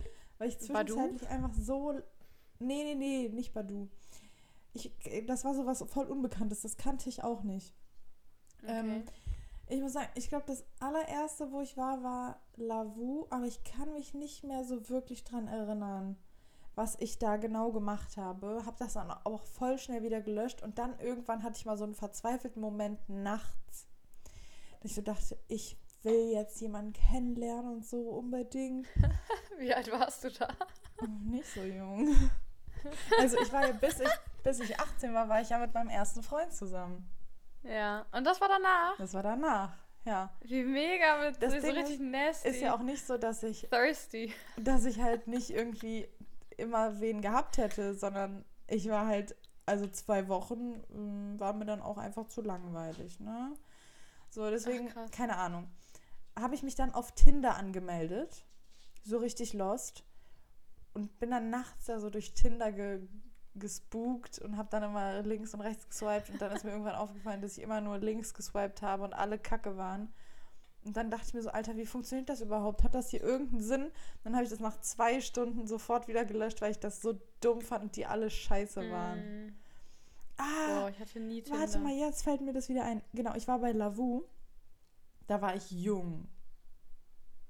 weil 0.41 0.49
ich 0.49 0.59
zwischenzeitlich 0.59 1.29
einfach 1.29 1.53
so. 1.53 1.93
Nee, 2.59 2.83
nee, 2.83 2.95
nee, 2.95 3.29
nicht 3.29 3.53
Badu. 3.53 3.89
Ich, 4.73 4.91
das 5.27 5.45
war 5.45 5.55
sowas 5.55 5.85
voll 5.87 6.07
Unbekanntes, 6.07 6.63
das 6.63 6.77
kannte 6.77 7.09
ich 7.09 7.23
auch 7.23 7.43
nicht. 7.43 7.75
Ähm, 8.67 9.05
ich 9.69 9.81
muss 9.81 9.93
sagen, 9.93 10.09
ich 10.15 10.29
glaube, 10.29 10.45
das 10.47 10.65
allererste, 10.79 11.53
wo 11.53 11.61
ich 11.61 11.77
war, 11.77 12.03
war 12.03 12.41
Lavu, 12.57 13.27
aber 13.29 13.45
ich 13.45 13.63
kann 13.65 13.93
mich 13.93 14.15
nicht 14.15 14.43
mehr 14.43 14.65
so 14.65 14.89
wirklich 14.89 15.25
dran 15.25 15.47
erinnern, 15.47 16.17
was 16.75 16.97
ich 17.01 17.19
da 17.19 17.37
genau 17.37 17.73
gemacht 17.73 18.17
habe. 18.17 18.63
Habe 18.65 18.77
das 18.79 18.95
dann 18.95 19.11
auch 19.11 19.45
voll 19.45 19.77
schnell 19.77 20.03
wieder 20.03 20.23
gelöscht 20.23 20.63
und 20.63 20.79
dann 20.79 20.99
irgendwann 21.01 21.43
hatte 21.43 21.59
ich 21.59 21.67
mal 21.67 21.77
so 21.77 21.85
einen 21.85 21.95
verzweifelten 21.95 22.63
Moment 22.63 23.07
nachts, 23.09 23.89
dass 24.81 24.91
ich 24.91 24.95
so 24.95 25.03
dachte, 25.03 25.39
ich 25.49 25.77
will 26.03 26.33
jetzt 26.33 26.61
jemanden 26.61 26.93
kennenlernen 26.93 27.73
und 27.75 27.87
so 27.87 28.01
unbedingt. 28.11 28.87
Wie 29.59 29.73
alt 29.75 29.91
warst 29.91 30.25
du 30.25 30.31
da? 30.31 30.49
Nicht 31.25 31.53
so 31.53 31.63
jung. 31.63 32.15
Also 33.19 33.39
ich 33.41 33.53
war 33.53 33.67
ja, 33.67 33.73
bis 33.73 34.01
ich, 34.01 34.09
bis 34.43 34.61
ich 34.61 34.79
18 34.81 35.13
war, 35.13 35.29
war 35.29 35.41
ich 35.41 35.51
ja 35.51 35.59
mit 35.59 35.75
meinem 35.75 35.91
ersten 35.91 36.23
Freund 36.23 36.53
zusammen. 36.53 37.09
Ja. 37.63 38.07
Und 38.13 38.25
das 38.25 38.41
war 38.41 38.49
danach? 38.49 38.97
Das 38.97 39.13
war 39.13 39.23
danach, 39.23 39.73
ja. 40.05 40.33
Wie 40.41 40.63
mega 40.63 41.19
mit 41.19 41.43
Das 41.43 41.53
so 41.63 41.71
richtig 41.71 42.01
nasty. 42.01 42.49
Ist 42.49 42.61
ja 42.63 42.75
auch 42.75 42.81
nicht 42.81 43.07
so, 43.07 43.19
dass 43.19 43.43
ich 43.43 43.69
thirsty. 43.71 44.33
dass 44.57 44.85
ich 44.87 45.01
halt 45.03 45.27
nicht 45.27 45.51
irgendwie 45.51 46.09
immer 46.57 47.01
wen 47.01 47.21
gehabt 47.21 47.59
hätte, 47.59 47.95
sondern 47.95 48.45
ich 48.67 48.89
war 48.89 49.07
halt, 49.07 49.37
also 49.67 49.87
zwei 49.89 50.29
Wochen 50.29 50.81
mh, 50.89 51.41
war 51.41 51.53
mir 51.53 51.67
dann 51.67 51.83
auch 51.83 51.99
einfach 51.99 52.27
zu 52.29 52.41
langweilig, 52.41 53.21
ne? 53.21 53.53
So, 54.31 54.49
deswegen, 54.49 54.91
Ach, 54.95 55.11
keine 55.11 55.37
Ahnung. 55.37 55.69
Habe 56.39 56.55
ich 56.55 56.63
mich 56.63 56.75
dann 56.75 56.93
auf 56.93 57.13
Tinder 57.13 57.57
angemeldet, 57.57 58.45
so 59.03 59.19
richtig 59.19 59.53
lost 59.53 60.05
und 60.95 61.19
bin 61.19 61.31
dann 61.31 61.51
nachts 61.51 61.87
da 61.87 62.01
so 62.01 62.11
durch 62.11 62.35
Tinder 62.35 62.73
ge 62.73 63.01
gespukt 63.57 64.39
und 64.39 64.57
habe 64.57 64.69
dann 64.71 64.85
immer 64.85 65.23
links 65.23 65.53
und 65.55 65.61
rechts 65.61 65.89
geswiped 65.89 66.31
und 66.31 66.41
dann 66.41 66.53
ist 66.53 66.65
mir 66.65 66.71
irgendwann 66.71 66.95
aufgefallen, 66.95 67.43
dass 67.43 67.59
ich 67.59 67.65
immer 67.65 67.81
nur 67.81 67.99
links 67.99 68.33
geswiped 68.33 68.81
habe 68.81 69.03
und 69.03 69.13
alle 69.13 69.41
kacke 69.41 69.77
waren. 69.77 70.09
Und 70.85 70.97
dann 70.97 71.11
dachte 71.11 71.27
ich 71.27 71.35
mir 71.35 71.43
so, 71.43 71.51
Alter, 71.51 71.77
wie 71.77 71.85
funktioniert 71.85 72.29
das 72.29 72.41
überhaupt? 72.41 72.85
Hat 72.85 72.95
das 72.95 73.11
hier 73.11 73.21
irgendeinen 73.23 73.61
Sinn? 73.61 73.91
Dann 74.23 74.35
habe 74.35 74.45
ich 74.45 74.51
das 74.51 74.61
nach 74.61 74.81
zwei 74.81 75.21
Stunden 75.21 75.67
sofort 75.67 76.09
wieder 76.09 76.25
gelöscht, 76.25 76.63
weil 76.63 76.71
ich 76.71 76.79
das 76.79 77.03
so 77.03 77.21
dumm 77.41 77.61
fand 77.61 77.85
und 77.85 77.97
die 77.97 78.07
alle 78.07 78.31
scheiße 78.31 78.91
waren. 78.91 79.47
Mm. 79.49 79.59
Ah, 80.39 80.81
Boah, 80.81 80.89
ich 80.89 80.99
hatte 80.99 81.21
nie 81.21 81.43
Tinder. 81.43 81.59
warte 81.59 81.79
mal, 81.81 81.93
jetzt 81.93 82.23
fällt 82.23 82.41
mir 82.41 82.55
das 82.55 82.69
wieder 82.69 82.85
ein. 82.85 83.03
Genau, 83.13 83.35
ich 83.35 83.47
war 83.47 83.59
bei 83.59 83.73
Lavu. 83.73 84.23
Da 85.31 85.41
war 85.41 85.55
ich 85.57 85.71
jung. 85.71 86.29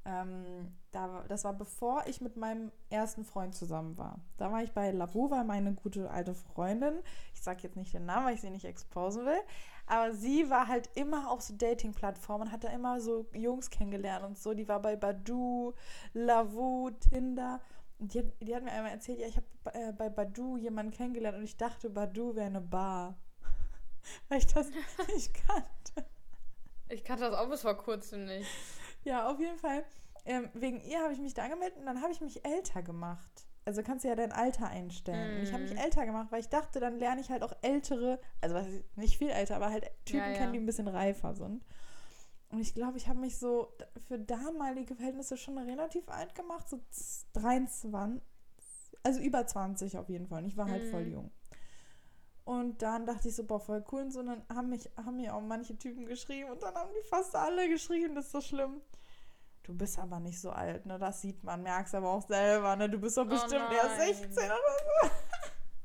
Ähm, 0.06 0.72
da, 0.92 1.24
das 1.28 1.44
war 1.44 1.52
bevor 1.52 2.04
ich 2.06 2.22
mit 2.22 2.36
meinem 2.36 2.72
ersten 2.88 3.22
Freund 3.24 3.54
zusammen 3.54 3.98
war. 3.98 4.18
Da 4.38 4.50
war 4.50 4.62
ich 4.62 4.72
bei 4.72 4.90
Lavu, 4.92 5.30
weil 5.30 5.44
meine 5.44 5.74
gute 5.74 6.10
alte 6.10 6.34
Freundin, 6.34 6.94
ich 7.34 7.42
sage 7.42 7.60
jetzt 7.64 7.76
nicht 7.76 7.92
den 7.92 8.06
Namen, 8.06 8.26
weil 8.26 8.34
ich 8.34 8.40
sie 8.40 8.48
nicht 8.50 8.64
exposen 8.64 9.26
will, 9.26 9.38
aber 9.86 10.14
sie 10.14 10.48
war 10.48 10.68
halt 10.68 10.88
immer 10.94 11.30
auf 11.30 11.42
so 11.42 11.54
Dating-Plattformen 11.54 12.46
und 12.48 12.52
hat 12.52 12.64
da 12.64 12.68
immer 12.70 13.00
so 13.00 13.26
Jungs 13.34 13.68
kennengelernt 13.68 14.24
und 14.24 14.38
so. 14.38 14.54
Die 14.54 14.68
war 14.68 14.80
bei 14.80 14.96
Badu, 14.96 15.74
Lavu, 16.14 16.90
Tinder. 16.92 17.60
Und 17.98 18.14
die, 18.14 18.20
hat- 18.20 18.32
die 18.40 18.54
hat 18.56 18.62
mir 18.64 18.72
einmal 18.72 18.92
erzählt, 18.92 19.18
ja, 19.20 19.26
ich 19.26 19.36
habe 19.36 19.46
äh, 19.74 19.92
bei 19.92 20.08
Badu 20.08 20.56
jemanden 20.56 20.92
kennengelernt 20.92 21.36
und 21.36 21.44
ich 21.44 21.58
dachte, 21.58 21.90
Badu 21.90 22.34
wäre 22.34 22.46
eine 22.46 22.62
Bar. 22.62 23.18
weil 24.28 24.38
ich 24.38 24.46
das 24.46 24.68
nicht 25.14 25.34
kannte. 25.46 26.06
Ich 26.90 27.04
kannte 27.04 27.24
das 27.30 27.34
auch 27.38 27.48
bis 27.48 27.62
vor 27.62 27.76
kurzem 27.76 28.24
nicht. 28.24 28.48
Ja, 29.04 29.30
auf 29.30 29.38
jeden 29.40 29.58
Fall. 29.58 29.84
Ähm, 30.24 30.50
wegen 30.54 30.80
ihr 30.82 31.00
habe 31.02 31.12
ich 31.12 31.20
mich 31.20 31.34
da 31.34 31.44
angemeldet 31.44 31.78
und 31.78 31.86
dann 31.86 32.02
habe 32.02 32.12
ich 32.12 32.20
mich 32.20 32.44
älter 32.44 32.82
gemacht. 32.82 33.46
Also 33.64 33.82
kannst 33.82 34.04
du 34.04 34.08
ja 34.08 34.14
dein 34.16 34.32
Alter 34.32 34.66
einstellen. 34.68 35.36
Und 35.36 35.42
ich 35.42 35.52
habe 35.52 35.62
mich 35.62 35.72
Mhm. 35.72 35.78
älter 35.78 36.04
gemacht, 36.06 36.28
weil 36.30 36.40
ich 36.40 36.48
dachte, 36.48 36.80
dann 36.80 36.98
lerne 36.98 37.20
ich 37.20 37.30
halt 37.30 37.42
auch 37.42 37.52
ältere, 37.62 38.20
also 38.40 38.58
nicht 38.96 39.16
viel 39.18 39.30
älter, 39.30 39.56
aber 39.56 39.70
halt 39.70 39.84
Typen 40.04 40.18
Ja, 40.18 40.26
ja. 40.28 40.32
kennen, 40.32 40.52
die 40.52 40.58
ein 40.58 40.66
bisschen 40.66 40.88
reifer 40.88 41.34
sind. 41.34 41.64
Und 42.50 42.58
ich 42.60 42.74
glaube, 42.74 42.96
ich 42.98 43.06
habe 43.08 43.20
mich 43.20 43.38
so 43.38 43.72
für 44.08 44.18
damalige 44.18 44.96
Verhältnisse 44.96 45.36
schon 45.36 45.56
relativ 45.56 46.08
alt 46.08 46.34
gemacht, 46.34 46.68
so 46.68 46.78
z- 46.90 47.26
23, 47.34 48.20
also 49.04 49.20
über 49.20 49.46
20 49.46 49.96
auf 49.98 50.08
jeden 50.08 50.26
Fall. 50.26 50.42
Und 50.42 50.48
ich 50.48 50.56
war 50.56 50.68
halt 50.68 50.84
voll 50.84 51.04
Mhm. 51.04 51.12
jung. 51.12 51.30
Und 52.50 52.82
dann 52.82 53.06
dachte 53.06 53.28
ich 53.28 53.36
so, 53.36 53.44
boah, 53.44 53.60
voll 53.60 53.84
cool. 53.92 54.02
Und 54.02 54.10
so, 54.10 54.22
dann 54.24 54.42
haben, 54.52 54.70
mich, 54.70 54.90
haben 54.96 55.16
mir 55.18 55.36
auch 55.36 55.40
manche 55.40 55.78
Typen 55.78 56.04
geschrieben 56.06 56.50
und 56.50 56.60
dann 56.60 56.74
haben 56.74 56.90
die 57.00 57.06
fast 57.06 57.36
alle 57.36 57.68
geschrieben, 57.68 58.16
das 58.16 58.24
ist 58.26 58.32
so 58.32 58.40
schlimm. 58.40 58.80
Du 59.62 59.72
bist 59.72 60.00
aber 60.00 60.18
nicht 60.18 60.40
so 60.40 60.50
alt, 60.50 60.84
ne? 60.84 60.98
Das 60.98 61.20
sieht 61.20 61.44
man, 61.44 61.62
merkst 61.62 61.94
aber 61.94 62.10
auch 62.10 62.26
selber, 62.26 62.74
ne? 62.74 62.90
Du 62.90 62.98
bist 62.98 63.16
doch 63.16 63.22
Oh 63.22 63.28
bestimmt 63.28 63.70
erst 63.72 63.98
nein. 63.98 64.14
16 64.14 64.44
oder 64.46 65.10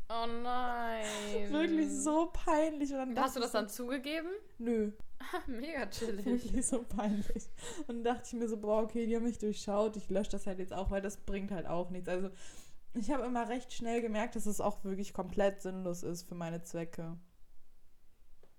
Oh 0.09 0.25
nein. 0.41 1.05
so. 1.47 1.53
Wirklich 1.53 1.91
so 1.91 2.31
peinlich. 2.33 2.91
Und 2.91 2.97
dann 2.97 3.09
Und 3.09 3.19
Hast 3.19 3.35
du 3.35 3.39
das 3.41 3.51
so, 3.51 3.57
dann 3.59 3.69
zugegeben? 3.69 4.29
Nö, 4.57 4.91
Mega 5.45 5.85
chillig. 5.87 6.25
wirklich 6.25 6.65
so 6.65 6.81
peinlich. 6.83 7.47
Und 7.87 8.03
dann 8.03 8.03
dachte 8.15 8.23
ich 8.25 8.33
mir 8.33 8.47
so, 8.47 8.57
boah, 8.57 8.81
okay, 8.81 9.05
die 9.05 9.15
haben 9.15 9.23
mich 9.23 9.37
durchschaut. 9.37 9.97
Ich 9.97 10.09
lösche 10.09 10.31
das 10.31 10.47
halt 10.47 10.57
jetzt 10.57 10.73
auch, 10.73 10.89
weil 10.89 11.01
das 11.03 11.17
bringt 11.17 11.51
halt 11.51 11.67
auch 11.67 11.91
nichts. 11.91 12.09
Also 12.09 12.29
ich 12.95 13.11
habe 13.11 13.23
immer 13.25 13.47
recht 13.49 13.73
schnell 13.73 14.01
gemerkt, 14.01 14.35
dass 14.35 14.45
es 14.45 14.61
auch 14.61 14.83
wirklich 14.83 15.13
komplett 15.13 15.61
sinnlos 15.61 16.03
ist 16.03 16.27
für 16.27 16.35
meine 16.35 16.63
Zwecke. 16.63 17.17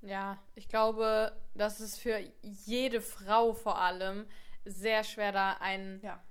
Ja, 0.02 0.38
ich 0.54 0.68
glaube, 0.68 1.32
das 1.54 1.80
ist 1.80 1.98
für 1.98 2.18
jede 2.42 3.00
Frau 3.00 3.54
vor 3.54 3.78
allem 3.78 4.26
sehr 4.64 5.04
schwer, 5.04 5.32
da 5.32 5.52
einen 5.54 6.00
Ja. 6.02 6.22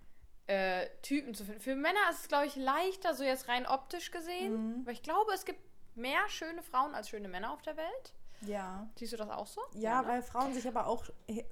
äh, 0.47 0.87
Typen 1.01 1.33
zu 1.33 1.43
finden. 1.43 1.59
Für 1.61 1.75
Männer 1.75 1.99
ist 2.11 2.21
es, 2.21 2.27
glaube 2.27 2.45
ich, 2.45 2.55
leichter, 2.55 3.15
so 3.15 3.23
jetzt 3.23 3.47
rein 3.47 3.65
optisch 3.65 4.11
gesehen. 4.11 4.79
Mhm. 4.79 4.85
Weil 4.85 4.93
ich 4.93 5.01
glaube, 5.03 5.31
es 5.33 5.43
gibt 5.45 5.59
mehr 5.95 6.27
schöne 6.29 6.61
Frauen 6.61 6.93
als 6.93 7.09
schöne 7.09 7.27
Männer 7.27 7.51
auf 7.51 7.61
der 7.63 7.75
Welt. 7.77 8.13
Ja. 8.41 8.87
Siehst 8.95 9.13
du 9.13 9.17
das 9.17 9.29
auch 9.29 9.47
so? 9.47 9.61
Ja, 9.73 10.01
ne? 10.01 10.07
weil 10.09 10.21
Frauen 10.21 10.53
sich 10.53 10.67
aber 10.67 10.87
auch 10.87 11.05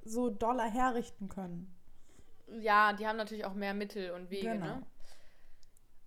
so 0.04 0.30
doller 0.30 0.70
herrichten 0.70 1.28
können. 1.28 1.74
Ja, 2.60 2.92
die 2.92 3.06
haben 3.06 3.16
natürlich 3.16 3.44
auch 3.46 3.54
mehr 3.54 3.74
Mittel 3.74 4.12
und 4.12 4.30
Wege, 4.30 4.50
Genau. 4.52 4.66
ne? 4.66 4.86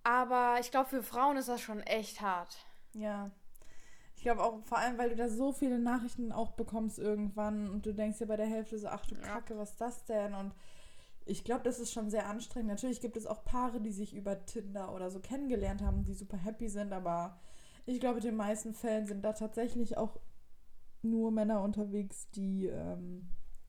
Aber 0.08 0.56
ich 0.58 0.70
glaube, 0.70 0.88
für 0.88 1.02
Frauen 1.02 1.36
ist 1.36 1.50
das 1.50 1.60
schon 1.60 1.80
echt 1.80 2.22
hart. 2.22 2.56
Ja. 2.94 3.30
Ich 4.16 4.22
glaube 4.22 4.42
auch 4.42 4.64
vor 4.64 4.78
allem, 4.78 4.96
weil 4.96 5.10
du 5.10 5.16
da 5.16 5.28
so 5.28 5.52
viele 5.52 5.78
Nachrichten 5.78 6.32
auch 6.32 6.52
bekommst 6.52 6.98
irgendwann 6.98 7.68
und 7.68 7.84
du 7.84 7.92
denkst 7.92 8.16
dir 8.16 8.26
bei 8.26 8.38
der 8.38 8.46
Hälfte 8.46 8.78
so, 8.78 8.88
ach 8.88 9.04
du 9.04 9.16
Ja. 9.16 9.20
Kacke, 9.20 9.58
was 9.58 9.72
ist 9.72 9.80
das 9.82 10.04
denn? 10.06 10.32
Und 10.32 10.54
ich 11.26 11.44
glaube, 11.44 11.62
das 11.62 11.78
ist 11.78 11.92
schon 11.92 12.08
sehr 12.08 12.26
anstrengend. 12.26 12.70
Natürlich 12.70 13.02
gibt 13.02 13.18
es 13.18 13.26
auch 13.26 13.44
Paare, 13.44 13.82
die 13.82 13.92
sich 13.92 14.14
über 14.14 14.46
Tinder 14.46 14.94
oder 14.94 15.10
so 15.10 15.20
kennengelernt 15.20 15.82
haben, 15.82 16.04
die 16.04 16.14
super 16.14 16.38
happy 16.38 16.70
sind, 16.70 16.94
aber 16.94 17.38
ich 17.84 18.00
glaube, 18.00 18.20
in 18.20 18.24
den 18.24 18.36
meisten 18.36 18.72
Fällen 18.72 19.06
sind 19.06 19.22
da 19.22 19.34
tatsächlich 19.34 19.98
auch 19.98 20.18
nur 21.02 21.32
Männer 21.32 21.60
unterwegs, 21.60 22.30
die 22.30 22.66
ähm, 22.66 23.28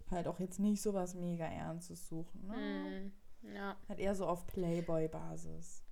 halt 0.09 0.25
auch 0.29 0.39
jetzt 0.39 0.59
nicht 0.59 0.81
sowas 0.81 1.15
mega 1.15 1.45
Ernstes 1.45 2.07
suchen. 2.07 2.47
Ne? 2.47 3.11
Hm, 3.41 3.53
ja, 3.53 3.75
Halt 3.89 3.99
eher 3.99 4.15
so 4.15 4.25
auf 4.25 4.47
Playboy-Basis. 4.47 5.83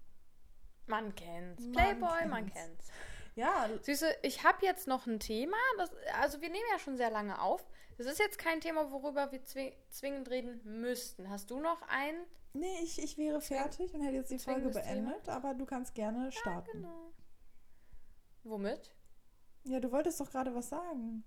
Man 0.88 1.16
kennt's. 1.16 1.64
Man 1.64 1.74
Playboy, 1.74 2.26
man 2.28 2.52
kennt's. 2.52 2.88
kennt's. 2.88 2.92
Ja, 3.36 3.70
Süße, 3.82 4.18
ich 4.24 4.44
habe 4.44 4.66
jetzt 4.66 4.88
noch 4.88 5.06
ein 5.06 5.20
Thema. 5.20 5.58
Das, 5.78 5.92
also 6.20 6.42
wir 6.42 6.50
nehmen 6.50 6.66
ja 6.72 6.80
schon 6.80 6.98
sehr 6.98 7.12
lange 7.12 7.40
auf. 7.40 7.64
Das 7.98 8.08
ist 8.08 8.20
jetzt 8.20 8.40
kein 8.40 8.62
Thema, 8.62 8.92
worüber 8.92 9.32
wir 9.32 9.44
zwi 9.44 9.74
zwingend 9.90 10.30
reden 10.30 10.62
müssten. 10.82 11.30
Hast 11.30 11.52
du 11.52 11.60
noch 11.60 11.82
ein? 11.88 12.16
nee, 12.58 12.80
ich, 12.84 13.02
ich 13.02 13.18
wäre 13.18 13.42
fertig 13.42 13.94
und 13.94 14.02
hätte 14.02 14.16
jetzt 14.16 14.32
die 14.32 14.40
Folge 14.40 14.62
zwingendes 14.62 14.84
Thema? 14.84 15.10
beendet, 15.10 15.30
aber 15.30 15.54
du 15.54 15.66
kannst 15.66 15.94
gerne 15.96 16.32
starten. 16.32 16.72
Genau. 16.72 17.14
Womit? 18.44 18.96
Ja, 19.66 19.80
du 19.80 19.92
wolltest 19.92 20.20
doch 20.20 20.30
gerade 20.30 20.54
was 20.56 20.70
sagen. 20.70 21.24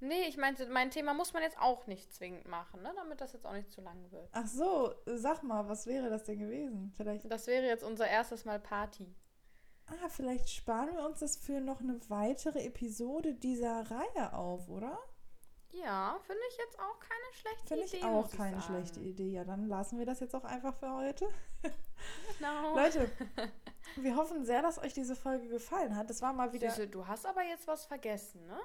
Nee, 0.00 0.24
ich 0.28 0.36
meinte, 0.36 0.66
mein 0.66 0.90
Thema 0.90 1.14
muss 1.14 1.32
man 1.32 1.42
jetzt 1.42 1.58
auch 1.58 1.86
nicht 1.86 2.12
zwingend 2.12 2.46
machen, 2.46 2.82
ne? 2.82 2.92
damit 2.96 3.20
das 3.20 3.32
jetzt 3.32 3.46
auch 3.46 3.52
nicht 3.54 3.70
zu 3.70 3.80
lang 3.80 4.10
wird. 4.10 4.28
Ach 4.32 4.46
so, 4.46 4.92
sag 5.06 5.42
mal, 5.42 5.68
was 5.68 5.86
wäre 5.86 6.10
das 6.10 6.24
denn 6.24 6.38
gewesen? 6.38 6.92
Vielleicht, 6.96 7.30
Das 7.30 7.46
wäre 7.46 7.64
jetzt 7.66 7.82
unser 7.84 8.06
erstes 8.06 8.44
Mal 8.44 8.60
Party. 8.60 9.14
ah, 9.86 10.08
vielleicht 10.08 10.50
sparen 10.50 10.94
wir 10.94 11.04
uns 11.06 11.20
das 11.20 11.36
für 11.38 11.60
noch 11.60 11.80
eine 11.80 11.98
weitere 12.08 12.64
Episode 12.64 13.34
dieser 13.34 13.90
Reihe 13.90 14.32
auf, 14.34 14.68
oder? 14.68 14.98
Ja, 15.72 16.16
finde 16.26 16.40
ich 16.50 16.56
jetzt 16.58 16.78
auch 16.78 16.98
keine 17.00 17.32
schlechte 17.32 17.66
Finde 17.66 17.84
Idee. 17.86 17.96
ich 17.98 18.04
auch 18.04 18.30
keine 18.30 18.60
sagen. 18.60 18.62
schlechte 18.62 19.00
Idee. 19.00 19.30
Ja, 19.30 19.44
dann 19.44 19.66
lassen 19.66 19.98
wir 19.98 20.06
das 20.06 20.20
jetzt 20.20 20.34
auch 20.34 20.44
einfach 20.44 20.74
für 20.76 20.92
heute. 20.94 21.28
Genau. 22.38 22.74
Leute, 22.76 23.10
wir 23.96 24.16
hoffen 24.16 24.44
sehr, 24.44 24.60
dass 24.62 24.78
euch 24.78 24.92
diese 24.92 25.16
Folge 25.16 25.48
gefallen 25.48 25.96
hat. 25.96 26.10
Das 26.10 26.20
war 26.20 26.32
mal 26.34 26.52
wieder. 26.52 26.70
Süße, 26.70 26.88
du 26.88 27.06
hast 27.06 27.24
aber 27.26 27.42
jetzt 27.42 27.66
was 27.66 27.86
vergessen, 27.86 28.46
ne? 28.46 28.58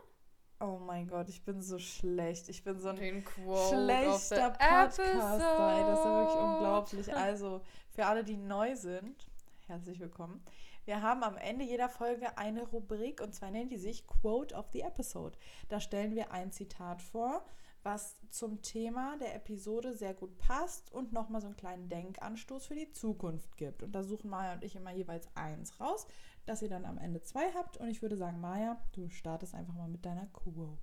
Oh 0.64 0.78
mein 0.78 1.08
Gott, 1.08 1.28
ich 1.28 1.44
bin 1.44 1.60
so 1.60 1.80
schlecht. 1.80 2.48
Ich 2.48 2.64
bin 2.64 2.80
so 2.80 2.90
ein 2.90 2.98
schlechter 3.26 4.52
Podcaster. 4.52 5.04
Ey, 5.04 5.84
das 5.88 6.00
ist 6.00 6.06
ja 6.06 6.18
wirklich 6.20 6.40
unglaublich. 6.40 7.16
Also, 7.16 7.62
für 7.90 8.06
alle, 8.06 8.24
die 8.24 8.38
neu 8.38 8.76
sind, 8.76 9.28
herzlich 9.66 10.00
willkommen. 10.00 10.44
Wir 10.86 11.02
haben 11.02 11.24
am 11.24 11.36
Ende 11.36 11.66
jeder 11.66 11.90
Folge 11.90 12.38
eine 12.38 12.62
Rubrik 12.62 13.22
und 13.22 13.34
zwar 13.34 13.50
nennt 13.50 13.72
die 13.72 13.80
sich 13.80 14.06
Quote 14.06 14.54
of 14.54 14.68
the 14.72 14.82
Episode. 14.82 15.36
Da 15.70 15.80
stellen 15.80 16.14
wir 16.14 16.32
ein 16.32 16.52
Zitat 16.52 17.02
vor, 17.02 17.44
was 17.82 18.18
zum 18.30 18.62
Thema 18.62 19.18
der 19.18 19.34
Episode 19.34 19.94
sehr 19.94 20.14
gut 20.14 20.38
passt 20.38 20.92
und 20.92 21.12
nochmal 21.12 21.42
so 21.42 21.48
einen 21.48 21.58
kleinen 21.58 21.90
Denkanstoß 21.90 22.68
für 22.68 22.76
die 22.76 22.92
Zukunft 22.92 23.58
gibt. 23.58 23.82
Und 23.82 23.94
da 23.94 24.04
suchen 24.04 24.30
Maya 24.30 24.54
und 24.54 24.64
ich 24.64 24.76
immer 24.76 24.92
jeweils 24.92 25.28
eins 25.34 25.80
raus, 25.80 26.06
dass 26.46 26.62
ihr 26.62 26.70
dann 26.70 26.86
am 26.86 26.98
Ende 26.98 27.22
zwei 27.22 27.52
habt. 27.54 27.78
Und 27.78 27.90
ich 27.90 28.02
würde 28.02 28.18
sagen, 28.18 28.40
Maya, 28.42 28.82
du 28.94 29.10
startest 29.10 29.56
einfach 29.56 29.74
mal 29.74 29.88
mit 29.88 30.06
deiner 30.06 30.28
Quote. 30.28 30.82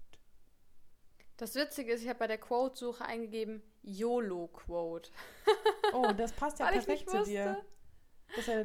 Das 1.36 1.54
Witzige 1.54 1.92
ist, 1.92 2.02
ich 2.02 2.08
habe 2.08 2.18
bei 2.18 2.26
der 2.26 2.38
Quote-Suche 2.38 3.04
eingegeben 3.04 3.62
YOLO-Quote. 3.82 5.10
Oh, 5.94 6.12
das 6.14 6.32
passt 6.32 6.58
ja 6.58 6.66
perfekt 6.66 7.08
zu 7.08 7.16
wusste, 7.16 7.30
dir. 7.30 7.44
Ja 7.44 7.56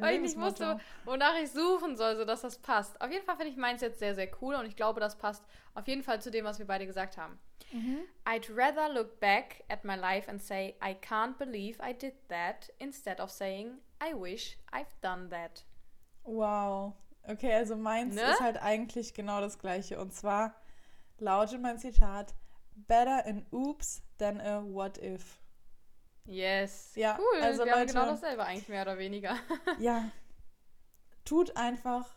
weil 0.00 0.16
ich 0.16 0.20
nicht 0.20 0.38
wusste, 0.38 0.78
wonach 1.04 1.36
ich 1.42 1.50
suchen 1.50 1.96
soll, 1.96 2.16
sodass 2.16 2.42
das 2.42 2.58
passt. 2.58 3.00
Auf 3.00 3.10
jeden 3.10 3.24
Fall 3.24 3.36
finde 3.36 3.50
ich 3.50 3.56
meins 3.56 3.80
jetzt 3.80 3.98
sehr, 3.98 4.14
sehr 4.14 4.28
cool 4.40 4.54
und 4.54 4.66
ich 4.66 4.76
glaube, 4.76 5.00
das 5.00 5.16
passt 5.16 5.44
auf 5.74 5.88
jeden 5.88 6.02
Fall 6.02 6.20
zu 6.20 6.30
dem, 6.30 6.44
was 6.44 6.58
wir 6.58 6.66
beide 6.66 6.86
gesagt 6.86 7.16
haben. 7.16 7.38
Mhm. 7.72 8.00
I'd 8.26 8.54
rather 8.54 8.92
look 8.92 9.18
back 9.20 9.64
at 9.68 9.84
my 9.84 9.96
life 9.96 10.28
and 10.28 10.40
say, 10.40 10.76
I 10.82 10.94
can't 10.94 11.38
believe 11.38 11.78
I 11.82 11.92
did 11.92 12.14
that, 12.28 12.70
instead 12.78 13.20
of 13.20 13.30
saying, 13.30 13.78
I 14.02 14.14
wish 14.14 14.58
I've 14.72 14.94
done 15.00 15.30
that. 15.30 15.64
Wow. 16.24 16.94
Okay, 17.26 17.54
also 17.54 17.76
meins 17.76 18.14
Ne? 18.14 18.22
ist 18.22 18.40
halt 18.40 18.60
eigentlich 18.62 19.14
genau 19.14 19.40
das 19.40 19.58
gleiche. 19.58 19.98
Und 20.00 20.12
zwar 20.12 20.54
lautet 21.18 21.60
mein 21.62 21.78
Zitat: 21.78 22.34
Better 22.74 23.24
an 23.26 23.46
oops 23.50 24.02
than 24.18 24.40
a 24.40 24.62
what 24.64 24.98
if. 24.98 25.40
Yes. 26.26 26.92
Ja, 26.96 27.18
cool. 27.18 27.40
also 27.42 27.64
wir 27.64 27.72
haben 27.72 27.80
Leute- 27.80 27.92
genau 27.92 28.06
dasselbe 28.06 28.44
eigentlich 28.44 28.68
mehr 28.68 28.82
oder 28.82 28.98
weniger. 28.98 29.36
Ja. 29.78 30.10
Tut 31.24 31.56
einfach, 31.56 32.14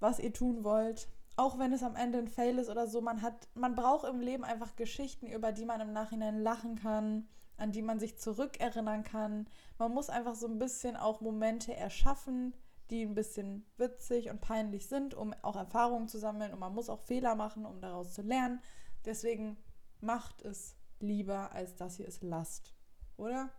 was 0.00 0.18
ihr 0.18 0.32
tun 0.32 0.64
wollt. 0.64 1.08
Auch 1.36 1.58
wenn 1.58 1.72
es 1.72 1.82
am 1.82 1.94
Ende 1.96 2.18
ein 2.18 2.28
Fail 2.28 2.58
ist 2.58 2.68
oder 2.68 2.86
so. 2.86 3.00
Man 3.00 3.22
hat, 3.22 3.48
man 3.54 3.74
braucht 3.76 4.04
im 4.08 4.20
Leben 4.20 4.44
einfach 4.44 4.74
Geschichten, 4.76 5.26
über 5.26 5.52
die 5.52 5.64
man 5.64 5.80
im 5.80 5.92
Nachhinein 5.92 6.40
lachen 6.42 6.74
kann, 6.76 7.28
an 7.56 7.70
die 7.72 7.82
man 7.82 7.98
sich 8.00 8.18
zurückerinnern 8.18 9.04
kann. 9.04 9.48
Man 9.78 9.92
muss 9.92 10.10
einfach 10.10 10.34
so 10.34 10.46
ein 10.48 10.58
bisschen 10.58 10.96
auch 10.96 11.20
Momente 11.20 11.74
erschaffen, 11.74 12.54
die 12.90 13.02
ein 13.02 13.14
bisschen 13.14 13.66
witzig 13.76 14.30
und 14.30 14.40
peinlich 14.40 14.88
sind, 14.88 15.14
um 15.14 15.34
auch 15.42 15.56
Erfahrungen 15.56 16.08
zu 16.08 16.18
sammeln. 16.18 16.52
Und 16.52 16.58
man 16.58 16.74
muss 16.74 16.88
auch 16.88 17.00
Fehler 17.00 17.34
machen, 17.34 17.64
um 17.66 17.80
daraus 17.80 18.12
zu 18.12 18.22
lernen. 18.22 18.60
Deswegen 19.04 19.56
macht 20.00 20.42
es 20.42 20.76
lieber, 20.98 21.52
als 21.52 21.76
dass 21.76 21.98
ihr 21.98 22.08
es 22.08 22.22
lasst. 22.22 22.74
Oder? 23.16 23.50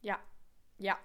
Ja, 0.00 0.18
ja. 0.78 0.96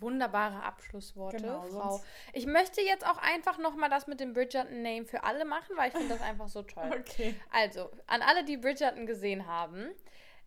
Wunderbare 0.00 0.60
Abschlussworte, 0.62 1.36
Genau, 1.36 1.62
Frau. 1.62 2.02
Ich 2.32 2.46
möchte 2.46 2.80
jetzt 2.80 3.06
auch 3.06 3.18
einfach 3.18 3.58
nochmal 3.58 3.88
das 3.88 4.08
mit 4.08 4.18
dem 4.18 4.32
Bridgerton-Name 4.32 5.04
für 5.04 5.22
alle 5.22 5.44
machen, 5.44 5.76
weil 5.76 5.88
ich 5.88 5.94
finde 5.94 6.14
das 6.14 6.20
einfach 6.20 6.48
so 6.48 6.62
toll. 6.62 6.90
Okay. 6.98 7.36
Also, 7.52 7.90
an 8.08 8.20
alle, 8.22 8.44
die 8.44 8.56
Bridgerton 8.56 9.06
gesehen 9.06 9.46
haben, 9.46 9.86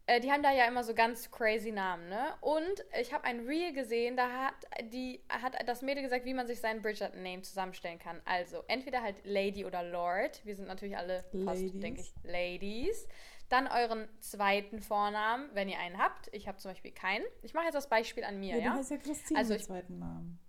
äh, 0.08 0.20
die 0.20 0.32
haben 0.32 0.42
da 0.42 0.52
ja 0.52 0.66
immer 0.68 0.84
so 0.84 0.94
ganz 0.96 1.30
crazy 1.32 1.72
Namen, 1.72 2.10
ne? 2.10 2.34
Und 2.42 2.84
ich 3.00 3.14
habe 3.14 3.24
ein 3.26 3.46
Reel 3.46 3.74
gesehen, 3.74 4.18
da 4.18 4.30
hat 4.48 4.56
die 4.92 5.22
hat 5.30 5.56
das 5.68 5.82
Mädel 5.82 6.02
gesagt, 6.04 6.26
wie 6.26 6.34
man 6.34 6.48
sich 6.48 6.60
seinen 6.60 6.82
Bridgerton-Name 6.82 7.42
zusammenstellen 7.44 8.00
kann. 8.00 8.22
Also, 8.26 8.64
entweder 8.68 9.02
halt 9.04 9.18
Lady 9.26 9.66
oder 9.66 9.84
Lord. 9.84 10.44
Wir 10.46 10.56
sind 10.56 10.68
natürlich 10.68 10.98
alle 10.98 11.24
fast, 11.46 11.62
Ladies. 11.62 11.80
denke 11.82 12.02
ich, 12.02 12.14
Ladies. 12.24 13.08
Dann 13.50 13.68
euren 13.68 14.10
zweiten 14.20 14.82
Vornamen, 14.82 15.50
wenn 15.54 15.70
ihr 15.70 15.80
einen 15.80 15.98
habt. 15.98 16.28
Ich 16.34 16.48
habe 16.50 16.58
zum 16.58 16.72
Beispiel 16.72 16.92
keinen. 16.92 17.24
Ich 17.44 17.54
mache 17.54 17.64
jetzt 17.66 17.76
das 17.76 17.88
Beispiel 17.88 18.26
an 18.26 18.40
mir, 18.42 18.58
Ja, 18.58 18.64
ja? 18.64 18.72
du 18.74 18.80
heißt 18.80 18.92
ja 18.92 18.98
Christine 18.98 19.40
Also 19.40 19.54
ich- 19.54 19.64
zweiten 19.64 20.00
Namen. 20.00 20.40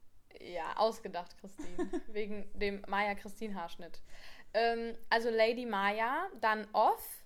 Ja, 0.40 0.76
ausgedacht, 0.76 1.36
Christine. 1.38 1.68
wegen 2.08 2.48
dem 2.58 2.82
Maya-Christine-Haarschnitt. 2.88 4.00
Ähm, 4.54 4.96
also 5.10 5.30
Lady 5.30 5.66
Maya, 5.66 6.28
dann 6.40 6.66
Off 6.72 7.24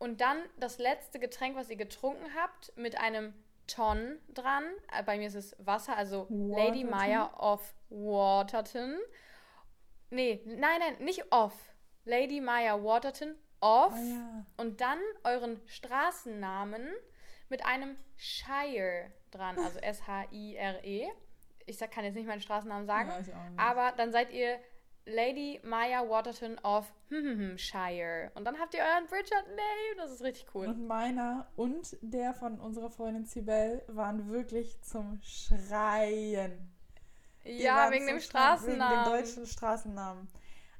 und 0.00 0.22
dann 0.22 0.38
das 0.58 0.78
letzte 0.78 1.18
Getränk, 1.20 1.56
was 1.56 1.68
ihr 1.70 1.76
getrunken 1.76 2.34
habt, 2.34 2.76
mit 2.76 2.98
einem 2.98 3.34
Ton 3.66 4.18
dran. 4.30 4.64
Äh, 4.92 5.04
bei 5.04 5.18
mir 5.18 5.28
ist 5.28 5.34
es 5.34 5.54
Wasser, 5.58 5.96
also 5.96 6.26
Lady 6.30 6.84
Waterton? 6.84 6.90
Maya 6.90 7.34
of 7.38 7.74
Waterton. 7.90 8.98
Nee, 10.08 10.42
nein, 10.46 10.80
nein, 10.80 11.04
nicht 11.04 11.30
Off. 11.30 11.54
Lady 12.04 12.40
Maya 12.40 12.82
Waterton 12.82 13.36
Off. 13.60 13.92
Ah 13.92 14.02
ja. 14.02 14.46
Und 14.56 14.80
dann 14.80 14.98
euren 15.22 15.60
Straßennamen 15.66 16.88
mit 17.50 17.64
einem 17.66 17.96
Shire 18.16 19.12
dran, 19.30 19.58
also 19.58 19.78
S-H-I-R-E. 19.80 21.08
Ich 21.66 21.78
kann 21.78 22.04
jetzt 22.04 22.14
nicht 22.14 22.26
meinen 22.26 22.40
Straßennamen 22.40 22.86
sagen, 22.86 23.10
Ja, 23.28 23.52
aber 23.58 23.92
dann 23.96 24.12
seid 24.12 24.32
ihr 24.32 24.58
Lady 25.10 25.60
Maya 25.62 26.08
Waterton 26.08 26.58
of 26.62 26.90
Shire. 27.56 28.30
Und 28.34 28.44
dann 28.44 28.58
habt 28.58 28.74
ihr 28.74 28.80
euren 28.80 29.06
Bridgerton-Name. 29.08 29.96
Das 29.96 30.12
ist 30.12 30.22
richtig 30.22 30.46
cool. 30.54 30.66
Und 30.68 30.86
meiner 30.86 31.48
und 31.56 31.96
der 32.00 32.34
von 32.34 32.60
unserer 32.60 32.90
Freundin 32.90 33.26
Sibel 33.26 33.82
waren 33.88 34.30
wirklich 34.30 34.80
zum 34.82 35.18
Schreien. 35.22 36.72
Die 37.44 37.62
ja, 37.62 37.90
wegen 37.90 38.06
dem 38.06 38.20
Straßennamen. 38.20 38.98
Wegen 38.98 39.04
dem 39.04 39.22
deutschen 39.22 39.46
Straßennamen. 39.46 40.28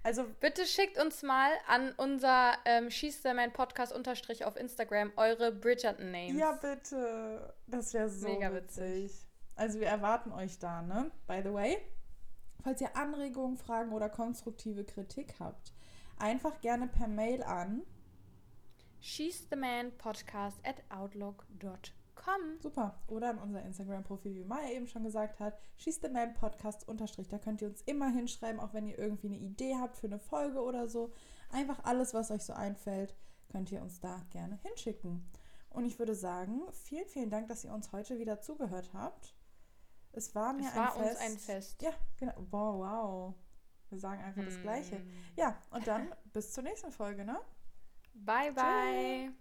Also, 0.02 0.24
Bitte 0.40 0.64
schickt 0.64 0.98
uns 0.98 1.22
mal 1.22 1.50
an 1.66 1.92
unser 1.96 2.54
ähm, 2.64 2.90
Schieß 2.90 3.22
der 3.22 3.34
Man 3.34 3.52
Podcast 3.52 3.92
unterstrich 3.92 4.44
auf 4.46 4.56
Instagram 4.56 5.12
eure 5.16 5.52
Bridgerton-Names. 5.52 6.38
ja, 6.38 6.52
bitte. 6.52 7.52
Das 7.66 7.92
wäre 7.92 8.08
so 8.08 8.28
Mega 8.28 8.52
witzig. 8.54 9.04
witzig. 9.04 9.26
Also, 9.56 9.80
wir 9.80 9.88
erwarten 9.88 10.32
euch 10.32 10.58
da, 10.58 10.80
ne? 10.80 11.10
By 11.26 11.40
the 11.44 11.52
way, 11.52 11.78
falls 12.62 12.80
ihr 12.80 12.96
Anregungen, 12.96 13.56
Fragen 13.56 13.92
oder 13.92 14.08
konstruktive 14.08 14.84
Kritik 14.84 15.34
habt, 15.38 15.72
einfach 16.18 16.60
gerne 16.60 16.86
per 16.86 17.08
Mail 17.08 17.42
an. 17.42 17.82
Schieß 19.00 19.48
the 19.50 19.56
Man 19.56 19.96
Podcast 19.96 20.58
at 20.64 20.82
outlook.com. 20.90 22.60
Super. 22.60 23.00
Oder 23.08 23.30
an 23.30 23.38
unser 23.38 23.62
Instagram-Profil, 23.62 24.34
wie 24.34 24.44
Maya 24.44 24.70
eben 24.70 24.86
schon 24.86 25.04
gesagt 25.04 25.40
hat. 25.40 25.58
Schieß 25.76 26.00
the 26.02 26.10
Man 26.10 26.34
Podcast 26.34 26.86
unterstrich. 26.86 27.28
Da 27.28 27.38
könnt 27.38 27.62
ihr 27.62 27.68
uns 27.68 27.80
immer 27.82 28.10
hinschreiben, 28.10 28.60
auch 28.60 28.74
wenn 28.74 28.86
ihr 28.86 28.98
irgendwie 28.98 29.28
eine 29.28 29.38
Idee 29.38 29.76
habt 29.76 29.96
für 29.96 30.06
eine 30.06 30.18
Folge 30.18 30.60
oder 30.60 30.86
so. 30.88 31.12
Einfach 31.50 31.82
alles, 31.84 32.12
was 32.12 32.30
euch 32.30 32.44
so 32.44 32.52
einfällt, 32.52 33.14
könnt 33.50 33.72
ihr 33.72 33.80
uns 33.80 34.00
da 34.00 34.22
gerne 34.30 34.58
hinschicken. 34.62 35.26
Und 35.70 35.86
ich 35.86 35.98
würde 35.98 36.14
sagen, 36.14 36.60
vielen, 36.72 37.06
vielen 37.06 37.30
Dank, 37.30 37.48
dass 37.48 37.64
ihr 37.64 37.72
uns 37.72 37.92
heute 37.92 38.18
wieder 38.18 38.40
zugehört 38.40 38.90
habt. 38.92 39.34
Es 40.12 40.34
war 40.34 40.52
mir 40.52 40.68
Es 40.68 40.76
war 40.76 40.94
ein 40.94 41.02
uns 41.02 41.08
Fest. 41.10 41.20
ein 41.22 41.38
Fest. 41.38 41.82
Ja, 41.82 41.92
genau. 42.16 42.34
Wow, 42.50 42.78
wow. 42.78 43.34
Wir 43.90 43.98
sagen 43.98 44.22
einfach 44.22 44.44
das 44.44 44.60
Gleiche. 44.60 45.00
Ja, 45.36 45.56
und 45.70 45.86
dann 45.86 46.14
bis 46.32 46.52
zur 46.52 46.62
nächsten 46.62 46.92
Folge, 46.92 47.24
ne? 47.24 47.40
Bye, 48.14 48.52
bye. 48.52 49.32